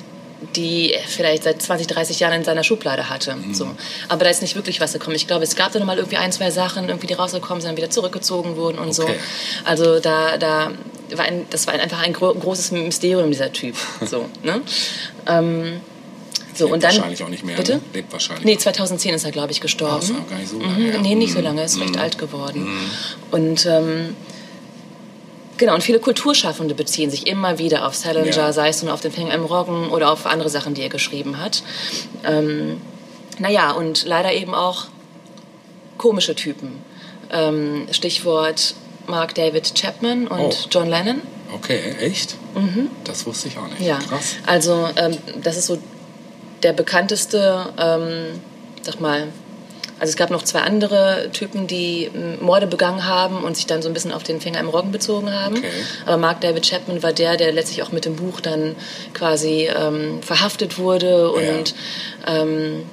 die 0.54 0.92
er 0.92 1.02
vielleicht 1.06 1.42
seit 1.44 1.60
20, 1.60 1.86
30 1.88 2.20
Jahren 2.20 2.34
in 2.34 2.44
seiner 2.44 2.62
Schublade 2.62 3.08
hatte. 3.10 3.34
Mhm. 3.34 3.54
So. 3.54 3.68
Aber 4.08 4.24
da 4.24 4.30
ist 4.30 4.40
nicht 4.42 4.54
wirklich 4.54 4.80
was 4.80 4.92
gekommen. 4.92 5.16
Ich 5.16 5.26
glaube, 5.26 5.42
es 5.44 5.56
gab 5.56 5.72
da 5.72 5.78
noch 5.78 5.86
mal 5.86 5.96
irgendwie 5.96 6.16
ein, 6.16 6.30
zwei 6.32 6.50
Sachen, 6.50 6.88
irgendwie, 6.88 7.06
die 7.08 7.14
rausgekommen 7.14 7.60
sind, 7.60 7.70
dann 7.70 7.76
wieder 7.76 7.90
zurückgezogen 7.90 8.56
wurden 8.56 8.78
und 8.78 8.94
so. 8.94 9.02
Okay. 9.02 9.16
Also 9.64 9.98
da, 9.98 10.36
da 10.38 10.70
war 11.14 11.24
ein, 11.24 11.46
das 11.50 11.66
war 11.66 11.74
einfach 11.74 12.02
ein 12.02 12.12
gro 12.12 12.32
großes 12.34 12.70
Mysterium, 12.72 13.30
dieser 13.30 13.52
Typ. 13.52 13.74
So, 14.06 14.28
ne? 14.44 14.60
ähm, 15.26 15.80
so, 16.54 16.64
Lebt 16.64 16.74
und 16.74 16.82
dann, 16.82 16.92
wahrscheinlich 16.96 17.22
auch 17.22 17.28
nicht 17.28 17.44
mehr. 17.44 17.56
Bitte? 17.56 17.74
Ne? 17.76 17.80
Lebt 17.94 18.12
wahrscheinlich. 18.12 18.44
Nee, 18.44 18.58
2010 18.58 19.14
ist 19.14 19.24
er, 19.24 19.30
glaube 19.32 19.52
ich, 19.52 19.60
gestorben. 19.60 20.02
ist 20.02 20.10
auch 20.12 20.28
gar 20.28 20.38
nicht 20.38 20.48
so 20.50 20.58
lange 20.60 20.74
Mhm, 20.98 21.02
nee, 21.02 21.14
nicht 21.14 21.32
so 21.32 21.38
Mhm. 21.38 21.44
lange, 21.44 21.60
er 21.60 21.66
ist 21.66 21.80
recht 21.80 21.94
Mhm. 21.94 22.00
alt 22.00 22.18
geworden. 22.18 22.66
Und 23.30 23.64
ähm, 23.66 24.16
genau, 25.58 25.74
und 25.74 25.82
viele 25.82 25.98
Kulturschaffende 26.00 26.74
beziehen 26.74 27.10
sich 27.10 27.26
immer 27.26 27.58
wieder 27.58 27.86
auf 27.86 27.94
Salinger, 27.94 28.26
Ja. 28.34 28.52
sei 28.52 28.68
es 28.68 28.82
nun 28.82 28.90
auf 28.90 29.00
den 29.00 29.12
Finger 29.12 29.34
im 29.34 29.44
Roggen 29.44 29.90
oder 29.90 30.10
auf 30.10 30.24
andere 30.26 30.48
Sachen, 30.48 30.72
die 30.74 30.82
er 30.82 30.88
geschrieben 30.88 31.38
hat. 31.38 31.62
Ähm, 32.24 32.80
naja, 33.38 33.72
und 33.72 34.04
leider 34.06 34.32
eben 34.32 34.54
auch 34.54 34.86
komische 35.98 36.34
Typen. 36.34 36.78
Ähm, 37.30 37.86
Stichwort 37.90 38.74
Mark 39.06 39.34
David 39.34 39.74
Chapman 39.74 40.26
und 40.28 40.40
Oh. 40.40 40.54
John 40.70 40.88
Lennon. 40.88 41.20
Okay, 41.54 41.94
echt? 42.00 42.36
Das 43.04 43.24
wusste 43.26 43.48
ich 43.48 43.56
auch 43.58 43.66
nicht. 43.68 43.80
Mhm. 43.80 43.86
Ja, 43.86 43.98
Krass. 43.98 44.36
also 44.46 44.88
ähm, 44.96 45.16
das 45.42 45.56
ist 45.56 45.66
so 45.66 45.78
der 46.62 46.72
bekannteste, 46.74 47.66
ähm, 47.78 48.40
sag 48.82 49.00
mal, 49.00 49.28
also 49.98 50.10
es 50.10 50.16
gab 50.16 50.30
noch 50.30 50.42
zwei 50.42 50.60
andere 50.60 51.30
Typen, 51.32 51.66
die 51.66 52.10
ähm, 52.14 52.38
Morde 52.40 52.66
begangen 52.66 53.04
haben 53.04 53.42
und 53.42 53.56
sich 53.56 53.66
dann 53.66 53.82
so 53.82 53.88
ein 53.88 53.94
bisschen 53.94 54.12
auf 54.12 54.22
den 54.22 54.40
Finger 54.40 54.60
im 54.60 54.68
Roggen 54.68 54.92
bezogen 54.92 55.32
haben. 55.32 55.56
Okay. 55.56 55.70
Aber 56.06 56.16
Mark 56.16 56.40
David 56.40 56.68
Chapman 56.68 57.02
war 57.02 57.12
der, 57.12 57.36
der 57.36 57.52
letztlich 57.52 57.82
auch 57.82 57.92
mit 57.92 58.04
dem 58.04 58.16
Buch 58.16 58.40
dann 58.40 58.76
quasi 59.14 59.68
ähm, 59.74 60.22
verhaftet 60.22 60.78
wurde 60.78 61.30
und 61.30 61.74
ähm, 62.26 62.84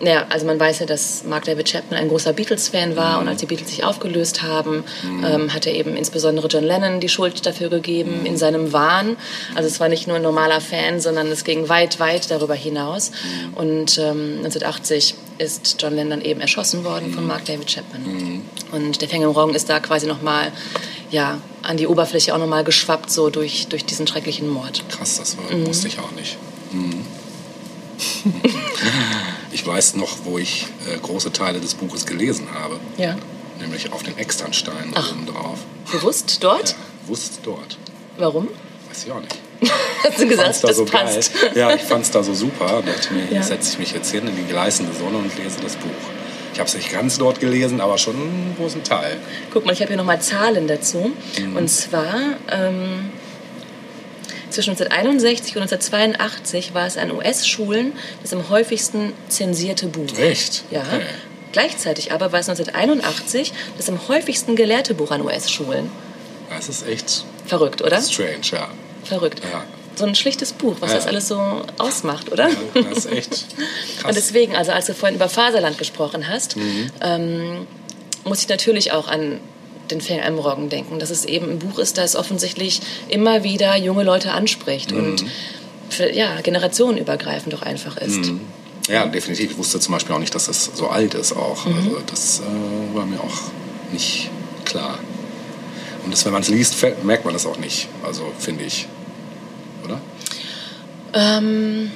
naja, 0.00 0.26
also 0.28 0.46
man 0.46 0.58
weiß 0.60 0.80
ja, 0.80 0.86
dass 0.86 1.24
Mark 1.24 1.44
David 1.44 1.68
Chapman 1.70 1.98
ein 2.00 2.08
großer 2.08 2.32
Beatles-Fan 2.32 2.96
war 2.96 3.16
Mhm. 3.16 3.22
und 3.22 3.28
als 3.28 3.40
die 3.40 3.46
Beatles 3.46 3.70
sich 3.70 3.84
aufgelöst 3.84 4.42
haben, 4.42 4.84
ähm, 5.24 5.52
hat 5.52 5.66
er 5.66 5.74
eben 5.74 5.96
insbesondere 5.96 6.46
John 6.48 6.64
Lennon 6.64 7.00
die 7.00 7.08
Schuld 7.08 7.44
dafür 7.44 7.66
Mhm. 7.68 7.72
gegeben 7.72 8.26
in 8.26 8.36
seinem 8.36 8.72
Wahn. 8.72 9.16
Also 9.56 9.68
es 9.68 9.80
war 9.80 9.88
nicht 9.88 10.06
nur 10.06 10.16
ein 10.16 10.22
normaler 10.22 10.60
Fan, 10.60 11.00
sondern 11.00 11.26
es 11.28 11.42
ging 11.44 11.68
weit, 11.68 11.98
weit 11.98 12.30
darüber 12.30 12.54
hinaus. 12.54 13.10
Mhm. 13.10 13.54
Und 13.54 13.98
ähm, 13.98 14.36
1980 14.44 15.14
ist 15.38 15.76
John 15.80 15.94
Lennon 15.94 16.20
eben 16.20 16.40
erschossen 16.40 16.84
worden 16.84 17.08
Mhm. 17.10 17.14
von 17.14 17.26
Mark 17.26 17.44
David 17.46 17.66
Chapman. 17.66 18.42
Und 18.72 19.00
der 19.00 19.08
Fänger 19.08 19.26
im 19.26 19.32
Roggen 19.32 19.54
ist 19.54 19.68
da 19.68 19.80
quasi 19.80 20.06
nochmal 20.06 20.52
ja, 21.10 21.38
an 21.62 21.78
die 21.78 21.86
Oberfläche 21.86 22.34
auch 22.34 22.38
nochmal 22.38 22.64
geschwappt, 22.64 23.10
so 23.10 23.30
durch, 23.30 23.66
durch 23.68 23.84
diesen 23.86 24.06
schrecklichen 24.06 24.46
Mord. 24.48 24.84
Krass, 24.90 25.18
das 25.18 25.36
war, 25.38 25.56
Mhm. 25.56 25.66
wusste 25.66 25.88
ich 25.88 25.98
auch 25.98 26.12
nicht. 26.12 26.36
Ich 29.58 29.66
weiß 29.66 29.96
noch, 29.96 30.18
wo 30.22 30.38
ich 30.38 30.66
äh, 30.88 30.96
große 30.98 31.32
Teile 31.32 31.58
des 31.58 31.74
Buches 31.74 32.06
gelesen 32.06 32.46
habe. 32.54 32.78
Ja. 32.96 33.16
Nämlich 33.60 33.92
auf 33.92 34.04
den 34.04 34.16
Externsteinen 34.16 34.92
Ach. 34.94 35.10
oben 35.10 35.26
drauf. 35.26 35.58
Bewusst 35.90 36.38
dort? 36.44 36.70
Ja, 36.70 36.76
wusste 37.08 37.38
dort. 37.42 37.76
Warum? 38.18 38.46
Weiß 38.88 39.04
ich 39.04 39.10
auch 39.10 39.20
nicht. 39.20 39.34
Hast 40.04 40.20
du 40.20 40.28
gesagt, 40.28 40.62
da 40.62 40.68
das 40.68 40.76
so 40.76 40.84
passt. 40.84 41.32
geil. 41.40 41.50
Ja, 41.56 41.74
ich 41.74 41.82
fand 41.82 42.04
es 42.04 42.12
da 42.12 42.22
so 42.22 42.34
super. 42.34 42.84
Dachte 42.86 43.12
mir, 43.12 43.24
Ja. 43.24 43.38
jetzt 43.38 43.48
setze 43.48 43.72
ich 43.72 43.78
mich 43.80 43.90
jetzt 43.92 44.12
hin 44.12 44.28
in 44.28 44.36
die 44.36 44.44
gleißende 44.44 44.92
Sonne 44.92 45.18
und 45.18 45.36
lese 45.36 45.58
das 45.60 45.74
Buch. 45.74 45.90
Ich 46.52 46.60
habe 46.60 46.68
es 46.68 46.76
nicht 46.76 46.92
ganz 46.92 47.18
dort 47.18 47.40
gelesen, 47.40 47.80
aber 47.80 47.98
schon 47.98 48.14
einen 48.14 48.54
großen 48.56 48.84
Teil. 48.84 49.16
Guck 49.52 49.66
mal, 49.66 49.72
ich 49.72 49.80
habe 49.80 49.88
hier 49.88 49.96
nochmal 49.96 50.20
Zahlen 50.22 50.68
dazu. 50.68 51.10
Mhm. 51.36 51.56
Und 51.56 51.68
zwar 51.68 52.14
ähm, 52.48 53.10
zwischen 54.50 54.70
1961 54.70 55.56
und 55.56 55.62
1982 55.62 56.74
war 56.74 56.86
es 56.86 56.96
an 56.96 57.10
US-Schulen 57.12 57.92
das 58.22 58.32
am 58.32 58.48
häufigsten 58.48 59.12
zensierte 59.28 59.86
Buch. 59.86 60.18
Echt? 60.18 60.64
Ja. 60.70 60.80
Okay. 60.82 61.02
Gleichzeitig 61.52 62.12
aber 62.12 62.32
war 62.32 62.40
es 62.40 62.48
1981 62.48 63.52
das 63.76 63.88
am 63.88 64.06
häufigsten 64.08 64.56
gelehrte 64.56 64.94
Buch 64.94 65.10
an 65.10 65.22
US-Schulen. 65.22 65.90
Das 66.50 66.68
ist 66.68 66.86
echt 66.86 67.24
Verrückt, 67.46 67.82
oder? 67.82 68.00
strange, 68.00 68.40
ja. 68.52 68.68
Verrückt. 69.04 69.40
Ja. 69.50 69.64
So 69.96 70.04
ein 70.04 70.14
schlichtes 70.14 70.52
Buch, 70.52 70.76
was 70.80 70.90
Ja. 70.90 70.96
das 70.96 71.06
alles 71.06 71.28
so 71.28 71.40
ausmacht, 71.78 72.30
oder? 72.30 72.48
Das 72.74 72.98
ist 72.98 73.12
echt 73.12 73.30
krass. 74.00 74.04
Und 74.04 74.14
deswegen, 74.16 74.54
also 74.54 74.72
als 74.72 74.86
du 74.86 74.94
vorhin 74.94 75.16
über 75.16 75.28
Faserland 75.28 75.76
gesprochen 75.78 76.28
hast, 76.28 76.56
Mhm. 76.56 76.90
ähm, 77.00 77.66
muss 78.24 78.42
ich 78.42 78.48
natürlich 78.48 78.92
auch 78.92 79.08
an 79.08 79.40
den 79.90 80.00
Fänger 80.00 80.26
im 80.26 80.38
Roggen 80.38 80.68
denken, 80.68 80.98
dass 80.98 81.10
es 81.10 81.24
eben 81.24 81.50
ein 81.50 81.58
Buch 81.58 81.78
ist, 81.78 81.98
das 81.98 82.16
offensichtlich 82.16 82.80
immer 83.08 83.42
wieder 83.44 83.76
junge 83.76 84.04
Leute 84.04 84.32
anspricht 84.32 84.92
Mhm. 84.92 84.98
und 84.98 85.24
für, 85.90 86.12
ja, 86.12 86.40
generationenübergreifend 86.42 87.54
auch 87.54 87.62
einfach 87.62 87.96
ist. 87.96 88.16
Mhm. 88.26 88.40
Ja, 88.88 89.06
definitiv. 89.06 89.50
Ich 89.52 89.58
wusste 89.58 89.80
zum 89.80 89.92
Beispiel 89.92 90.14
auch 90.14 90.18
nicht, 90.18 90.34
dass 90.34 90.48
es 90.48 90.70
so 90.74 90.88
alt 90.88 91.14
ist 91.14 91.32
auch. 91.32 91.66
Mhm. 91.66 91.76
Also 91.76 91.98
das 92.06 92.40
äh, 92.40 92.94
war 92.96 93.04
mir 93.06 93.20
auch 93.20 93.40
nicht 93.92 94.30
klar. 94.64 94.98
Und 96.04 96.12
das, 96.12 96.24
wenn 96.24 96.32
man 96.32 96.42
es 96.42 96.48
liest, 96.48 96.76
merkt 97.02 97.24
man 97.24 97.34
das 97.34 97.44
auch 97.46 97.58
nicht. 97.58 97.88
Also 98.02 98.22
finde 98.38 98.64
ich. 98.64 98.86
Oder? 99.84 100.00
Ähm. 101.12 101.90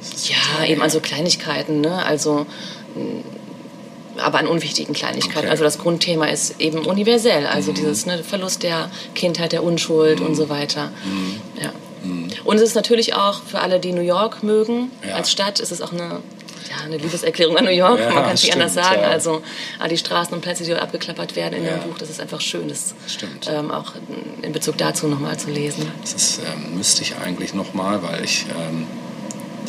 Das 0.00 0.28
ja, 0.28 0.64
eben 0.64 0.74
her. 0.76 0.82
an 0.84 0.90
so 0.90 1.00
Kleinigkeiten, 1.00 1.80
ne? 1.80 2.04
also 2.04 2.46
mh, 2.94 3.22
aber 4.18 4.38
an 4.38 4.46
unwichtigen 4.46 4.94
Kleinigkeiten. 4.94 5.38
Okay. 5.40 5.48
Also 5.48 5.64
das 5.64 5.78
Grundthema 5.78 6.26
ist 6.26 6.60
eben 6.60 6.84
universell, 6.86 7.46
also 7.46 7.72
dieses 7.72 8.06
ne, 8.06 8.22
Verlust 8.24 8.62
der 8.62 8.90
Kindheit, 9.14 9.52
der 9.52 9.62
Unschuld 9.62 10.20
und 10.20 10.34
so 10.34 10.48
weiter. 10.48 10.90
Ja. 11.62 11.70
Und 12.44 12.56
es 12.56 12.62
ist 12.62 12.74
natürlich 12.76 13.14
auch 13.14 13.42
für 13.42 13.58
alle, 13.60 13.80
die 13.80 13.92
New 13.92 14.00
York 14.02 14.42
mögen, 14.42 14.90
Ja. 15.06 15.16
als 15.16 15.32
Stadt, 15.32 15.58
ist 15.60 15.72
es 15.72 15.82
auch 15.82 15.92
eine, 15.92 16.20
ja, 16.70 16.84
eine 16.84 16.98
Liebeserklärung 16.98 17.56
an 17.56 17.64
New 17.64 17.70
York. 17.70 17.98
Ja, 17.98 18.10
Man 18.12 18.24
kann 18.24 18.34
es 18.34 18.42
nicht 18.44 18.52
anders 18.52 18.74
sagen. 18.74 19.02
Also 19.02 19.42
ah, 19.80 19.88
die 19.88 19.96
Straßen 19.98 20.32
und 20.32 20.40
Plätze, 20.40 20.62
die 20.64 20.72
abgeklappert 20.74 21.34
werden 21.34 21.54
in 21.54 21.64
dem 21.64 21.80
Buch, 21.80 21.98
das 21.98 22.08
ist 22.10 22.20
einfach 22.20 22.40
schön, 22.40 22.68
das 22.68 22.94
Stimmt. 23.08 23.48
ähm, 23.52 23.70
auch 23.72 23.92
in 24.42 24.52
Bezug 24.52 24.78
dazu 24.78 25.08
nochmal 25.08 25.36
zu 25.36 25.50
lesen. 25.50 25.90
Das 26.02 26.12
ist, 26.14 26.40
ähm, 26.40 26.76
müsste 26.76 27.02
ich 27.02 27.14
eigentlich 27.16 27.54
nochmal, 27.54 28.02
weil 28.04 28.24
ich, 28.24 28.46
ähm, 28.56 28.86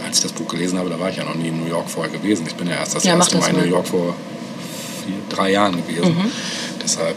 als 0.05 0.17
ich 0.17 0.23
das 0.23 0.31
Buch 0.33 0.47
gelesen 0.47 0.77
habe, 0.77 0.89
da 0.91 0.99
war 0.99 1.09
ich 1.09 1.17
ja 1.17 1.23
noch 1.23 1.35
nie 1.35 1.47
in 1.47 1.59
New 1.63 1.69
York 1.69 1.89
vorher 1.89 2.11
gewesen. 2.13 2.45
Ich 2.47 2.55
bin 2.55 2.67
ja 2.67 2.75
erst 2.75 2.95
das 2.95 3.03
Ja, 3.03 3.15
erste 3.15 3.37
Mal 3.39 3.49
in. 3.49 3.57
New 3.61 3.65
York 3.65 3.87
vor 3.87 4.15
vier, 5.07 5.15
drei 5.35 5.51
Jahren 5.51 5.77
gewesen. 5.85 6.15
Mhm. 6.17 6.31
Deshalb 6.83 7.15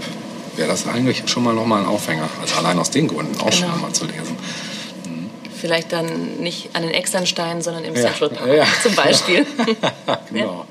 wäre 0.57 0.69
das 0.69 0.87
eigentlich 0.87 1.23
schon 1.27 1.45
mal 1.45 1.55
nochmal 1.55 1.83
ein 1.83 1.87
Aufhänger. 1.89 2.29
Also 2.41 2.57
allein 2.57 2.79
aus 2.79 2.91
den 2.91 3.09
Gründen 3.09 3.39
auch 3.41 3.53
schon 3.53 3.69
Genau. 3.69 3.83
mal 3.83 3.93
zu 3.93 4.05
lesen. 4.07 4.37
Vielleicht 5.61 5.93
dann 5.93 6.39
nicht 6.39 6.71
an 6.73 6.83
den 6.83 6.93
Externsteinen, 6.93 7.61
sondern 7.61 7.85
im 7.85 7.95
Ja. 7.95 8.01
Central 8.03 8.31
Park 8.31 8.49
Ja. 8.57 8.65
zum 8.83 8.95
Beispiel. 8.95 9.47
genau. 10.33 10.65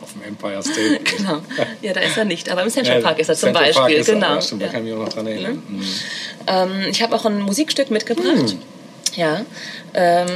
Auf 0.00 0.12
dem 0.14 0.22
Empire 0.26 0.62
State. 0.62 1.00
genau. 1.18 1.40
Ja, 1.82 1.92
da 1.92 2.00
ist 2.00 2.16
er 2.16 2.24
nicht, 2.24 2.48
aber 2.48 2.62
im 2.62 2.70
Central 2.70 3.00
Ja, 3.00 3.06
Park 3.06 3.18
ist 3.18 3.28
er 3.28 3.34
zum 3.34 3.48
Central 3.48 3.64
Park 3.72 3.74
Beispiel. 3.88 3.98
er, 3.98 4.04
genau. 4.14 4.34
Ja, 4.36 4.40
stimmt, 4.40 4.62
Ja. 4.62 4.66
da 4.68 4.72
kann 4.72 4.86
ich 4.86 4.90
mich 4.92 4.98
auch 5.00 5.04
noch 5.04 5.12
dran 5.12 5.26
erinnern. 5.26 5.62
Mhm. 5.68 5.82
Ähm, 6.46 6.70
ich 6.90 7.02
habe 7.02 7.14
auch 7.14 7.26
ein 7.26 7.42
Musikstück 7.42 7.90
mitgebracht. 7.90 8.26
Hm. 8.52 8.58
Ja. 9.16 9.42
Ähm, 9.92 10.28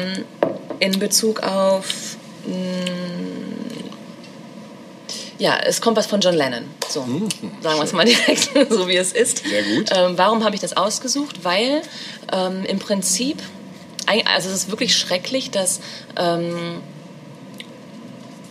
in 0.80 0.98
Bezug 0.98 1.40
auf. 1.42 1.86
mh, 2.46 2.52
ja, 5.38 5.58
es 5.58 5.80
kommt 5.80 5.96
was 5.96 6.06
von 6.06 6.20
John 6.20 6.34
Lennon. 6.34 6.64
So, 6.88 7.00
sagen 7.00 7.78
wir 7.78 7.82
es 7.82 7.92
mal 7.92 8.04
direkt, 8.04 8.50
so 8.70 8.88
wie 8.88 8.96
es 8.96 9.12
ist. 9.12 9.46
Sehr 9.46 9.62
gut. 9.62 9.90
Ähm, 9.94 10.16
warum 10.16 10.44
habe 10.44 10.54
ich 10.54 10.60
das 10.60 10.76
ausgesucht? 10.76 11.44
Weil 11.44 11.82
ähm, 12.32 12.64
im 12.64 12.78
Prinzip, 12.78 13.42
also 14.06 14.48
es 14.48 14.54
ist 14.54 14.70
wirklich 14.70 14.96
schrecklich, 14.96 15.50
dass 15.50 15.80
ähm, 16.16 16.80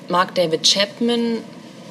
Mark 0.09 0.35
David 0.35 0.63
Chapman 0.63 1.37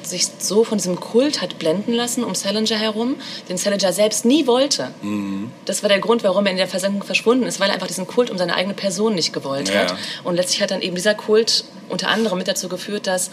sich 0.07 0.27
so 0.39 0.63
von 0.63 0.77
diesem 0.77 0.99
Kult 0.99 1.41
hat 1.41 1.59
blenden 1.59 1.93
lassen 1.93 2.23
um 2.23 2.35
Salinger 2.35 2.77
herum, 2.77 3.15
den 3.49 3.57
Salinger 3.57 3.91
selbst 3.93 4.25
nie 4.25 4.47
wollte. 4.47 4.91
Mhm. 5.01 5.51
Das 5.65 5.81
war 5.83 5.89
der 5.89 5.99
Grund, 5.99 6.23
warum 6.23 6.45
er 6.45 6.51
in 6.51 6.57
der 6.57 6.67
Versenkung 6.67 7.03
verschwunden 7.03 7.45
ist, 7.45 7.59
weil 7.59 7.67
er 7.69 7.73
einfach 7.75 7.87
diesen 7.87 8.07
Kult 8.07 8.29
um 8.29 8.37
seine 8.37 8.55
eigene 8.55 8.73
Person 8.73 9.15
nicht 9.15 9.33
gewollt 9.33 9.69
Ja. 9.69 9.81
hat. 9.81 9.95
Und 10.23 10.35
letztlich 10.35 10.61
hat 10.61 10.71
dann 10.71 10.81
eben 10.81 10.95
dieser 10.95 11.15
Kult 11.15 11.65
unter 11.89 12.07
anderem 12.09 12.37
mit 12.37 12.47
dazu 12.47 12.67
geführt, 12.69 13.07
dass 13.07 13.29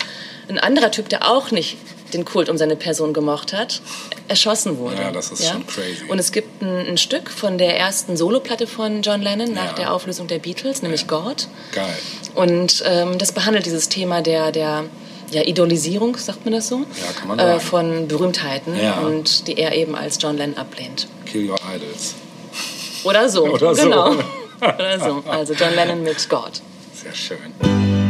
ein 0.48 0.58
anderer 0.58 0.90
Typ, 0.90 1.08
der 1.08 1.30
auch 1.30 1.50
nicht 1.50 1.76
den 2.12 2.26
Kult 2.26 2.50
um 2.50 2.58
seine 2.58 2.76
Person 2.76 3.14
gemocht 3.14 3.54
hat, 3.54 3.80
erschossen 4.28 4.76
wurde. 4.76 4.96
Ja, 4.96 5.10
das 5.10 5.32
ist 5.32 5.48
schon 5.48 5.66
crazy. 5.66 6.04
Und 6.08 6.18
es 6.18 6.30
gibt 6.30 6.60
ein, 6.60 6.86
ein 6.88 6.98
Stück 6.98 7.30
von 7.30 7.56
der 7.56 7.78
ersten 7.78 8.18
Soloplatte 8.18 8.66
von 8.66 9.00
John 9.00 9.22
Lennon 9.22 9.54
nach 9.54 9.68
Ja. 9.68 9.72
der 9.72 9.94
Auflösung 9.94 10.26
der 10.26 10.38
Beatles, 10.38 10.82
nämlich 10.82 11.06
God. 11.06 11.48
Geil. 11.72 11.86
Und 12.34 12.82
ähm, 12.86 13.16
das 13.16 13.32
behandelt 13.32 13.64
dieses 13.64 13.88
Thema 13.88 14.20
der, 14.20 14.52
der 14.52 14.84
ja, 15.32 15.42
Idolisierung, 15.46 16.16
sagt 16.16 16.44
man 16.44 16.54
das 16.54 16.68
so? 16.68 16.78
Ja, 16.78 17.12
kann 17.18 17.28
man 17.28 17.38
äh. 17.38 17.58
Von 17.60 18.06
Berühmtheiten 18.08 18.78
Ja. 18.80 18.98
und 19.00 19.46
die 19.48 19.58
er 19.58 19.74
eben 19.74 19.94
als 19.94 20.18
John 20.20 20.36
Lennon 20.36 20.56
ablehnt. 20.58 21.08
Kill 21.26 21.48
your 21.50 21.58
idols. 21.74 22.14
Oder 23.04 23.28
so. 23.28 23.44
Oder 23.52 23.74
so. 23.74 23.82
genau. 23.84 24.10
Oder 24.60 25.00
so. 25.00 25.22
Also 25.28 25.54
John 25.54 25.74
Lennon 25.74 26.02
mit 26.02 26.28
Gott. 26.28 26.60
Sehr 26.94 27.14
schön. 27.14 28.01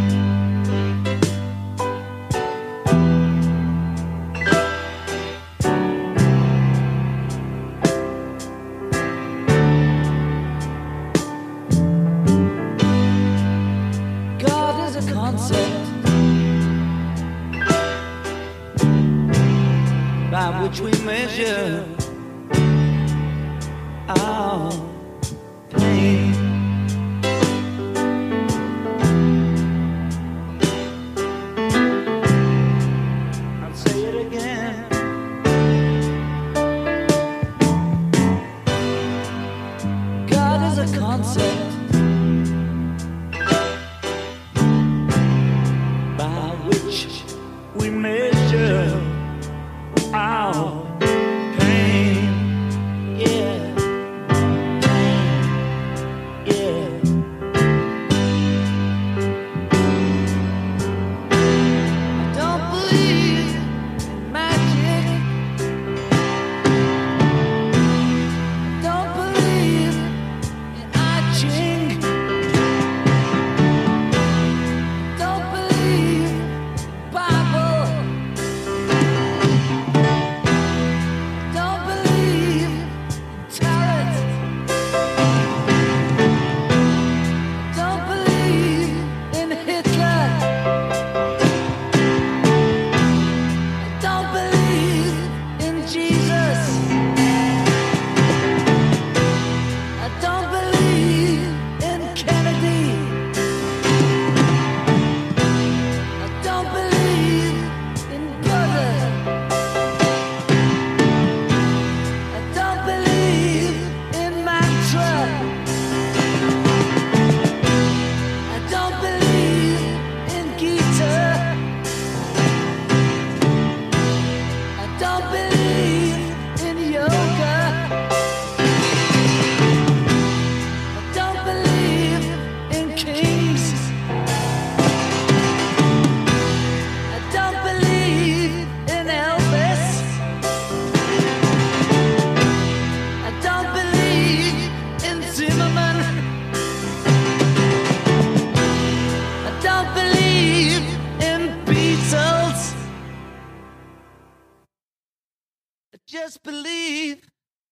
Just 156.12 156.42
believe 156.42 157.22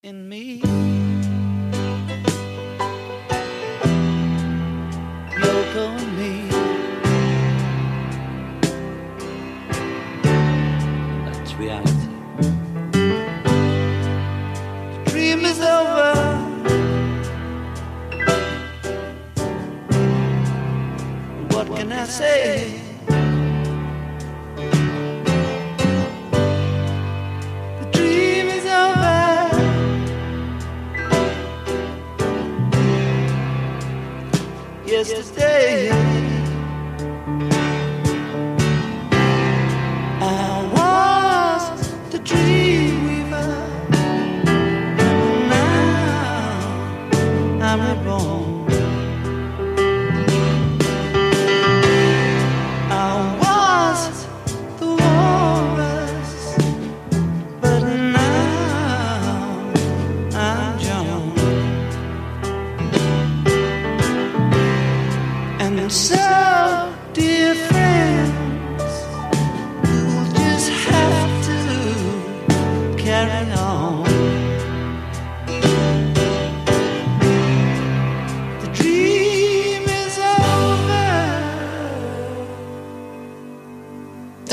in 0.03 0.27
me. 0.27 1.20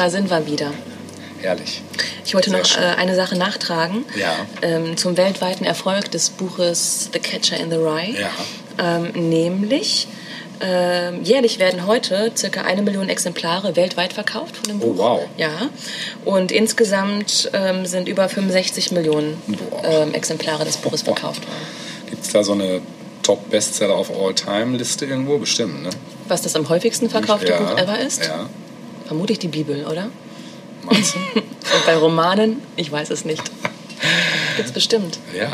Da 0.08 0.12
sind 0.12 0.30
wir 0.30 0.48
wieder. 0.48 0.72
Herrlich. 1.42 1.82
Ich 2.24 2.34
wollte 2.34 2.50
Sehr 2.50 2.60
noch 2.60 2.66
schön. 2.66 2.82
äh, 2.82 2.96
eine 2.96 3.14
Sache 3.14 3.36
nachtragen. 3.38 4.06
Ja. 4.18 4.38
Ähm, 4.62 4.96
zum 4.96 5.18
weltweiten 5.18 5.66
Erfolg 5.66 6.10
des 6.12 6.30
Buches 6.30 7.10
The 7.12 7.20
Catcher 7.20 7.58
in 7.58 7.70
the 7.70 7.76
Rye. 7.76 8.16
Ja. 8.18 8.30
Ähm, 8.80 9.12
nämlich 9.30 10.08
ähm, 10.62 11.26
jährlich 11.26 11.60
werden 11.60 11.86
heute 11.88 12.32
circa 12.38 12.62
eine 12.62 12.84
Million 12.84 13.10
Exemplare 13.10 13.76
weltweit 13.76 14.14
verkauft 14.14 14.56
von 14.56 14.64
dem 14.70 14.82
Oh, 14.82 14.94
Buch. 14.94 14.98
wow. 14.98 15.20
Ja. 15.36 15.50
Und 16.24 16.54
insgesamt 16.54 17.50
ähm, 17.52 17.86
sind 17.86 18.08
über 18.08 18.30
65 18.30 18.94
Millionen 18.94 19.42
ähm, 19.84 20.14
Exemplare 20.14 20.64
des 20.64 20.78
Buches 20.78 21.02
verkauft 21.02 21.42
worden. 21.46 21.68
Gibt 22.10 22.24
es 22.24 22.32
da 22.32 22.46
so 22.46 22.54
eine 22.54 22.80
Top-Bestseller 23.24 24.00
of 24.00 24.10
All-Time-Liste 24.10 25.06
irgendwo? 25.06 25.38
Bestimmt, 25.38 25.84
ne? 25.84 25.90
Was 26.30 26.44
das 26.44 26.56
am 26.56 26.70
häufigsten 26.70 27.10
verkaufte 27.10 27.50
Ja, 27.50 27.58
Buch 27.60 27.78
ever 27.78 28.00
ist? 28.00 28.24
Ja. 28.24 28.50
Vermutlich 29.08 29.40
die 29.40 29.48
Bibel, 29.48 29.86
oder? 29.86 30.10
Meinst 30.84 31.16
du? 31.16 31.20
Und 31.40 31.86
bei 31.86 31.96
Romanen? 31.96 32.62
Ich 32.76 32.92
weiß 32.92 33.10
es 33.10 33.26
nicht. 33.26 33.44
Gibt's 34.58 34.72
bestimmt. 34.72 35.20
ja. 35.38 35.52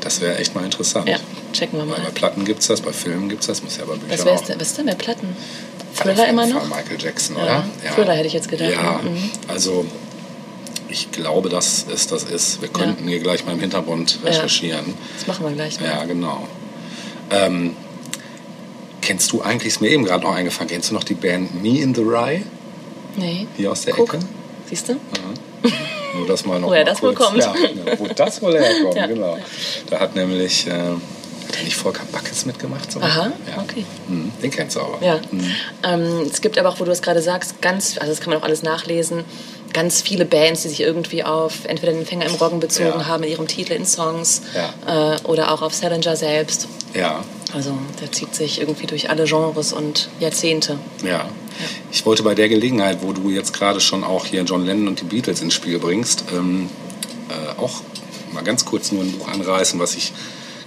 Das 0.00 0.20
wäre 0.20 0.36
echt 0.36 0.54
mal 0.54 0.62
interessant. 0.62 1.08
Ja, 1.08 1.16
checken 1.54 1.78
wir 1.78 1.88
Weil 1.88 1.96
mal. 1.98 2.04
bei 2.04 2.10
Platten 2.10 2.44
gibt 2.44 2.60
es 2.60 2.66
das, 2.66 2.82
bei 2.82 2.92
Filmen 2.92 3.30
gibt 3.30 3.40
es 3.40 3.46
das, 3.46 3.62
muss 3.62 3.78
ja 3.78 3.86
bei 3.86 3.94
Büchern 3.94 4.10
Was, 4.10 4.24
wär's 4.26 4.42
auch. 4.50 4.60
was 4.60 4.66
ist 4.68 4.76
denn 4.76 4.84
bei 4.84 4.94
Platten? 4.94 5.34
Thriller 5.96 6.28
immer 6.28 6.46
noch? 6.46 6.68
Michael 6.68 7.00
Jackson, 7.00 7.36
Ja. 7.36 7.42
oder? 7.42 7.64
Thriller 7.94 8.12
hätte 8.12 8.26
ich 8.26 8.34
jetzt 8.34 8.50
gedacht. 8.50 8.70
Ja, 8.70 9.00
Mhm. 9.02 9.30
also 9.48 9.86
ich 10.90 11.10
glaube, 11.10 11.48
dass 11.48 11.86
es 11.90 12.06
das 12.06 12.24
ist. 12.24 12.60
Wir 12.60 12.68
könnten 12.68 13.08
hier 13.08 13.18
gleich 13.20 13.46
mal 13.46 13.52
im 13.52 13.60
Hintergrund 13.60 14.18
recherchieren. 14.22 14.92
Das 15.16 15.26
machen 15.26 15.46
wir 15.46 15.52
gleich 15.52 15.80
mal. 15.80 15.86
Ja, 15.88 16.04
genau. 16.04 16.48
Ähm, 17.30 17.74
kennst 19.04 19.30
du 19.32 19.42
eigentlich, 19.42 19.74
ist 19.74 19.80
mir 19.80 19.90
eben 19.90 20.04
gerade 20.04 20.24
noch 20.24 20.34
eingefallen, 20.34 20.68
kennst 20.70 20.90
du 20.90 20.94
noch 20.94 21.04
die 21.04 21.14
Band 21.14 21.62
Me 21.62 21.78
in 21.80 21.94
the 21.94 22.00
Rye? 22.02 22.42
Nee. 23.16 23.46
Hier 23.56 23.70
aus 23.72 23.82
der 23.82 23.94
Guck. 23.94 24.14
Ecke? 24.14 24.24
Siehst 24.68 24.88
du? 24.88 24.94
Nur 26.16 26.26
das 26.26 26.44
mal 26.46 26.58
noch 26.60 26.68
Woher 26.68 26.84
mal 26.84 26.90
das 26.90 27.02
wohl 27.02 27.14
kurz. 27.14 27.28
kommt. 27.28 27.38
Ja, 27.40 27.54
ja, 27.86 27.98
wo 27.98 28.06
das 28.06 28.40
wohl 28.42 28.54
herkommt, 28.58 28.94
Ja. 28.96 29.06
genau. 29.06 29.38
Da 29.90 30.00
hat 30.00 30.14
nämlich, 30.14 30.66
äh, 30.66 30.70
hat 30.70 31.54
der 31.56 31.64
nicht 31.64 31.76
Volker 31.76 32.02
Backes 32.12 32.46
mitgemacht? 32.46 32.90
So? 32.90 33.00
Aha, 33.00 33.32
ja. 33.56 33.62
okay. 33.62 33.84
Mhm, 34.08 34.32
den 34.42 34.50
kennst 34.50 34.76
du 34.76 34.80
aber. 34.80 35.04
Ja. 35.04 35.20
Mhm. 35.30 35.50
Ähm, 35.82 36.28
es 36.30 36.40
gibt 36.40 36.58
aber 36.58 36.68
auch, 36.68 36.80
wo 36.80 36.84
du 36.84 36.92
es 36.92 37.02
gerade 37.02 37.20
sagst, 37.22 37.60
ganz, 37.60 37.98
also 37.98 38.10
das 38.12 38.20
kann 38.20 38.32
man 38.32 38.40
auch 38.40 38.44
alles 38.44 38.62
nachlesen, 38.62 39.24
ganz 39.72 40.02
viele 40.02 40.24
Bands, 40.24 40.62
die 40.62 40.68
sich 40.68 40.80
irgendwie 40.80 41.24
auf 41.24 41.64
entweder 41.66 41.92
den 41.92 42.06
Fänger 42.06 42.26
im 42.26 42.34
Roggen 42.36 42.60
bezogen 42.60 43.00
Ja. 43.00 43.06
haben 43.06 43.24
in 43.24 43.30
ihrem 43.32 43.48
Titel, 43.48 43.72
in 43.72 43.84
Songs 43.86 44.42
Ja. 44.54 45.14
äh, 45.14 45.20
oder 45.24 45.50
auch 45.52 45.62
auf 45.62 45.74
Salinger 45.74 46.14
selbst. 46.16 46.68
Ja, 46.94 47.24
Also 47.54 47.78
der 48.00 48.10
zieht 48.10 48.34
sich 48.34 48.60
irgendwie 48.60 48.86
durch 48.86 49.10
alle 49.10 49.24
Genres 49.24 49.72
und 49.72 50.08
Jahrzehnte. 50.18 50.78
ja. 51.60 51.70
Ich 51.92 52.04
wollte 52.04 52.24
bei 52.24 52.34
der 52.34 52.48
Gelegenheit, 52.48 52.98
wo 53.00 53.12
du 53.12 53.30
jetzt 53.30 53.52
gerade 53.52 53.80
schon 53.80 54.02
auch 54.02 54.26
hier 54.26 54.42
John 54.42 54.66
Lennon 54.66 54.88
und 54.88 55.00
die 55.00 55.04
Beatles 55.04 55.40
ins 55.40 55.54
Spiel 55.54 55.78
bringst, 55.78 56.24
ähm, 56.34 56.68
äh, 57.28 57.60
auch 57.60 57.82
mal 58.32 58.42
ganz 58.42 58.64
kurz 58.64 58.90
nur 58.90 59.04
ein 59.04 59.12
Buch 59.12 59.28
anreißen, 59.28 59.78
was 59.78 59.94
ich 59.94 60.12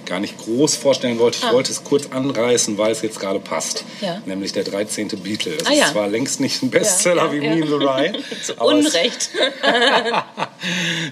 gar 0.07 0.19
nicht 0.19 0.37
groß 0.37 0.75
vorstellen 0.75 1.19
wollte. 1.19 1.37
Ich 1.39 1.43
Ah. 1.45 1.53
wollte 1.53 1.71
es 1.71 1.83
kurz 1.83 2.07
anreißen, 2.11 2.77
weil 2.79 2.91
es 2.91 3.01
jetzt 3.03 3.19
gerade 3.19 3.39
passt. 3.39 3.83
Ja. 4.01 4.21
Nämlich 4.25 4.53
der 4.53 4.63
13. 4.63 5.09
Beatle. 5.23 5.57
Das 5.57 5.67
Ah, 5.67 5.71
ist 5.73 5.79
ja. 5.79 5.91
zwar 5.91 6.07
längst 6.07 6.39
nicht 6.39 6.63
ein 6.63 6.71
Bestseller 6.71 7.25
Ja, 7.25 7.31
wie. 7.33 7.39
Me 7.41 7.59
in 7.59 7.67
the 7.67 7.73
Rye. 7.73 8.13
Zu 8.43 8.55
Unrecht. 8.55 9.29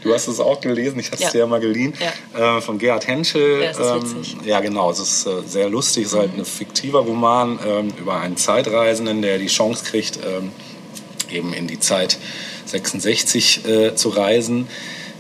Du 0.03 0.13
hast 0.13 0.27
es 0.27 0.39
auch 0.39 0.59
gelesen, 0.61 0.99
ich 0.99 1.11
hatte 1.11 1.23
es 1.23 1.31
dir 1.31 1.39
ja 1.39 1.45
mal 1.47 1.59
geliehen, 1.59 1.93
äh, 2.33 2.61
von 2.61 2.77
Gerhard 2.77 3.07
Henschel. 3.07 3.61
Ja, 3.63 3.69
ist 3.71 3.79
witzig. 3.79 4.37
ja, 4.45 4.59
genau, 4.59 4.89
es 4.91 4.99
ist 4.99 5.25
äh, 5.27 5.41
sehr 5.47 5.69
lustig, 5.69 6.05
es 6.05 6.13
ist 6.13 6.17
halt 6.19 6.37
ein 6.37 6.45
fiktiver 6.45 6.99
Roman 6.99 7.59
ähm, 7.65 7.93
über 7.99 8.19
einen 8.19 8.37
Zeitreisenden, 8.37 9.21
der 9.21 9.37
die 9.37 9.47
Chance 9.47 9.83
kriegt, 9.85 10.17
ähm, 10.25 10.51
eben 11.31 11.53
in 11.53 11.67
die 11.67 11.79
Zeit 11.79 12.17
66 12.65 13.65
äh, 13.67 13.95
zu 13.95 14.09
reisen. 14.09 14.67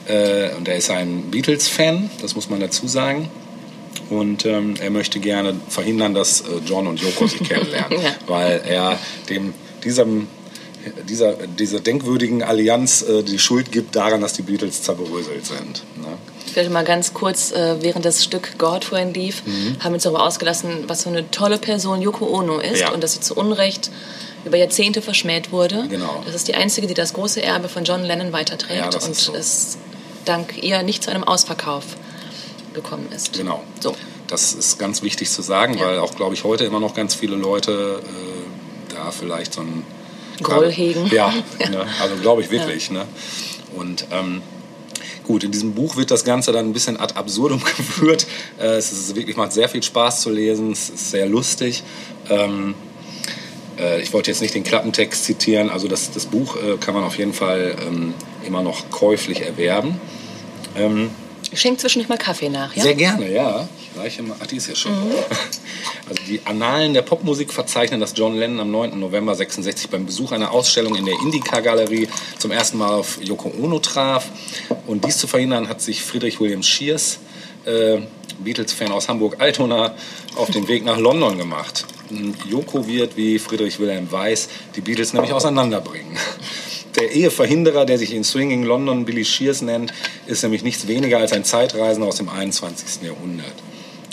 Äh, 0.07 0.53
und 0.55 0.67
er 0.67 0.75
ist 0.77 0.89
ein 0.91 1.29
Beatles-Fan, 1.31 2.09
das 2.21 2.35
muss 2.35 2.49
man 2.49 2.59
dazu 2.59 2.87
sagen. 2.87 3.29
Und 4.09 4.45
ähm, 4.45 4.75
er 4.79 4.89
möchte 4.91 5.19
gerne 5.19 5.55
verhindern, 5.67 6.13
dass 6.13 6.41
äh, 6.41 6.45
John 6.65 6.87
und 6.87 7.01
Yoko 7.01 7.27
sich 7.27 7.43
kennenlernen, 7.47 8.01
Ja. 8.01 8.15
weil 8.27 8.61
er 8.67 8.99
dem, 9.29 9.53
diesem, 9.83 10.27
dieser, 11.09 11.33
dieser 11.47 11.79
denkwürdigen 11.79 12.43
Allianz 12.43 13.01
äh, 13.01 13.23
die 13.23 13.39
Schuld 13.39 13.71
gibt 13.71 13.95
daran, 13.95 14.21
dass 14.21 14.33
die 14.33 14.43
Beatles 14.43 14.83
zerbröselt 14.83 15.45
sind. 15.45 15.83
Ne? 15.97 16.05
Vielleicht 16.53 16.69
mal 16.71 16.83
ganz 16.85 17.13
kurz, 17.13 17.51
äh, 17.51 17.77
während 17.81 18.05
das 18.05 18.23
Stück 18.23 18.57
God 18.59 18.85
vorhin 18.85 19.13
lief, 19.13 19.41
haben 19.79 19.91
wir 19.91 19.95
uns 19.95 20.03
darüber 20.03 20.23
ausgelassen, 20.23 20.83
was 20.87 21.03
für 21.03 21.09
eine 21.09 21.29
tolle 21.31 21.57
Person 21.57 22.01
Yoko 22.01 22.27
Ono 22.27 22.59
ist 22.59 22.73
Mhm. 22.75 22.77
Ja. 22.79 22.91
und 22.91 23.03
dass 23.03 23.13
sie 23.13 23.19
zu 23.21 23.33
Unrecht 23.35 23.89
über 24.45 24.57
Jahrzehnte 24.57 25.01
verschmäht 25.01 25.51
wurde. 25.51 25.87
Genau. 25.89 26.21
Das 26.25 26.35
ist 26.35 26.47
die 26.47 26.53
einzige, 26.53 26.85
die 26.85 26.93
das 26.93 27.13
große 27.13 27.41
Erbe 27.41 27.67
von 27.67 27.83
John 27.83 28.03
Lennon 28.03 28.31
weiterträgt 28.31 28.79
Ja, 28.79 28.85
und 28.85 29.11
ist 29.11 29.21
so. 29.21 29.33
es 29.33 29.77
dank 30.25 30.61
ihr 30.63 30.83
nicht 30.83 31.03
zu 31.03 31.09
einem 31.09 31.23
Ausverkauf 31.23 31.83
gekommen 32.75 33.07
ist. 33.15 33.33
Genau. 33.33 33.63
So. 33.79 33.95
Das 34.27 34.53
ist 34.53 34.79
ganz 34.79 35.01
wichtig 35.01 35.29
zu 35.29 35.41
sagen, 35.41 35.77
Ja. 35.77 35.85
weil 35.87 35.99
auch, 35.99 36.15
glaube 36.15 36.33
ich, 36.35 36.43
heute 36.43 36.65
immer 36.65 36.79
noch 36.79 36.93
ganz 36.93 37.15
viele 37.15 37.35
Leute 37.35 38.01
äh, 38.03 38.93
da 38.93 39.11
vielleicht 39.11 39.53
so 39.53 39.61
ein 39.61 39.83
Groll 40.41 40.71
hegen. 40.71 41.07
Ja, 41.07 41.33
ne? 41.59 41.85
also 42.01 42.15
glaube 42.21 42.41
ich 42.41 42.51
wirklich. 42.51 42.91
Ne? 42.91 43.05
Und 43.75 44.05
ähm, 44.11 44.41
gut, 45.23 45.43
in 45.43 45.51
diesem 45.51 45.73
Buch 45.73 45.95
wird 45.95 46.11
das 46.11 46.23
Ganze 46.23 46.51
dann 46.51 46.65
ein 46.65 46.73
bisschen 46.73 46.99
ad 46.99 47.15
absurdum 47.15 47.63
geführt. 47.77 48.27
Äh, 48.59 48.75
es 48.75 48.91
ist 48.91 49.15
wirklich 49.15 49.37
macht 49.37 49.53
sehr 49.53 49.69
viel 49.69 49.83
Spaß 49.83 50.21
zu 50.21 50.29
lesen, 50.29 50.71
es 50.71 50.89
ist 50.89 51.11
sehr 51.11 51.27
lustig. 51.27 51.83
Ähm, 52.29 52.75
äh, 53.79 54.01
ich 54.01 54.11
wollte 54.13 54.31
jetzt 54.31 54.41
nicht 54.41 54.55
den 54.55 54.63
Klappentext 54.63 55.23
zitieren, 55.23 55.69
also 55.69 55.87
das, 55.87 56.11
das 56.11 56.25
Buch 56.25 56.57
äh, 56.57 56.77
kann 56.77 56.93
man 56.93 57.03
auf 57.03 57.17
jeden 57.17 57.33
Fall 57.33 57.75
ähm, 57.87 58.13
immer 58.45 58.61
noch 58.61 58.89
käuflich 58.89 59.41
erwerben. 59.41 59.99
Ähm, 60.75 61.11
Ich 61.55 61.61
schenke 61.61 61.79
zwischendurch 61.79 62.09
mal 62.09 62.17
Kaffee 62.17 62.49
nach, 62.49 62.75
ja? 62.75 62.83
sehr 62.83 62.95
gerne, 62.95 63.31
ja. 63.31 63.69
Ich 63.79 63.97
reiche 63.97 64.21
mal. 64.23 64.35
Ach, 64.41 64.45
die 64.45 64.57
ist 64.57 64.67
ja 64.67 64.75
schon. 64.75 64.91
Also 66.07 66.21
die 66.27 66.39
Annalen 66.45 66.93
der 66.93 67.01
Popmusik 67.01 67.51
verzeichnen, 67.51 67.99
dass 67.99 68.13
John 68.15 68.37
Lennon 68.37 68.59
am 68.59 68.69
9. 68.69 68.99
November 68.99 69.33
66 69.33 69.89
beim 69.89 70.05
Besuch 70.05 70.33
einer 70.33 70.51
Ausstellung 70.51 70.93
in 70.93 71.03
der 71.03 71.15
Indica-Galerie 71.15 72.07
zum 72.37 72.51
ersten 72.51 72.77
Mal 72.77 72.93
auf 72.93 73.17
Yoko 73.23 73.51
Ono 73.59 73.79
traf. 73.79 74.27
Und 74.85 75.03
dies 75.05 75.17
zu 75.17 75.25
verhindern, 75.25 75.67
hat 75.67 75.81
sich 75.81 76.03
Friedrich 76.03 76.39
William 76.39 76.61
Shears, 76.61 77.17
äh, 77.65 78.01
Beatles-Fan 78.37 78.91
aus 78.91 79.09
Hamburg-Altona, 79.09 79.95
auf 80.35 80.51
den 80.51 80.67
Weg 80.67 80.85
nach 80.85 80.99
London 80.99 81.39
gemacht. 81.39 81.85
Yoko 82.47 82.85
wird, 82.87 83.17
wie 83.17 83.39
Friedrich 83.39 83.79
Wilhelm 83.79 84.11
weiß, 84.11 84.49
die 84.75 84.81
Beatles 84.81 85.13
nämlich 85.13 85.33
auseinanderbringen. 85.33 86.15
Der 86.95 87.11
Eheverhinderer, 87.11 87.85
der 87.85 87.97
sich 87.97 88.13
in 88.13 88.23
Swinging 88.23 88.63
London 88.63 89.05
Billy 89.05 89.25
Shears 89.25 89.61
nennt, 89.61 89.93
ist 90.27 90.43
nämlich 90.43 90.63
nichts 90.63 90.87
weniger 90.87 91.19
als 91.19 91.33
ein 91.33 91.43
Zeitreisender 91.43 92.07
aus 92.07 92.17
dem 92.17 92.29
21. 92.29 93.01
Jahrhundert. 93.03 93.53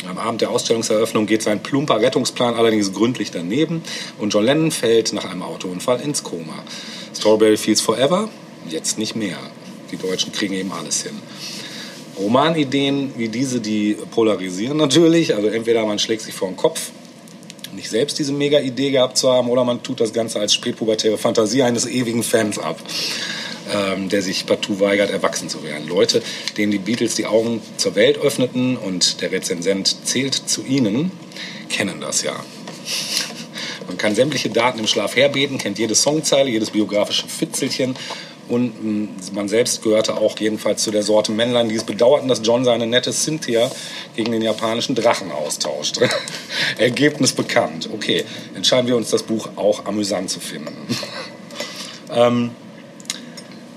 Am 0.09 0.19
Abend 0.19 0.41
der 0.41 0.51
Ausstellungseröffnung 0.51 1.27
geht 1.27 1.43
sein 1.43 1.63
plumper 1.63 2.01
Rettungsplan 2.01 2.55
allerdings 2.55 2.93
gründlich 2.93 3.31
daneben 3.31 3.83
und 4.19 4.35
John 4.35 4.45
Lennon 4.45 4.73
fällt 4.73 5.13
nach 5.13 5.25
einem 5.25 5.43
Autounfall 5.43 6.01
ins 6.01 6.25
Koma. 6.25 6.65
Strawberry 7.17 7.57
Fields 7.57 7.81
Forever? 7.81 8.29
Jetzt 8.69 8.99
nicht 8.99 9.15
mehr. 9.15 9.39
Die 9.93 9.97
Deutschen 9.97 10.33
kriegen 10.33 10.55
eben 10.55 10.73
alles 10.73 11.05
hin. 11.05 11.13
Romanideen 12.19 13.13
wie 13.17 13.29
diese, 13.29 13.61
die 13.61 13.97
polarisieren 14.11 14.77
natürlich. 14.77 15.37
Also 15.37 15.49
entweder 15.49 15.87
man 15.87 16.01
schlägt 16.01 16.23
sich 16.23 16.35
vor 16.35 16.49
den 16.49 16.57
Kopf, 16.57 16.91
nicht 17.73 17.91
selbst 17.91 18.19
diese 18.19 18.33
mega 18.33 18.61
Idee 18.61 18.91
gehabt 18.91 19.17
zu 19.17 19.31
haben, 19.31 19.49
oder 19.49 19.65
man 19.65 19.83
tut 19.83 20.01
das 20.01 20.13
Ganze 20.13 20.41
als 20.41 20.55
spätpubertäre 20.55 21.19
Fantasie 21.19 21.63
eines 21.63 21.87
ewigen 21.87 22.23
Fans 22.23 22.59
ab, 22.59 22.79
ähm, 23.73 24.09
der 24.09 24.23
sich 24.23 24.47
partout 24.47 24.81
weigert, 24.81 25.11
erwachsen 25.11 25.49
zu 25.49 25.63
werden. 25.65 25.89
Leute, 25.89 26.23
denen 26.57 26.73
die 26.73 26.79
Beatles 26.79 27.15
die 27.15 27.27
Augen 27.27 27.63
zur 27.77 27.95
Welt 27.95 28.19
öffneten 28.19 28.77
und 28.77 29.21
der 29.21 29.33
Rezensent 29.33 30.07
zählt 30.07 30.35
zu 30.35 30.63
ihnen, 30.63 31.11
kennen 31.69 32.01
das 32.01 32.23
ja. 32.23 32.35
Man 33.87 33.99
kann 33.99 34.15
sämtliche 34.15 34.51
Daten 34.51 34.79
im 34.79 34.87
Schlaf 34.87 35.17
herbeten, 35.17 35.59
kennt 35.59 35.79
jede 35.79 35.95
Songzeile, 35.95 36.51
jedes 36.51 36.71
biografische 36.71 37.27
Fitzelchen. 37.27 37.97
Und 38.53 39.33
man 39.33 39.49
selbst 39.49 39.81
gehörte 39.83 40.19
auch 40.19 40.39
jedenfalls 40.39 40.83
zu 40.83 40.91
der 40.91 41.03
Sorte 41.03 41.33
Männlein, 41.33 41.71
die 41.71 41.75
es 41.75 41.85
bedauerten, 41.85 42.29
dass 42.29 42.43
John 42.45 42.67
seine 42.67 42.87
nette 42.87 43.11
Cynthia 43.11 43.71
gegen 44.15 44.31
den 44.31 44.43
japanischen 44.43 44.95
Drachen 44.95 45.33
austauscht. 45.33 45.99
Ergebnis 46.77 47.33
bekannt. 47.33 47.89
Okay, 47.95 48.27
entscheiden 48.55 48.89
wir 48.89 48.97
uns, 48.97 49.09
das 49.09 49.23
Buch 49.23 49.49
auch 49.57 49.87
amüsant 49.87 50.29
zu 50.29 50.39
finden. 50.39 50.77
ähm, 52.15 52.51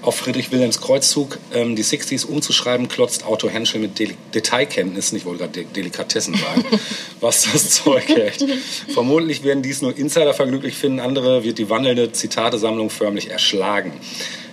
auf 0.02 0.18
Friedrich 0.18 0.52
Wilhelms 0.52 0.82
Kreuzzug 0.82 1.40
ähm, 1.54 1.78
die 1.78 1.84
60s 1.86 2.26
umzuschreiben, 2.26 2.90
klotzt 2.90 3.26
Autor 3.26 3.52
Henschel 3.52 3.80
mit 3.80 3.98
Del 3.98 4.10
Detailkenntnissen, 4.34 5.18
ich 5.18 5.24
wollte 5.24 5.44
gerade 5.44 5.54
De 5.54 5.66
Delikatessen 5.74 6.36
sagen, 6.36 6.66
was 7.22 7.48
das 7.50 7.72
Zeug 7.72 8.10
hält. 8.10 8.46
Vermutlich 8.94 9.46
werden 9.46 9.64
dies 9.64 9.82
nur 9.82 9.98
Insider 9.98 10.34
vergnüglich 10.34 10.76
finden, 10.76 11.00
andere 11.00 11.46
wird 11.46 11.60
die 11.60 11.70
wandelnde 11.70 12.12
Zitatesammlung 12.12 12.90
förmlich 12.90 13.32
erschlagen. 13.32 13.94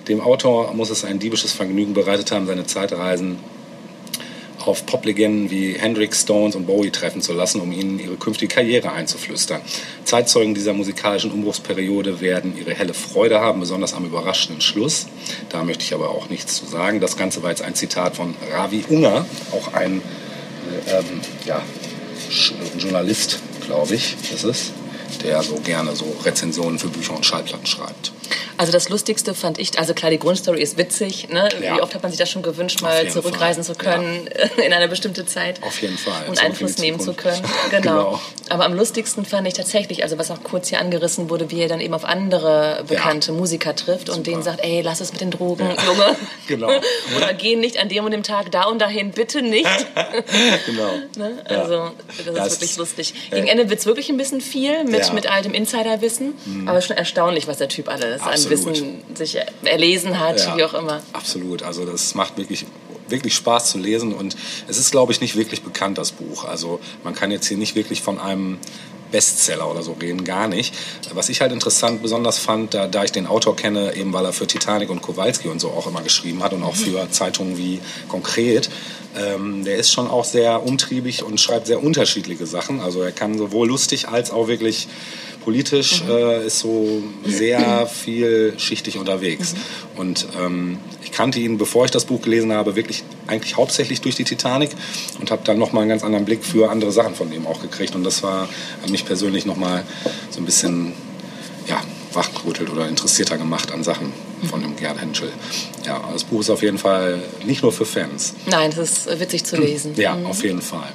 Dem 0.09 0.21
Autor 0.21 0.75
muss 0.75 0.91
es 0.91 1.05
ein 1.05 1.19
diebisches 1.19 1.53
Vergnügen 1.53 1.95
bereitet 1.95 2.33
haben, 2.33 2.47
seine 2.47 2.67
Zeitreisen 2.67 3.39
auf 4.67 4.87
Poplegenden 4.87 5.51
wie 5.51 5.75
Hendrix, 5.75 6.23
Stones 6.23 6.55
und 6.55 6.67
Bowie 6.67 6.91
treffen 6.91 7.21
zu 7.21 7.33
lassen, 7.33 7.61
um 7.61 7.73
ihnen 7.73 7.99
ihre 7.99 8.17
künftige 8.17 8.55
Karriere 8.55 8.93
einzuflüstern. 8.93 9.61
Zeitzeugen 10.05 10.55
dieser 10.55 10.73
musikalischen 10.73 11.31
Umbruchsperiode 11.33 12.21
werden 12.21 12.57
ihre 12.57 12.75
helle 12.75 12.95
Freude 12.95 13.41
haben, 13.41 13.61
besonders 13.61 13.95
am 13.95 14.05
überraschenden 14.05 14.61
Schluss. 14.61 15.07
Da 15.49 15.65
möchte 15.65 15.85
ich 15.85 15.95
aber 15.95 16.11
auch 16.11 16.29
nichts 16.29 16.57
zu 16.57 16.67
sagen. 16.67 17.01
Das 17.01 17.17
Ganze 17.17 17.43
war 17.43 17.51
jetzt 17.51 17.63
ein 17.63 17.75
Zitat 17.75 18.17
von 18.17 18.35
Ravi 18.53 18.85
Unger, 18.89 19.27
auch 19.53 19.75
ein 19.75 20.01
äh, 20.87 20.99
ähm, 20.99 21.21
ja, 21.45 21.63
Journalist, 22.79 23.41
glaube 23.67 23.95
ich, 23.95 24.17
ist 24.33 24.45
es, 24.45 24.73
der 25.19 25.43
so 25.43 25.55
gerne 25.57 25.95
so 25.97 26.15
Rezensionen 26.25 26.79
für 26.79 26.89
Bücher 26.89 27.15
und 27.15 27.25
Schallplatten 27.27 27.67
schreibt. 27.67 28.13
Also 28.57 28.73
das 28.73 28.89
Lustigste 28.89 29.35
fand 29.35 29.59
ich, 29.59 29.79
also 29.79 29.93
klar, 29.95 30.11
die 30.11 30.19
Grundstory 30.19 30.61
ist 30.63 30.79
witzig. 30.79 31.29
Ne? 31.31 31.49
Ja. 31.63 31.77
Wie 31.77 31.81
oft 31.83 31.95
hat 31.95 32.03
man 32.03 32.11
sich 32.13 32.19
das 32.19 32.31
schon 32.31 32.43
gewünscht, 32.43 32.81
mal 32.83 33.09
zurückreisen 33.09 33.65
Fall. 33.65 33.77
zu 33.77 33.83
können 33.83 34.29
in 34.65 34.73
eine 34.73 34.89
bestimmte 34.89 35.27
Zeit. 35.27 35.63
Auf 35.63 35.81
jeden 35.83 35.99
Fall. 35.99 36.25
Und 36.29 36.43
Einfluss 36.43 36.79
nehmen 36.79 37.01
zu 37.01 37.13
können. 37.15 37.43
Genau. 37.71 37.81
Genau. 37.83 38.21
Aber 38.51 38.65
am 38.67 38.75
lustigsten 38.75 39.25
fand 39.25 39.47
ich 39.49 39.55
tatsächlich, 39.55 40.03
also 40.03 40.19
was 40.19 40.31
auch 40.31 40.43
kurz 40.43 40.69
hier 40.69 40.79
angerissen 40.79 41.31
wurde, 41.31 41.51
wie 41.51 41.61
er 41.61 41.69
dann 41.69 41.81
eben 41.81 41.95
auf 41.95 42.05
andere 42.05 42.85
bekannte 42.87 43.33
Musiker 43.33 43.75
trifft 43.75 44.09
und 44.11 44.27
denen 44.27 44.43
sagt, 44.43 44.63
ey, 44.63 44.83
lass 44.83 45.01
es 45.01 45.13
mit 45.13 45.21
den 45.21 45.31
Drogen, 45.31 45.65
Junge. 45.87 46.17
Genau. 46.49 46.69
Oder 47.17 47.33
geh 47.35 47.57
nicht 47.57 47.79
an 47.79 47.89
dem 47.89 48.05
und 48.05 48.11
dem 48.11 48.23
Tag 48.23 48.51
da 48.51 48.65
und 48.65 48.79
dahin, 48.81 49.13
bitte 49.13 49.41
nicht. 49.43 49.67
Genau. 50.67 50.93
Ne? 51.17 51.39
Also, 51.45 51.91
das 52.27 52.37
Ja, 52.37 52.45
ist 52.47 52.61
wirklich 52.61 52.77
lustig. 52.77 53.15
äh, 53.31 53.37
Gegen 53.37 53.47
Ende 53.49 53.71
wird 53.71 53.81
es 53.81 53.87
wirklich 53.87 54.11
ein 54.11 54.17
bisschen 54.17 54.41
viel 54.41 54.85
mit 54.85 55.02
mit, 55.11 55.25
Ja. 55.25 55.31
mit 55.31 55.31
all 55.31 55.43
dem 55.43 55.55
Insiderwissen. 55.55 56.35
Aber 56.67 56.81
schon 56.81 56.97
erstaunlich, 56.97 57.47
was 57.49 57.59
der 57.59 57.69
Typ 57.69 57.89
alles 57.89 58.21
Absolut. 58.21 58.59
an 58.59 58.67
Wissen 58.75 59.03
sich 59.15 59.39
erlesen 59.65 60.19
hat, 60.19 60.39
Ja, 60.41 60.57
wie 60.57 60.65
auch 60.65 60.75
immer. 60.75 61.03
Absolut. 61.13 61.63
Also 61.63 61.85
das 61.85 62.15
macht 62.15 62.37
wirklich 62.39 62.67
wirklich 63.09 63.35
Spaß 63.35 63.71
zu 63.73 63.79
lesen 63.79 64.15
und 64.15 64.37
es 64.69 64.79
ist, 64.79 64.91
glaube 64.91 65.13
ich, 65.13 65.21
nicht 65.21 65.37
wirklich 65.37 65.63
bekannt, 65.63 65.99
das 65.99 66.13
Buch. 66.13 66.45
Also 66.47 66.81
man 67.05 67.15
kann 67.15 67.31
jetzt 67.31 67.47
hier 67.47 67.59
nicht 67.59 67.75
wirklich 67.75 68.01
von 68.01 68.19
einem 68.19 68.59
Bestseller 69.13 69.71
oder 69.71 69.83
so 69.83 69.93
reden, 70.01 70.25
gar 70.25 70.49
nicht. 70.49 70.75
Was 71.13 71.29
ich 71.29 71.41
halt 71.41 71.53
interessant 71.53 72.03
besonders 72.03 72.39
fand, 72.39 72.75
da, 72.75 72.89
da 72.89 73.05
ich 73.05 73.13
den 73.13 73.27
Autor 73.27 73.55
kenne, 73.55 73.95
eben 73.95 74.13
weil 74.13 74.25
er 74.25 74.33
für 74.33 74.47
Titanic 74.47 74.91
und 74.91 75.03
Kowalski 75.03 75.49
und 75.49 75.61
so 75.61 75.71
auch 75.71 75.87
immer 75.87 76.03
geschrieben 76.03 76.43
hat 76.43 76.53
und 76.53 76.65
auch 76.65 76.75
für 76.75 77.09
Zeitungen 77.11 77.57
wie 77.57 77.81
Konkret, 78.09 78.71
ähm, 79.15 79.65
der 79.65 79.77
ist 79.77 79.93
schon 79.93 80.09
auch 80.09 80.25
sehr 80.25 80.65
umtriebig 80.65 81.23
und 81.23 81.41
schreibt 81.41 81.67
sehr 81.67 81.83
unterschiedliche 81.83 82.47
Sachen. 82.47 82.81
Also 82.81 83.03
er 83.03 83.13
kann 83.13 83.39
sowohl 83.39 83.69
lustig 83.69 84.09
als 84.09 84.31
auch 84.31 84.49
wirklich 84.49 84.89
politisch 85.45 86.03
äh, 86.09 86.47
ist 86.47 86.61
so 86.61 87.03
sehr 87.25 87.87
vielschichtig 88.05 88.99
unterwegs. 88.99 89.55
Und 89.97 90.27
ähm, 90.41 90.79
ich 91.03 91.13
kannte 91.13 91.39
ihn, 91.41 91.59
bevor 91.59 91.85
ich 91.85 91.91
das 91.91 92.05
Buch 92.05 92.23
gelesen 92.23 92.53
habe, 92.53 92.77
wirklich 92.77 93.05
eigentlich 93.27 93.57
hauptsächlich 93.57 94.01
durch 94.01 94.15
die 94.15 94.25
Titanic 94.25 94.71
und 95.21 95.31
habe 95.31 95.43
dann 95.45 95.59
nochmal 95.59 95.83
einen 95.83 95.91
ganz 95.91 96.05
anderen 96.05 96.25
Blick 96.25 96.45
für 96.45 96.71
andere 96.71 96.93
Sachen 96.93 97.15
von 97.15 97.31
dem 97.31 97.47
auch 97.47 97.61
gekriegt. 97.61 97.95
Und 97.95 98.05
das 98.05 98.23
war 98.23 98.49
hat 98.83 98.91
mich 98.91 99.05
persönlich 99.05 99.47
nochmal 99.47 99.85
so 100.31 100.41
ein 100.41 100.45
bisschen 100.45 100.93
ja, 101.67 101.81
wachgerüttelt 102.13 102.71
oder 102.71 102.89
interessierter 102.89 103.39
gemacht 103.39 103.73
an 103.73 103.85
Sachen 103.85 104.13
von 104.49 104.63
dem 104.63 104.77
Gerd 104.77 105.01
Henschel. 105.01 105.33
Ja, 105.87 106.03
das 106.13 106.25
Buch 106.25 106.41
ist 106.41 106.51
auf 106.51 106.63
jeden 106.63 106.79
Fall 106.79 107.23
nicht 107.45 107.63
nur 107.63 107.73
für 107.73 107.87
Fans. 107.87 108.35
Nein, 108.47 108.71
es 108.71 108.79
ist 108.79 109.21
witzig 109.21 109.45
zu 109.45 109.57
lesen. 109.61 109.95
Ja, 109.97 110.17
auf 110.25 110.43
jeden 110.43 110.63
Fall. 110.63 110.89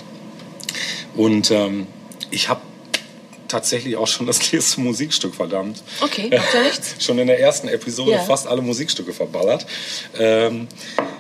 Und 1.16 1.52
ähm, 1.52 1.88
ich 2.30 2.50
habe 2.50 2.62
tatsächlich 3.48 3.96
auch 3.98 4.08
schon 4.08 4.26
das 4.28 4.40
nächste 4.52 4.82
Musikstück, 4.82 5.36
verdammt. 5.36 5.82
Okay, 6.02 6.30
nichts. 6.30 6.96
Schon 7.00 7.20
in 7.20 7.28
der 7.28 7.40
ersten 7.40 7.68
Episode 7.68 8.12
Ja. 8.12 8.20
fast 8.20 8.48
alle 8.48 8.62
Musikstücke 8.62 9.14
verballert. 9.14 9.66
Ähm, 10.20 10.68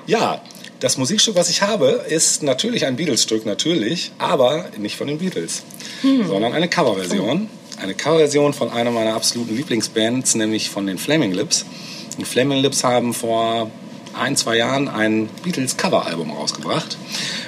ja, 0.06 0.42
das 0.80 0.98
Musikstück, 0.98 1.36
was 1.36 1.50
ich 1.50 1.62
habe, 1.64 2.06
ist 2.08 2.44
natürlich 2.44 2.86
ein 2.86 2.96
Beatles-Stück, 2.98 3.46
natürlich, 3.46 4.12
aber 4.20 4.66
nicht 4.78 4.96
von 4.96 5.08
den 5.08 5.18
Beatles, 5.18 5.64
Hm. 6.02 6.28
sondern 6.28 6.54
eine 6.54 6.68
Coverversion. 6.70 7.50
Eine 7.82 7.94
Coverversion 7.96 8.54
von 8.54 8.70
einer 8.72 8.92
meiner 8.92 9.14
absoluten 9.16 9.56
Lieblingsbands, 9.56 10.36
nämlich 10.36 10.70
von 10.70 10.86
den 10.88 10.98
Flaming 10.98 11.32
Lips. 11.32 11.66
Die 12.18 12.26
Flaming 12.26 12.60
Lips 12.62 12.84
haben 12.84 13.14
vor 13.14 13.70
ein, 14.14 14.36
zwei 14.36 14.58
Jahren 14.58 14.88
ein 14.88 15.30
Beatles-Cover-Album 15.44 16.32
rausgebracht, 16.32 16.98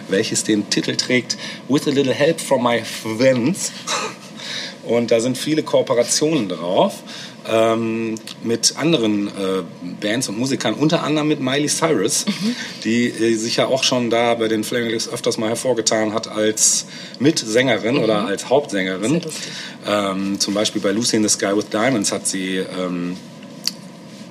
welches 0.07 0.43
den 0.43 0.69
Titel 0.69 0.95
trägt 0.95 1.38
With 1.67 1.88
a 1.88 1.91
Little 1.91 2.13
Help 2.13 2.39
from 2.39 2.63
My 2.63 2.82
Friends. 2.84 3.71
Und 4.89 5.11
da 5.11 5.19
sind 5.19 5.37
viele 5.37 5.61
Kooperationen 5.61 6.49
drauf 6.49 6.95
ähm, 7.47 8.15
mit 8.43 8.73
anderen 8.75 9.27
äh, 9.27 9.31
Bands 10.01 10.29
und 10.29 10.39
Musikern, 10.39 10.73
unter 10.73 11.03
anderem 11.03 11.27
mit 11.27 11.39
Miley 11.39 11.67
Cyrus, 11.67 12.25
die 12.83 13.05
äh, 13.05 13.35
sich 13.35 13.57
ja 13.57 13.67
auch 13.67 13.83
schon 13.83 14.09
da 14.09 14.33
bei 14.33 14.47
den 14.47 14.63
Flaming 14.63 14.89
Lips 14.89 15.07
öfters 15.07 15.37
mal 15.37 15.49
hervorgetan 15.49 16.13
hat 16.13 16.27
als 16.27 16.87
Mitsängerin 17.19 17.99
oder 17.99 18.25
als 18.25 18.49
Hauptsängerin. 18.49 19.21
Ähm, 19.87 20.39
zum 20.39 20.55
Beispiel 20.55 20.81
bei 20.81 20.91
Lucy 20.91 21.17
in 21.17 21.23
the 21.23 21.29
Sky 21.29 21.55
with 21.55 21.69
Diamonds 21.69 22.11
hat 22.11 22.25
sie 22.25 22.57
ähm, 22.57 23.15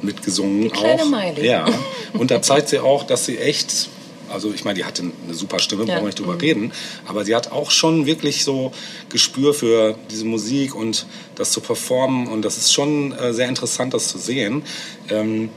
mitgesungen. 0.02 0.62
Die 0.62 0.70
kleine 0.70 1.02
auch. 1.02 1.08
Miley. 1.08 1.46
Ja. 1.46 1.66
Und 2.14 2.32
da 2.32 2.42
zeigt 2.42 2.68
sie 2.68 2.80
auch, 2.80 3.04
dass 3.04 3.26
sie 3.26 3.38
echt, 3.38 3.90
also 4.30 4.52
ich 4.52 4.64
meine, 4.64 4.76
die 4.78 4.84
hatte 4.84 5.02
eine 5.02 5.34
super 5.34 5.58
Stimme, 5.58 5.82
Ja. 5.84 5.94
brauchen 5.94 6.02
wir 6.02 6.06
nicht 6.06 6.18
drüber 6.20 6.40
reden, 6.40 6.72
aber 7.06 7.24
sie 7.24 7.34
hat 7.34 7.52
auch 7.52 7.70
schon 7.70 8.06
wirklich 8.06 8.44
so 8.44 8.72
Gespür 9.08 9.54
für 9.54 9.96
diese 10.10 10.24
Musik 10.24 10.74
und 10.74 11.06
das 11.34 11.52
zu 11.52 11.60
performen 11.60 12.26
und 12.28 12.42
das 12.44 12.56
ist 12.58 12.72
schon 12.72 13.12
äh, 13.12 13.32
sehr 13.32 13.48
interessant, 13.48 13.94
das 13.94 14.08
zu 14.08 14.18
sehen. 14.18 14.62
Ähm, 15.10 15.50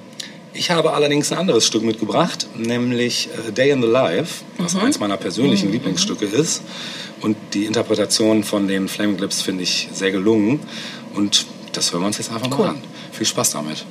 ich 0.53 0.69
habe 0.69 0.91
allerdings 0.93 1.32
ein 1.32 1.38
anderes 1.38 1.65
Stück 1.65 1.82
mitgebracht, 1.84 2.45
nämlich 2.57 3.30
äh, 3.47 3.51
Day 3.53 3.69
in 3.72 3.82
the 3.82 3.88
Life, 3.88 4.43
was 4.57 4.76
eins 4.76 4.99
meiner 4.99 5.15
persönlichen 5.17 5.72
Lieblingsstücke 5.72 6.26
ist. 6.26 6.61
Und 7.22 7.38
die 7.53 7.65
Interpretation 7.65 8.43
von 8.43 8.67
den 8.67 8.88
Flaming 8.89 9.17
Lips 9.19 9.41
finde 9.41 9.63
ich 9.63 9.88
sehr 9.93 10.11
gelungen. 10.11 10.59
Und 11.13 11.45
das 11.72 11.93
hören 11.93 12.01
wir 12.01 12.07
uns 12.07 12.17
jetzt 12.17 12.32
einfach 12.34 12.49
Cool. 12.51 12.65
mal 12.65 12.72
an. 12.72 12.82
Viel 13.13 13.28
Spaß 13.28 13.51
damit. 13.51 13.86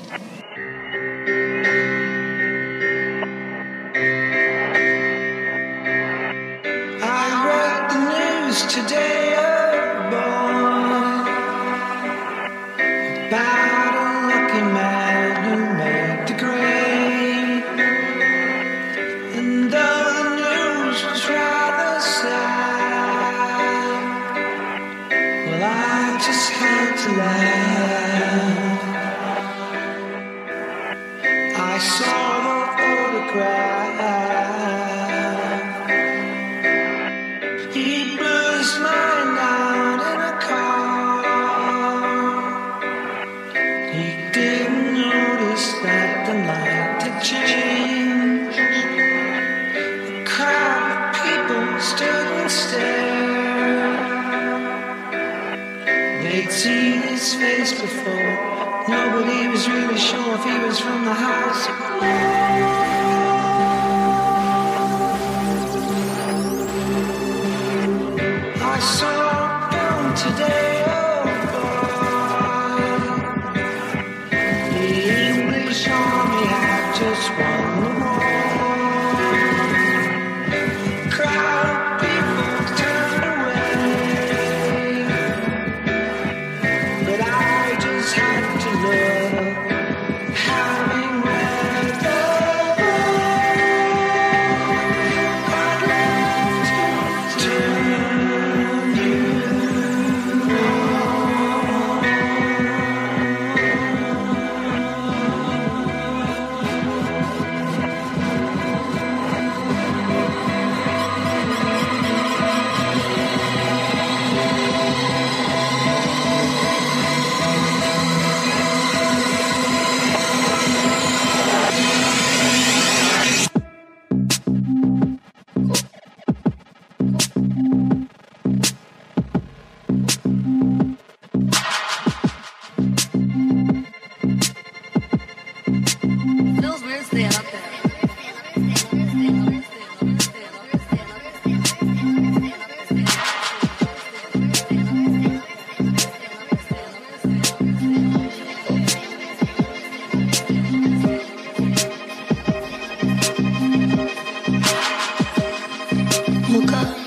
look 156.51 156.73
up. 156.73 157.00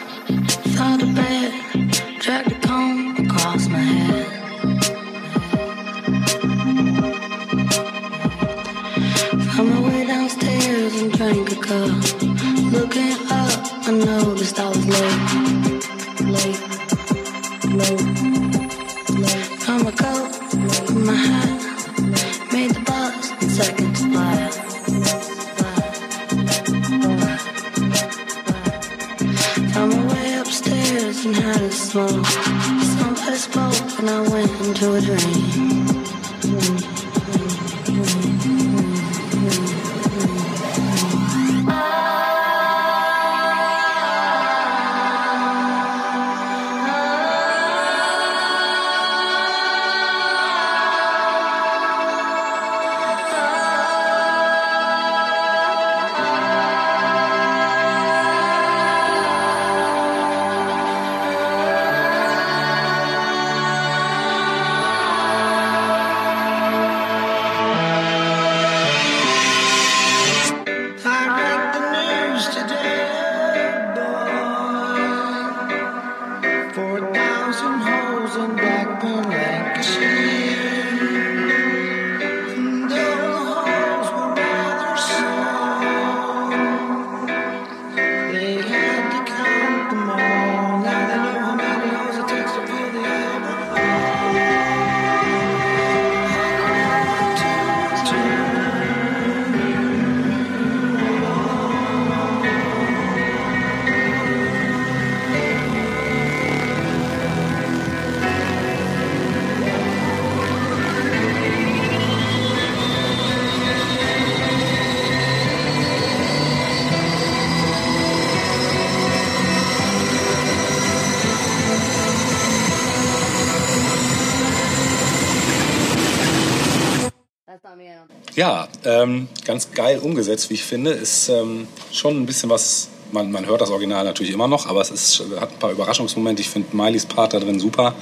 Ja, 128.36 128.68
ähm, 128.84 129.28
ganz 129.46 129.72
geil 129.72 130.00
umgesetzt, 130.00 130.50
wie 130.50 130.56
ich 130.56 130.64
finde. 130.64 130.92
Ist 130.92 131.30
ähm, 131.30 131.68
schon 131.92 132.18
ein 132.22 132.26
bisschen 132.26 132.50
was, 132.50 132.90
man, 133.12 133.32
man 133.32 133.46
hört 133.46 133.62
das 133.62 133.70
Original 133.70 134.04
natürlich 134.04 134.34
immer 134.34 134.48
noch, 134.48 134.66
aber 134.68 134.82
es 134.82 134.90
ist, 134.90 135.24
hat 135.40 135.52
ein 135.52 135.60
paar 135.60 135.72
Überraschungsmomente. 135.72 136.42
Ich 136.42 136.50
finde 136.50 136.76
Miley's 136.76 137.06
Part 137.06 137.34
da 137.34 137.40
drin 137.40 137.60
super. 137.60 137.94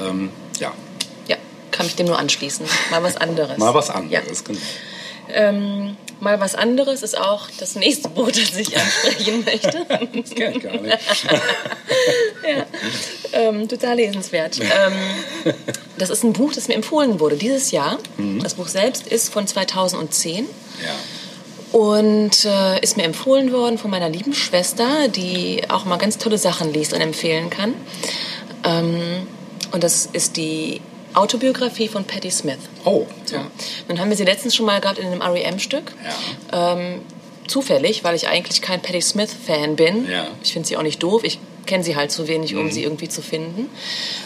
Ähm, 0.00 0.30
ja, 0.58 0.72
Ja, 1.26 1.36
kann 1.70 1.84
mich 1.86 1.96
dem 1.96 2.06
nur 2.06 2.18
anschließen. 2.18 2.64
Mal 2.90 3.02
was 3.02 3.16
anderes. 3.16 3.58
mal 3.58 3.74
was 3.74 3.88
Ja. 3.88 3.94
anderes. 3.94 4.42
genau. 4.44 4.58
Mal 6.20 6.40
was 6.40 6.54
anderes 6.56 7.02
ist 7.02 7.16
auch 7.16 7.48
das 7.60 7.76
nächste 7.76 8.08
Buch, 8.08 8.28
das 8.30 8.56
ich 8.56 8.76
ansprechen 8.76 9.44
möchte. 9.44 9.86
Das 9.88 10.30
kenn 10.34 10.56
ich 10.56 10.62
gar 10.62 10.76
nicht. 10.80 10.98
ja, 12.48 12.66
ähm, 13.32 13.68
total 13.68 13.96
lesenswert. 13.96 14.58
Ähm, 14.60 15.54
das 15.96 16.10
ist 16.10 16.24
ein 16.24 16.32
Buch, 16.32 16.52
das 16.52 16.68
mir 16.68 16.74
empfohlen 16.74 17.20
wurde 17.20 17.36
dieses 17.36 17.70
Jahr. 17.70 17.98
Das 18.42 18.54
Buch 18.54 18.68
selbst 18.68 19.06
ist 19.06 19.32
von 19.32 19.46
2010 19.46 20.46
Ja. 20.84 21.78
und 21.78 22.44
äh, 22.44 22.80
ist 22.80 22.96
mir 22.96 23.04
empfohlen 23.04 23.52
worden 23.52 23.78
von 23.78 23.90
meiner 23.90 24.08
lieben 24.08 24.34
Schwester, 24.34 25.08
die 25.08 25.62
auch 25.68 25.84
mal 25.84 25.98
ganz 25.98 26.18
tolle 26.18 26.38
Sachen 26.38 26.72
liest 26.72 26.92
und 26.92 27.00
empfehlen 27.00 27.48
kann. 27.50 27.74
Ähm, 28.64 29.26
und 29.70 29.84
das 29.84 30.08
ist 30.12 30.36
die 30.36 30.80
Autobiografie 31.14 31.88
von 31.88 32.04
Patti 32.04 32.30
Smith. 32.30 32.58
Oh, 32.84 33.06
So. 33.24 33.36
ja. 33.36 33.46
Dann 33.88 33.98
haben 34.00 34.08
wir 34.10 34.16
sie 34.16 34.24
letztens 34.24 34.54
schon 34.54 34.66
mal 34.66 34.80
gehabt 34.80 34.98
in 34.98 35.06
einem 35.06 35.22
REM-Stück. 35.22 35.92
Ähm, 36.52 37.00
zufällig, 37.46 38.04
weil 38.04 38.14
ich 38.14 38.28
eigentlich 38.28 38.60
kein 38.62 38.80
Patti 38.82 39.00
Smith-Fan 39.00 39.76
bin. 39.76 40.08
Ja. 40.08 40.26
Ich 40.42 40.52
finde 40.52 40.68
sie 40.68 40.76
auch 40.76 40.82
nicht 40.82 41.02
doof. 41.02 41.22
Ich 41.24 41.38
kenne 41.66 41.82
sie 41.84 41.96
halt 41.96 42.10
zu 42.10 42.28
wenig, 42.28 42.54
um 42.54 42.64
Mhm. 42.66 42.70
sie 42.72 42.82
irgendwie 42.82 43.08
zu 43.08 43.20
finden. 43.22 43.68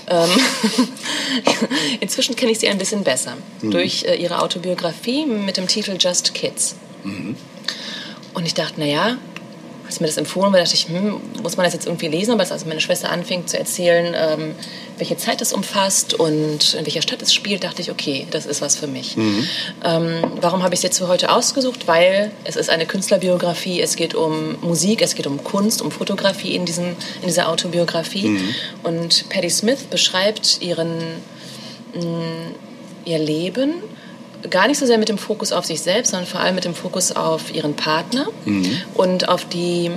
Ähm, 0.09 0.29
inzwischen 2.01 2.37
kenne 2.37 2.53
ich 2.53 2.59
sie 2.59 2.69
ein 2.69 2.79
bisschen 2.79 3.05
besser. 3.05 3.37
Mhm. 3.61 3.71
Durch 3.71 4.05
äh, 4.05 4.15
ihre 4.17 4.41
Autobiografie 4.43 5.27
mit 5.27 5.57
dem 5.57 5.67
Titel 5.69 5.97
Just 5.99 6.35
Kids. 6.35 6.77
Mhm. 7.05 7.37
Und 8.35 8.47
ich 8.47 8.55
dachte, 8.55 8.81
naja, 8.81 9.17
als 9.87 10.01
mir 10.01 10.07
das 10.07 10.17
empfohlen 10.17 10.53
wurde, 10.53 10.63
dachte 10.63 10.75
ich, 10.75 10.89
hm, 10.89 11.21
muss 11.43 11.57
man 11.57 11.65
das 11.65 11.75
jetzt 11.75 11.87
irgendwie 11.87 12.09
lesen? 12.09 12.33
Aber 12.33 12.51
als 12.51 12.65
meine 12.65 12.81
Schwester 12.81 13.11
anfing 13.11 13.47
zu 13.47 13.59
erzählen, 13.59 14.15
ähm, 14.17 14.55
welche 14.99 15.17
Zeit 15.17 15.41
es 15.41 15.53
umfasst 15.53 16.15
und 16.15 16.75
in 16.75 16.87
welcher 16.87 17.03
Stadt 17.03 17.21
es 17.23 17.35
spielt, 17.35 17.65
dachte 17.65 17.83
ich, 17.83 17.91
okay, 17.91 18.27
das 18.31 18.47
ist 18.47 18.63
was 18.63 18.77
für 18.77 18.87
mich. 18.87 19.17
Ähm, 19.85 20.23
warum 20.41 20.63
habe 20.63 20.75
ich 20.75 20.79
es 20.79 20.83
jetzt 20.83 20.99
für 20.99 21.09
heute 21.09 21.31
ausgesucht? 21.31 21.87
Weil 21.89 22.31
es 22.45 22.57
ist 22.57 22.71
eine 22.71 22.87
Künstlerbiografie, 22.87 23.81
es 23.81 23.97
geht 23.97 24.15
um 24.15 24.57
Musik, 24.63 25.03
es 25.03 25.15
geht 25.15 25.27
um 25.27 25.43
Kunst, 25.43 25.83
um 25.83 25.91
Fotografie 25.91 26.55
in, 26.55 26.65
diesem, 26.65 26.87
in 27.21 27.27
dieser 27.27 27.49
Autobiografie. 27.49 28.39
Und 28.83 29.29
Patti 29.29 29.51
Smith 29.51 29.85
beschreibt 29.91 30.61
ihren, 30.61 30.99
mh, 31.95 32.03
ihr 33.05 33.19
Leben 33.19 33.75
gar 34.51 34.67
nicht 34.69 34.79
so 34.79 34.87
sehr 34.87 34.99
mit 34.99 35.09
dem 35.09 35.19
Fokus 35.19 35.53
auf 35.53 35.65
sich 35.65 35.81
selbst, 35.81 36.11
sondern 36.11 36.27
vor 36.27 36.41
allem 36.41 36.55
mit 36.55 36.65
dem 36.65 36.75
Fokus 36.75 37.13
auf 37.13 37.55
ihren 37.55 37.75
Partner 37.75 38.27
und 38.95 39.29
auf 39.29 39.45
die 39.45 39.91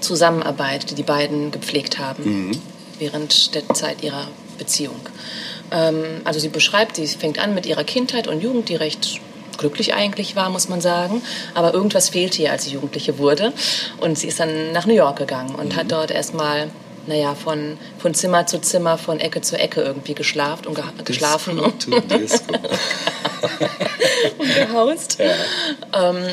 Zusammenarbeit, 0.00 0.90
die 0.90 0.94
die 0.94 1.02
beiden 1.02 1.50
gepflegt 1.50 1.98
haben 1.98 2.60
während 2.98 3.54
der 3.54 3.68
Zeit 3.74 4.02
ihrer 4.02 4.28
Beziehung. 4.58 5.00
Ähm, 5.70 6.04
also 6.24 6.40
sie 6.40 6.48
beschreibt, 6.48 6.96
sie 6.96 7.06
fängt 7.06 7.38
an 7.38 7.54
mit 7.54 7.66
ihrer 7.66 7.84
Kindheit 7.84 8.26
und 8.26 8.42
Jugend, 8.42 8.68
die 8.68 8.76
recht 8.76 9.20
glücklich 9.56 9.94
eigentlich 9.94 10.36
war, 10.36 10.50
muss 10.50 10.68
man 10.68 10.80
sagen. 10.80 11.22
Aber 11.54 11.74
irgendwas 11.74 12.10
fehlte 12.10 12.42
ihr, 12.42 12.52
als 12.52 12.64
sie 12.64 12.70
Jugendliche 12.72 13.18
wurde. 13.18 13.52
Und 14.00 14.18
sie 14.18 14.28
ist 14.28 14.40
dann 14.40 14.72
nach 14.72 14.86
New 14.86 14.94
York 14.94 15.18
gegangen 15.18 15.54
und 15.54 15.76
hat 15.76 15.90
dort 15.90 16.10
erstmal 16.10 16.70
naja, 17.06 17.34
von, 17.34 17.78
von 17.98 18.14
Zimmer 18.14 18.46
zu 18.46 18.60
Zimmer, 18.60 18.98
von 18.98 19.18
Ecke 19.18 19.40
zu 19.40 19.58
Ecke 19.58 19.80
irgendwie 19.80 20.14
geschlafen 20.14 20.66
und, 20.66 20.74
geha 20.74 20.92
geschlafen 21.04 21.58
Disco 21.58 21.88
Disco. 21.88 22.52
und 24.38 24.54
gehaust. 24.54 25.18
Ähm, 25.20 26.24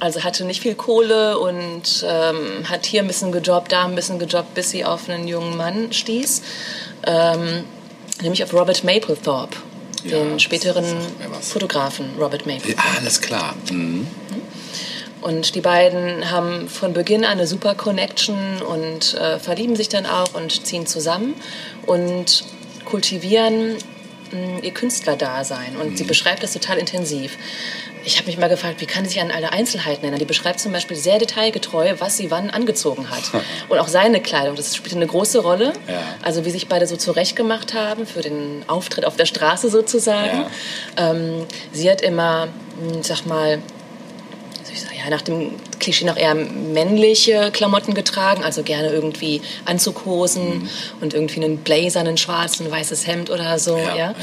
also 0.00 0.24
hatte 0.24 0.44
nicht 0.44 0.60
viel 0.62 0.74
Kohle 0.74 1.38
und 1.38 2.04
ähm, 2.06 2.68
hat 2.68 2.86
hier 2.86 3.02
ein 3.02 3.06
bisschen 3.06 3.32
gejobbt, 3.32 3.72
da 3.72 3.84
ein 3.84 3.94
bisschen 3.94 4.18
gejobbt, 4.18 4.54
bis 4.54 4.70
sie 4.70 4.84
auf 4.84 5.08
einen 5.08 5.28
jungen 5.28 5.56
Mann 5.56 5.92
stieß. 5.92 6.42
Ähm, 7.06 7.64
nämlich 8.22 8.42
auf 8.42 8.52
Robert 8.52 8.84
Mapplethorpe, 8.84 9.56
Ja, 10.04 10.18
den 10.18 10.40
späteren. 10.40 10.84
Fotografen 11.40 12.10
Robert 12.18 12.46
Mapplethorpe. 12.46 12.88
Ja, 12.88 12.98
alles 13.00 13.20
klar. 13.20 13.54
Mhm. 13.70 14.06
Und 15.20 15.54
die 15.54 15.62
beiden 15.62 16.30
haben 16.30 16.68
von 16.68 16.92
Beginn 16.92 17.24
an 17.24 17.32
eine 17.32 17.46
super 17.46 17.74
Connection 17.74 18.60
und 18.60 19.14
äh, 19.14 19.38
verlieben 19.38 19.74
sich 19.74 19.88
dann 19.88 20.04
auch 20.04 20.34
und 20.34 20.66
ziehen 20.66 20.86
zusammen 20.86 21.34
und 21.86 22.44
kultivieren 22.84 23.76
mh, 24.34 24.60
ihr 24.62 24.72
Künstlerdasein. 24.72 25.76
Und 25.76 25.96
sie 25.96 26.04
beschreibt 26.04 26.42
das 26.42 26.52
total 26.52 26.78
intensiv. 26.78 27.38
Ich 28.04 28.18
habe 28.18 28.26
mich 28.26 28.36
mal 28.36 28.48
gefragt, 28.48 28.80
wie 28.80 28.86
kann 28.86 29.04
sie 29.04 29.12
sich 29.12 29.22
an 29.22 29.30
alle 29.30 29.52
Einzelheiten 29.52 30.02
erinnern? 30.02 30.18
Die 30.18 30.26
beschreibt 30.26 30.60
zum 30.60 30.72
Beispiel 30.72 30.96
sehr 30.96 31.18
detailgetreu, 31.18 31.94
was 31.98 32.18
sie 32.18 32.30
wann 32.30 32.50
angezogen 32.50 33.08
hat. 33.10 33.22
Und 33.68 33.78
auch 33.78 33.88
seine 33.88 34.20
Kleidung, 34.20 34.56
das 34.56 34.76
spielt 34.76 34.94
eine 34.94 35.06
große 35.06 35.40
Rolle. 35.40 35.72
Ja. 35.88 36.02
Also 36.22 36.44
wie 36.44 36.50
sich 36.50 36.68
beide 36.68 36.86
so 36.86 36.96
zurechtgemacht 36.96 37.72
haben 37.72 38.06
für 38.06 38.20
den 38.20 38.64
Auftritt 38.66 39.06
auf 39.06 39.16
der 39.16 39.26
Straße 39.26 39.70
sozusagen. 39.70 40.46
Ähm, 40.98 41.46
sie 41.72 41.90
hat 41.90 42.02
immer, 42.02 42.46
mh, 42.46 43.02
sag 43.02 43.24
mal, 43.24 43.62
was 44.58 44.66
soll 44.66 44.74
ich 44.74 44.80
sagen, 44.82 44.93
ja, 45.04 45.10
nach 45.10 45.22
dem 45.22 45.50
Klischee 45.78 46.06
noch 46.06 46.16
eher 46.16 46.34
männliche 46.34 47.50
Klamotten 47.52 47.94
getragen, 47.94 48.42
also 48.42 48.62
gerne 48.62 48.88
irgendwie 48.88 49.42
Anzughosen 49.64 50.68
und 51.00 51.14
irgendwie 51.14 51.44
einen 51.44 51.58
Blazer, 51.58 52.00
einen 52.00 52.16
schwarzen, 52.16 52.70
weißes 52.70 53.06
Hemd 53.06 53.30
oder 53.30 53.58
so. 53.58 53.76
Ja, 53.76 53.96
Ja, 53.96 54.14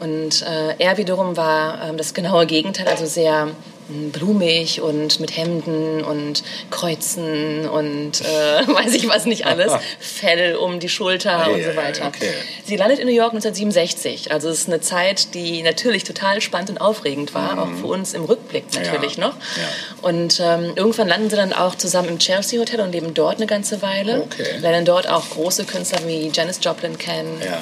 Und 0.00 0.42
äh, 0.42 0.76
er 0.78 0.96
wiederum 0.96 1.36
war 1.36 1.88
ähm, 1.88 1.96
das 1.96 2.14
genaue 2.14 2.46
Gegenteil, 2.46 2.86
also 2.86 3.06
sehr 3.06 3.48
blumig 3.88 4.80
und 4.80 5.18
mit 5.20 5.36
Hemden 5.36 6.04
und 6.04 6.42
Kreuzen 6.70 7.68
und 7.68 8.20
äh, 8.20 8.24
weiß 8.66 8.94
ich 8.94 9.08
was 9.08 9.24
nicht 9.24 9.46
alles, 9.46 9.72
Fell 10.00 10.56
um 10.56 10.78
die 10.80 10.88
Schulter 10.88 11.46
Ei, 11.46 11.50
und 11.50 11.62
so 11.64 11.70
ei, 11.70 11.76
weiter. 11.76 12.06
okay. 12.08 12.30
Sie 12.64 12.76
landet 12.76 12.98
in 12.98 13.06
New 13.06 13.14
York 13.14 13.32
1967. 13.32 14.30
Also 14.32 14.48
es 14.48 14.60
ist 14.60 14.68
eine 14.68 14.80
Zeit, 14.80 15.34
die 15.34 15.62
natürlich 15.62 16.04
total 16.04 16.40
spannend 16.40 16.70
und 16.70 16.78
aufregend 16.80 17.34
war, 17.34 17.62
auch 17.62 17.70
für 17.80 17.86
uns 17.86 18.14
im 18.14 18.24
Rückblick 18.24 18.64
natürlich 18.74 19.16
Mhm. 19.16 19.22
Ja. 19.22 19.28
noch. 19.28 19.34
Ja. 19.36 20.08
Und 20.08 20.40
ähm, 20.40 20.72
irgendwann 20.76 21.08
landen 21.08 21.30
sie 21.30 21.36
dann 21.36 21.52
auch 21.52 21.74
zusammen 21.74 22.08
im 22.08 22.18
Chelsea 22.18 22.60
Hotel 22.60 22.80
und 22.80 22.92
leben 22.92 23.14
dort 23.14 23.36
eine 23.36 23.46
ganze 23.46 23.80
Weile. 23.82 24.22
Okay. 24.22 24.58
Lernen 24.60 24.84
dort 24.84 25.08
auch 25.08 25.28
große 25.30 25.64
Künstler 25.64 26.00
wie 26.06 26.30
Janis 26.32 26.58
Joplin 26.62 26.98
kennen 26.98 27.40
Ja. 27.44 27.60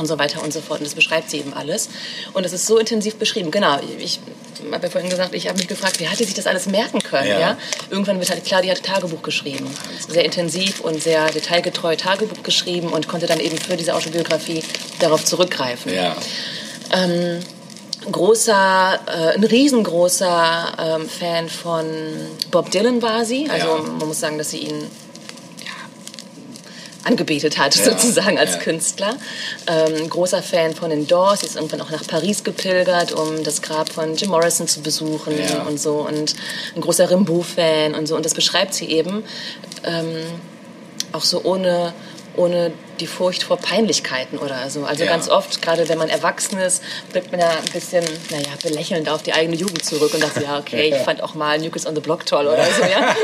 und 0.00 0.06
so 0.06 0.18
weiter 0.18 0.42
und 0.42 0.52
so 0.52 0.60
fort. 0.60 0.80
Und 0.80 0.86
das 0.86 0.94
beschreibt 0.94 1.30
sie 1.30 1.38
eben 1.38 1.52
alles. 1.54 1.88
Und 2.32 2.44
es 2.44 2.52
ist 2.52 2.66
so 2.66 2.78
intensiv 2.78 3.16
beschrieben. 3.16 3.50
Genau, 3.50 3.78
ich 3.98 4.20
habe 4.72 4.86
ja 4.86 4.90
vorhin 4.90 5.10
gesagt, 5.10 5.34
ich 5.34 5.48
habe 5.48 5.58
mich 5.58 5.68
gefragt, 5.68 6.00
wie 6.00 6.08
hat 6.08 6.18
die 6.18 6.24
sich 6.24 6.34
das 6.34 6.46
alles 6.46 6.66
merken 6.66 7.00
können? 7.00 7.28
Ja. 7.28 7.40
Ja. 7.40 7.58
Irgendwann 7.90 8.18
wird 8.18 8.30
halt 8.30 8.44
klar, 8.44 8.62
die 8.62 8.70
hat 8.70 8.82
Tagebuch 8.82 9.22
geschrieben. 9.22 9.68
Sehr 10.08 10.24
intensiv 10.24 10.80
und 10.80 11.02
sehr 11.02 11.26
detailgetreu 11.30 11.96
Tagebuch 11.96 12.42
geschrieben 12.42 12.88
und 12.88 13.08
konnte 13.08 13.26
dann 13.26 13.40
eben 13.40 13.58
für 13.58 13.76
diese 13.76 13.94
Autobiografie 13.94 14.62
darauf 14.98 15.24
zurückgreifen 15.24 15.92
Ja. 15.94 16.16
großer, 18.10 18.98
äh, 19.06 19.34
ein 19.36 19.44
riesengroßer 19.44 20.96
ähm, 21.00 21.08
Fan 21.08 21.48
von 21.48 21.86
Bob 22.50 22.70
Dylan 22.70 23.02
war 23.02 23.24
sie. 23.24 23.48
Also 23.50 23.66
Ja. 23.66 23.76
man 23.98 24.08
muss 24.08 24.20
sagen, 24.20 24.38
dass 24.38 24.50
sie 24.50 24.58
ihn 24.58 24.86
angebetet 27.04 27.58
hat, 27.58 27.74
Ja, 27.76 27.84
sozusagen 27.84 28.38
als 28.38 28.52
ja. 28.52 28.58
Künstler. 28.58 29.16
Ähm, 29.66 30.08
großer 30.10 30.42
Fan 30.42 30.74
von 30.74 30.90
den 30.90 31.06
Doors. 31.06 31.40
Sie 31.40 31.46
ist 31.46 31.56
irgendwann 31.56 31.80
auch 31.80 31.90
nach 31.90 32.06
Paris 32.06 32.44
gepilgert, 32.44 33.12
um 33.12 33.42
das 33.42 33.62
Grab 33.62 33.90
von 33.90 34.16
Jim 34.16 34.30
Morrison 34.30 34.66
zu 34.68 34.80
besuchen 34.80 35.34
Ja. 35.38 35.62
und 35.62 35.80
so. 35.80 36.06
Und 36.06 36.34
ein 36.74 36.80
großer 36.80 37.10
Rimbaud-Fan 37.10 37.94
und 37.94 38.06
so. 38.06 38.16
Und 38.16 38.24
das 38.24 38.34
beschreibt 38.34 38.74
sie 38.74 38.86
eben 38.86 39.24
ähm, 39.84 40.16
auch 41.12 41.24
so 41.24 41.42
ohne 41.44 41.92
ohne 42.36 42.72
die 43.00 43.06
Furcht 43.06 43.42
vor 43.42 43.56
Peinlichkeiten 43.56 44.38
oder 44.38 44.68
so. 44.70 44.84
Also 44.84 45.04
Ja. 45.04 45.10
ganz 45.10 45.28
oft, 45.28 45.60
gerade 45.62 45.88
wenn 45.88 45.98
man 45.98 46.08
erwachsen 46.08 46.58
ist, 46.58 46.82
blickt 47.12 47.30
man 47.32 47.40
ja 47.40 47.48
ein 47.50 47.72
bisschen, 47.72 48.04
naja, 48.30 48.48
belächelnd 48.62 49.08
auf 49.08 49.22
die 49.22 49.32
eigene 49.32 49.56
Jugend 49.56 49.84
zurück 49.84 50.12
und 50.14 50.22
dachte, 50.22 50.42
ja, 50.44 50.58
okay, 50.58 50.88
ich 50.94 51.02
fand 51.02 51.22
auch 51.22 51.34
mal 51.34 51.58
New 51.58 51.70
Kids 51.70 51.86
on 51.86 51.94
the 51.94 52.00
Block 52.00 52.26
toll 52.26 52.46
oder 52.46 52.64
so, 52.66 52.82
ja. 52.82 53.14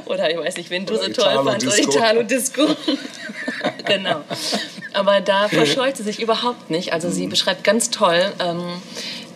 oder 0.06 0.30
ich 0.30 0.36
weiß 0.38 0.56
nicht, 0.56 0.70
wen 0.70 0.86
du 0.86 0.94
Oder 0.94 1.04
so 1.04 1.12
toll 1.12 1.44
fandst, 1.44 1.66
oder. 1.66 1.78
Italo 1.78 2.22
Disco. 2.22 2.62
genau. 3.86 4.20
Aber 4.92 5.20
da 5.20 5.48
verscheut 5.48 5.96
sie 5.96 6.02
sich 6.02 6.20
überhaupt 6.20 6.70
nicht. 6.70 6.92
Also 6.92 7.08
Mhm. 7.08 7.12
sie 7.12 7.26
beschreibt 7.26 7.64
ganz 7.64 7.90
toll, 7.90 8.32
ähm, 8.40 8.80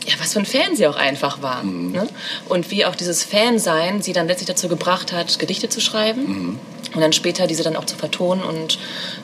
ja, 0.06 0.14
was 0.18 0.32
für 0.32 0.38
ein 0.40 0.46
Fan 0.46 0.74
sie 0.76 0.86
auch 0.86 0.96
einfach 0.96 1.42
war. 1.42 1.62
Mhm. 1.62 1.92
Ne? 1.92 2.08
Und 2.48 2.70
wie 2.70 2.84
auch 2.86 2.94
dieses 2.96 3.22
Fansein 3.24 4.02
sie 4.02 4.12
dann 4.12 4.26
letztlich 4.26 4.46
dazu 4.48 4.68
gebracht 4.68 5.12
hat, 5.12 5.38
Gedichte 5.38 5.68
zu 5.68 5.80
schreiben. 5.80 6.22
Mhm. 6.22 6.58
Und 6.94 7.00
dann 7.00 7.12
später 7.12 7.46
diese 7.46 7.62
dann 7.62 7.76
auch 7.76 7.84
zu 7.84 7.94
vertonen 7.96 8.42
und 8.42 8.78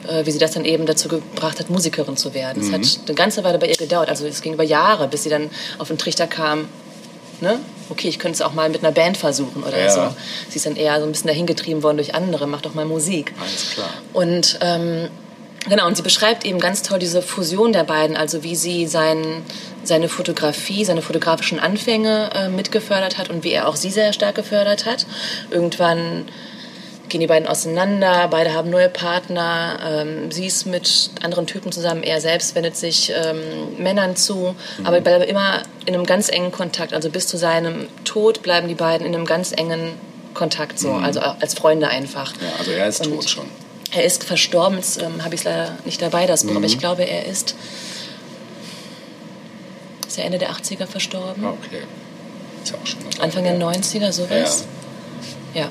äh, 0.09 0.25
wie 0.25 0.31
sie 0.31 0.39
das 0.39 0.53
dann 0.53 0.65
eben 0.65 0.87
dazu 0.87 1.09
gebracht 1.09 1.59
hat, 1.59 1.69
Musikerin 1.69 2.17
zu 2.17 2.33
werden. 2.33 2.63
Es 2.63 2.69
Mhm. 2.69 2.75
hat 2.75 2.99
eine 3.07 3.15
ganze 3.17 3.43
Weile 3.43 3.59
bei 3.59 3.67
ihr 3.67 3.75
gedauert. 3.77 4.09
Also 4.09 4.25
es 4.27 4.41
ging 4.41 4.53
über 4.55 4.63
Jahre, 4.63 5.09
bis 5.09 5.25
sie 5.25 5.31
dann 5.31 5.51
auf 5.79 5.89
den 5.89 5.99
Trichter 5.99 6.29
kam, 6.29 6.69
ne? 7.41 7.59
okay, 7.89 8.09
ich 8.09 8.19
könnte 8.21 8.35
es 8.37 8.43
auch 8.43 8.53
mal 8.53 8.69
mit 8.69 8.85
einer 8.85 8.93
Band 8.93 9.17
versuchen 9.17 9.65
oder 9.65 9.79
Ja. 9.81 9.91
so. 9.91 10.15
Sie 10.49 10.57
ist 10.57 10.67
dann 10.67 10.77
eher 10.77 10.99
so 11.01 11.07
ein 11.07 11.13
bisschen 11.13 11.27
dahingetrieben 11.29 11.83
worden 11.83 11.97
durch 11.97 12.15
andere, 12.15 12.47
mach 12.47 12.61
doch 12.61 12.75
mal 12.75 12.85
Musik. 12.85 13.33
Alles 13.41 13.71
klar. 13.75 13.89
Und 14.13 14.59
ähm, 14.61 15.09
genau, 15.69 15.87
und 15.89 15.97
sie 15.97 16.03
beschreibt 16.03 16.45
eben 16.45 16.61
ganz 16.61 16.83
toll 16.83 16.99
diese 17.01 17.21
Fusion 17.23 17.73
der 17.73 17.85
beiden, 17.85 18.17
also 18.17 18.45
wie 18.45 18.55
sie 18.57 18.87
sein, 18.87 19.43
seine 19.87 20.09
Fotografie, 20.09 20.85
seine 20.85 21.03
fotografischen 21.03 21.59
Anfänge 21.59 22.31
äh, 22.35 22.49
mitgefördert 22.49 23.19
hat 23.19 23.31
und 23.31 23.45
wie 23.45 23.53
er 23.53 23.69
auch 23.69 23.77
sie 23.77 23.91
sehr 23.91 24.13
stark 24.13 24.35
gefördert 24.35 24.85
hat. 24.87 25.07
Irgendwann 25.51 26.27
gehen 27.09 27.21
die 27.21 27.29
beiden 27.29 27.47
auseinander, 27.47 28.27
beide 28.29 28.53
haben 28.53 28.69
neue 28.69 28.89
Partner, 28.89 29.79
ähm, 29.87 30.33
sie 30.33 30.47
ist 30.47 30.67
mit 30.67 31.11
anderen 31.23 31.47
Typen 31.47 31.71
zusammen, 31.71 32.03
er 32.03 32.21
selbst 32.21 32.57
wendet 32.57 32.77
sich 32.77 33.13
ähm, 33.15 33.39
Männern 33.79 34.17
zu, 34.17 34.57
aber 34.83 35.01
bleiben 35.01 35.23
immer 35.23 35.63
in 35.87 35.95
einem 35.95 36.05
ganz 36.05 36.29
engen 36.29 36.51
Kontakt, 36.51 36.93
also 36.93 37.09
bis 37.09 37.29
zu 37.29 37.37
seinem 37.37 37.87
Tod 38.05 38.43
bleiben 38.43 38.67
die 38.67 38.75
beiden 38.75 39.07
in 39.07 39.15
einem 39.15 39.25
ganz 39.25 39.53
engen 39.53 39.93
Kontakt, 40.35 40.81
so, 40.81 40.91
also 40.95 41.21
als 41.21 41.55
Freunde 41.55 41.87
einfach. 41.89 42.33
Ja, 42.43 42.49
also 42.59 42.73
er 42.73 42.89
ist 42.89 43.07
Und- 43.07 43.13
tot 43.15 43.31
schon. 43.31 43.47
er 43.93 44.03
ist 44.05 44.25
verstorben, 44.25 44.77
jetzt 44.77 45.01
ähm, 45.01 45.25
habe 45.25 45.37
ich 45.37 45.43
es 45.43 45.45
leider 45.45 45.77
nicht 45.85 46.03
dabei, 46.03 46.27
das 46.27 46.43
Buch, 46.43 46.51
Mhm. 46.51 46.57
aber 46.57 46.67
ich 46.67 46.79
glaube, 46.81 47.05
er 47.05 47.25
ist, 47.27 47.55
ist 50.17 50.21
er 50.21 50.25
Ende 50.25 50.39
der 50.39 50.51
80er 50.51 50.87
verstorben? 50.87 51.45
Okay. 51.45 51.83
Ist 52.65 52.73
ja 52.73 52.79
auch 52.83 52.87
schon 52.87 53.01
Anfang 53.21 53.45
der 53.45 53.61
Weile. 53.61 53.79
90er, 53.79 54.13
sowas? 54.13 54.65
Ja. 55.53 55.69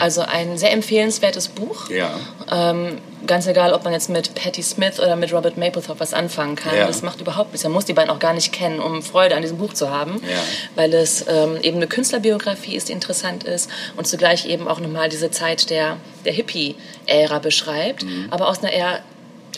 Also 0.00 0.22
ein 0.22 0.58
sehr 0.58 0.72
empfehlenswertes 0.72 1.48
Buch. 1.48 1.88
Ja. 1.88 2.18
Ähm, 2.50 2.98
ganz 3.26 3.46
egal, 3.46 3.72
ob 3.72 3.84
man 3.84 3.92
jetzt 3.92 4.10
mit 4.10 4.34
Patti 4.34 4.62
Smith 4.62 4.98
oder 4.98 5.14
mit 5.14 5.32
Robert 5.32 5.56
Mapplethorpe 5.56 6.00
was 6.00 6.12
anfangen 6.12 6.56
kann. 6.56 6.76
Ja. 6.76 6.86
Das 6.88 7.02
macht 7.02 7.20
überhaupt 7.20 7.52
nichts. 7.52 7.62
Man 7.62 7.72
muss 7.72 7.84
die 7.84 7.92
beiden 7.92 8.10
auch 8.10 8.18
gar 8.18 8.34
nicht 8.34 8.52
kennen, 8.52 8.80
um 8.80 9.02
Freude 9.02 9.36
an 9.36 9.42
diesem 9.42 9.56
Buch 9.56 9.72
zu 9.72 9.88
haben. 9.88 10.20
Ja. 10.28 10.38
Weil 10.74 10.92
es 10.92 11.24
ähm, 11.28 11.56
eben 11.62 11.76
eine 11.76 11.86
Künstlerbiografie 11.86 12.74
ist, 12.74 12.88
die 12.88 12.92
interessant 12.92 13.44
ist 13.44 13.70
und 13.96 14.06
zugleich 14.06 14.46
eben 14.46 14.66
auch 14.66 14.80
nochmal 14.80 15.08
diese 15.08 15.30
Zeit 15.30 15.70
der, 15.70 15.96
der 16.24 16.32
Hippie-Ära 16.32 17.38
beschreibt, 17.38 18.04
aber 18.30 18.48
aus 18.48 18.62
einer 18.62 18.72
eher 18.72 19.00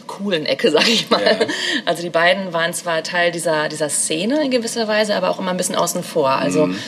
coolen 0.07 0.47
Ecke, 0.47 0.71
sag 0.73 0.89
ich 0.89 1.09
mal. 1.11 1.21
Mhm. 1.21 1.25
Ja. 1.43 1.47
Also 1.87 2.03
die 2.03 2.11
beiden 2.11 2.53
waren 2.53 2.73
zwar 2.75 3.03
Teil 3.03 3.31
dieser, 3.33 3.69
dieser 3.69 3.89
Szene 3.89 4.45
in 4.45 4.51
gewisser 4.51 4.89
Weise, 4.89 5.15
aber 5.15 5.31
auch 5.31 5.39
immer 5.39 5.51
ein 5.51 5.57
bisschen 5.57 5.77
außen 5.77 6.03
vor. 6.03 6.31
Also 6.31 6.67
Mhm. 6.67 6.79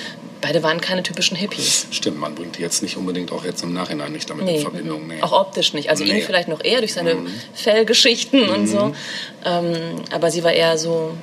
beide 0.41 0.63
waren 0.63 0.81
keine 0.81 1.03
typischen 1.03 1.37
Hippies. 1.37 1.87
Stimmt, 1.91 2.19
man 2.21 2.35
bringt 2.35 2.59
die 2.59 2.63
jetzt 2.63 2.83
nicht 2.83 2.97
unbedingt 2.97 3.33
auch 3.33 3.45
jetzt 3.45 3.63
im 3.63 3.73
Nachhinein 3.73 4.13
nicht 4.13 4.29
damit 4.31 4.49
in 4.49 4.61
Verbindung. 4.61 5.07
Nee. 5.07 5.23
Auch 5.23 5.33
optisch 5.33 5.73
nicht. 5.75 5.91
Also 5.91 6.05
Nee. 6.05 6.13
Mhm. 6.13 6.19
ihn 6.19 6.25
vielleicht 6.25 6.49
noch 6.49 6.63
eher 6.63 6.79
durch 6.81 6.93
seine 6.93 7.17
Fellgeschichten 7.55 8.49
und 8.49 8.67
so. 8.67 8.95
Ähm, 9.45 9.75
aber 10.13 10.31
sie 10.31 10.45
war 10.45 10.53
eher 10.53 10.79
so, 10.79 11.15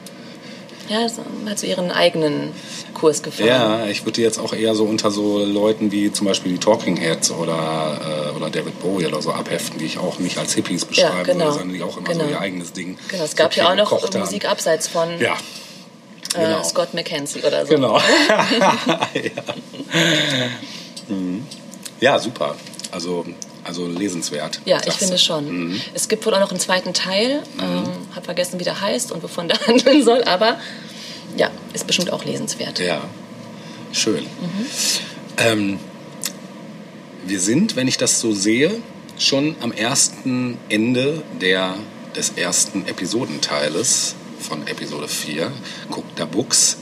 ja, 0.90 1.08
so, 1.08 1.24
hat 1.48 1.60
so 1.60 1.66
ihren 1.68 1.92
eigenen 1.92 2.52
Kurs 2.94 3.24
gefahren. 3.24 3.48
Ja, 3.48 3.86
ich 3.88 4.06
würde 4.06 4.22
jetzt 4.22 4.38
auch 4.40 4.54
eher 4.54 4.76
so 4.76 4.84
unter 4.86 5.12
so 5.12 5.40
Leuten 5.44 5.92
wie 5.92 6.12
zum 6.12 6.28
Beispiel 6.28 6.54
die 6.54 6.58
Talking 6.58 6.98
Heads 6.98 7.32
oder, 7.32 8.32
äh, 8.32 8.36
oder 8.36 8.50
David 8.50 8.80
Bowie 8.82 9.06
oder 9.08 9.22
so 9.22 9.32
abheften, 9.32 9.80
die 9.80 9.86
ich 9.86 9.98
auch 9.98 10.20
nicht 10.20 10.38
als 10.38 10.54
Hippies 10.54 10.86
beschreiben 10.86 11.24
genau. 11.26 11.46
würde, 11.46 11.52
sondern 11.60 11.74
die 11.74 11.84
auch 11.84 11.98
immer 11.98 12.10
Genau. 12.10 12.26
so 12.26 12.30
ihr 12.30 12.40
eigenes 12.40 12.74
Ding. 12.74 12.98
Genau, 13.08 13.24
es 13.24 13.36
gab 13.36 13.56
ja 13.56 13.70
auch 13.72 13.76
noch. 13.76 14.14
Musik 14.20 14.46
abseits 14.50 14.88
von 14.88 15.20
Ja, 15.20 15.36
genau. 16.34 16.60
äh, 16.60 16.64
Scott 16.64 16.94
McKenzie 16.94 17.42
oder 17.44 17.66
so. 17.66 17.74
genau. 17.74 17.98
ja. 19.14 19.44
Mhm. 21.08 21.46
ja, 22.00 22.20
super. 22.20 22.56
Also, 22.92 23.26
also 23.64 23.88
lesenswert. 23.88 24.62
Ja, 24.66 24.82
ich 24.86 24.94
finde 24.94 25.14
du. 25.14 25.20
schon. 25.20 25.70
Mhm. 25.70 25.82
Es 25.94 26.08
gibt 26.08 26.26
wohl 26.26 26.34
auch 26.34 26.40
noch 26.40 26.52
einen 26.52 26.60
zweiten 26.60 26.94
Teil. 26.94 27.44
Ähm, 27.60 27.84
hab 28.16 28.26
vergessen, 28.26 28.60
wie 28.60 28.64
der 28.64 28.80
heißt 28.82 29.12
und 29.12 29.24
wovon 29.24 29.48
der 29.48 29.58
handeln 29.68 30.04
soll, 30.04 30.24
aber 30.24 30.58
ja, 31.38 31.50
ist 31.74 31.88
bestimmt 31.88 32.12
auch 32.12 32.26
lesenswert. 32.26 32.80
Ja, 32.80 33.02
schön. 33.92 34.26
Ähm, 35.38 35.80
wir 37.26 37.40
sind, 37.40 37.76
wenn 37.76 37.88
ich 37.88 37.98
das 37.98 38.20
so 38.20 38.34
sehe, 38.34 38.72
schon 39.18 39.56
am 39.62 39.72
ersten 39.72 40.58
Ende 40.70 41.24
der, 41.42 41.76
des 42.16 42.32
ersten 42.36 42.88
Episodenteiles 42.88 44.16
von 44.40 44.68
Episode 44.68 45.08
4, 45.08 45.52
Guck 45.90 46.16
da 46.16 46.26
Books. 46.26 46.78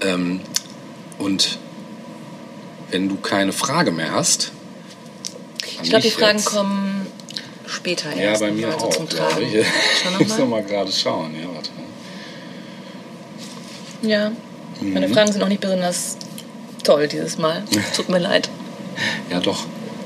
Ähm, 0.00 0.40
und 1.18 1.58
wenn 2.90 3.08
du 3.08 3.16
keine 3.16 3.52
Frage 3.52 3.90
mehr 3.90 4.12
hast. 4.12 4.52
Ich 5.84 5.90
glaube, 5.90 6.02
die 6.02 6.10
Fragen 6.10 6.38
jetzt- 6.38 6.46
kommen 6.46 7.06
später 7.66 8.10
Ja, 8.14 8.22
erst 8.22 8.40
bei 8.40 8.48
noch 8.48 8.54
mir 8.56 8.66
mal 8.68 8.78
so 8.80 8.86
auch, 8.86 8.90
zum 8.90 9.08
Tragen. 9.08 9.42
ich. 9.42 9.54
Ich 10.20 10.28
muss 10.28 10.38
noch 10.38 10.46
mal 10.48 10.62
gerade 10.62 10.90
schauen. 10.92 11.34
Ja, 11.40 11.48
warte. 11.54 11.70
Ja, 14.02 14.32
meine 14.80 15.08
Mhm. 15.08 15.14
Fragen 15.14 15.32
sind 15.32 15.42
auch 15.42 15.48
nicht 15.48 15.60
besonders 15.60 16.16
toll 16.82 17.08
dieses 17.08 17.38
Mal. 17.38 17.62
Tut 17.96 18.08
mir 18.08 18.18
leid. 18.18 18.48
Ja, 19.30 19.40
doch. 19.40 19.64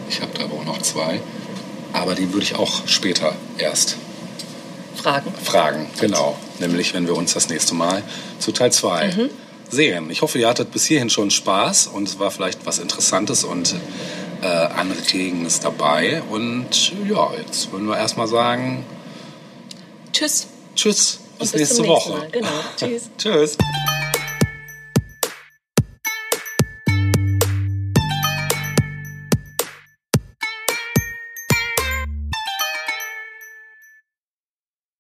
Ich 0.08 0.20
habe 0.20 0.30
da 0.38 0.44
aber 0.44 0.54
auch 0.54 0.64
noch 0.64 0.80
zwei. 0.82 1.20
Aber 1.92 2.14
die 2.14 2.32
würde 2.32 2.44
ich 2.44 2.54
auch 2.54 2.86
später 2.86 3.34
erst 3.58 3.96
Fragen. 4.94 5.32
fragen. 5.42 5.86
Genau. 6.00 6.36
Nämlich, 6.58 6.94
wenn 6.94 7.06
wir 7.06 7.16
uns 7.16 7.34
das 7.34 7.48
nächste 7.48 7.74
Mal 7.74 8.02
zu 8.38 8.52
Teil 8.52 8.72
2 8.72 9.06
Mhm. 9.08 9.30
sehen. 9.70 10.10
Ich 10.10 10.22
hoffe, 10.22 10.38
ihr 10.38 10.48
hattet 10.48 10.70
bis 10.70 10.84
hierhin 10.86 11.10
schon 11.10 11.30
Spaß 11.30 11.88
und 11.88 12.08
es 12.08 12.18
war 12.18 12.30
vielleicht 12.30 12.64
was 12.66 12.78
Interessantes 12.78 13.44
und 13.44 13.74
äh, 14.42 14.46
Anregendes 14.46 15.60
dabei. 15.60 16.22
Und 16.30 16.92
ja, 17.08 17.30
jetzt 17.36 17.72
würden 17.72 17.86
wir 17.86 17.96
erstmal 17.96 18.28
sagen, 18.28 18.84
Tschüss. 20.12 20.46
tschüss, 20.74 21.20
bis, 21.38 21.52
bis 21.52 21.60
nächste 21.60 21.86
Woche. 21.86 22.28
Genau. 22.32 22.48
Tschüss. 22.76 23.10
Tschüss. 23.18 23.58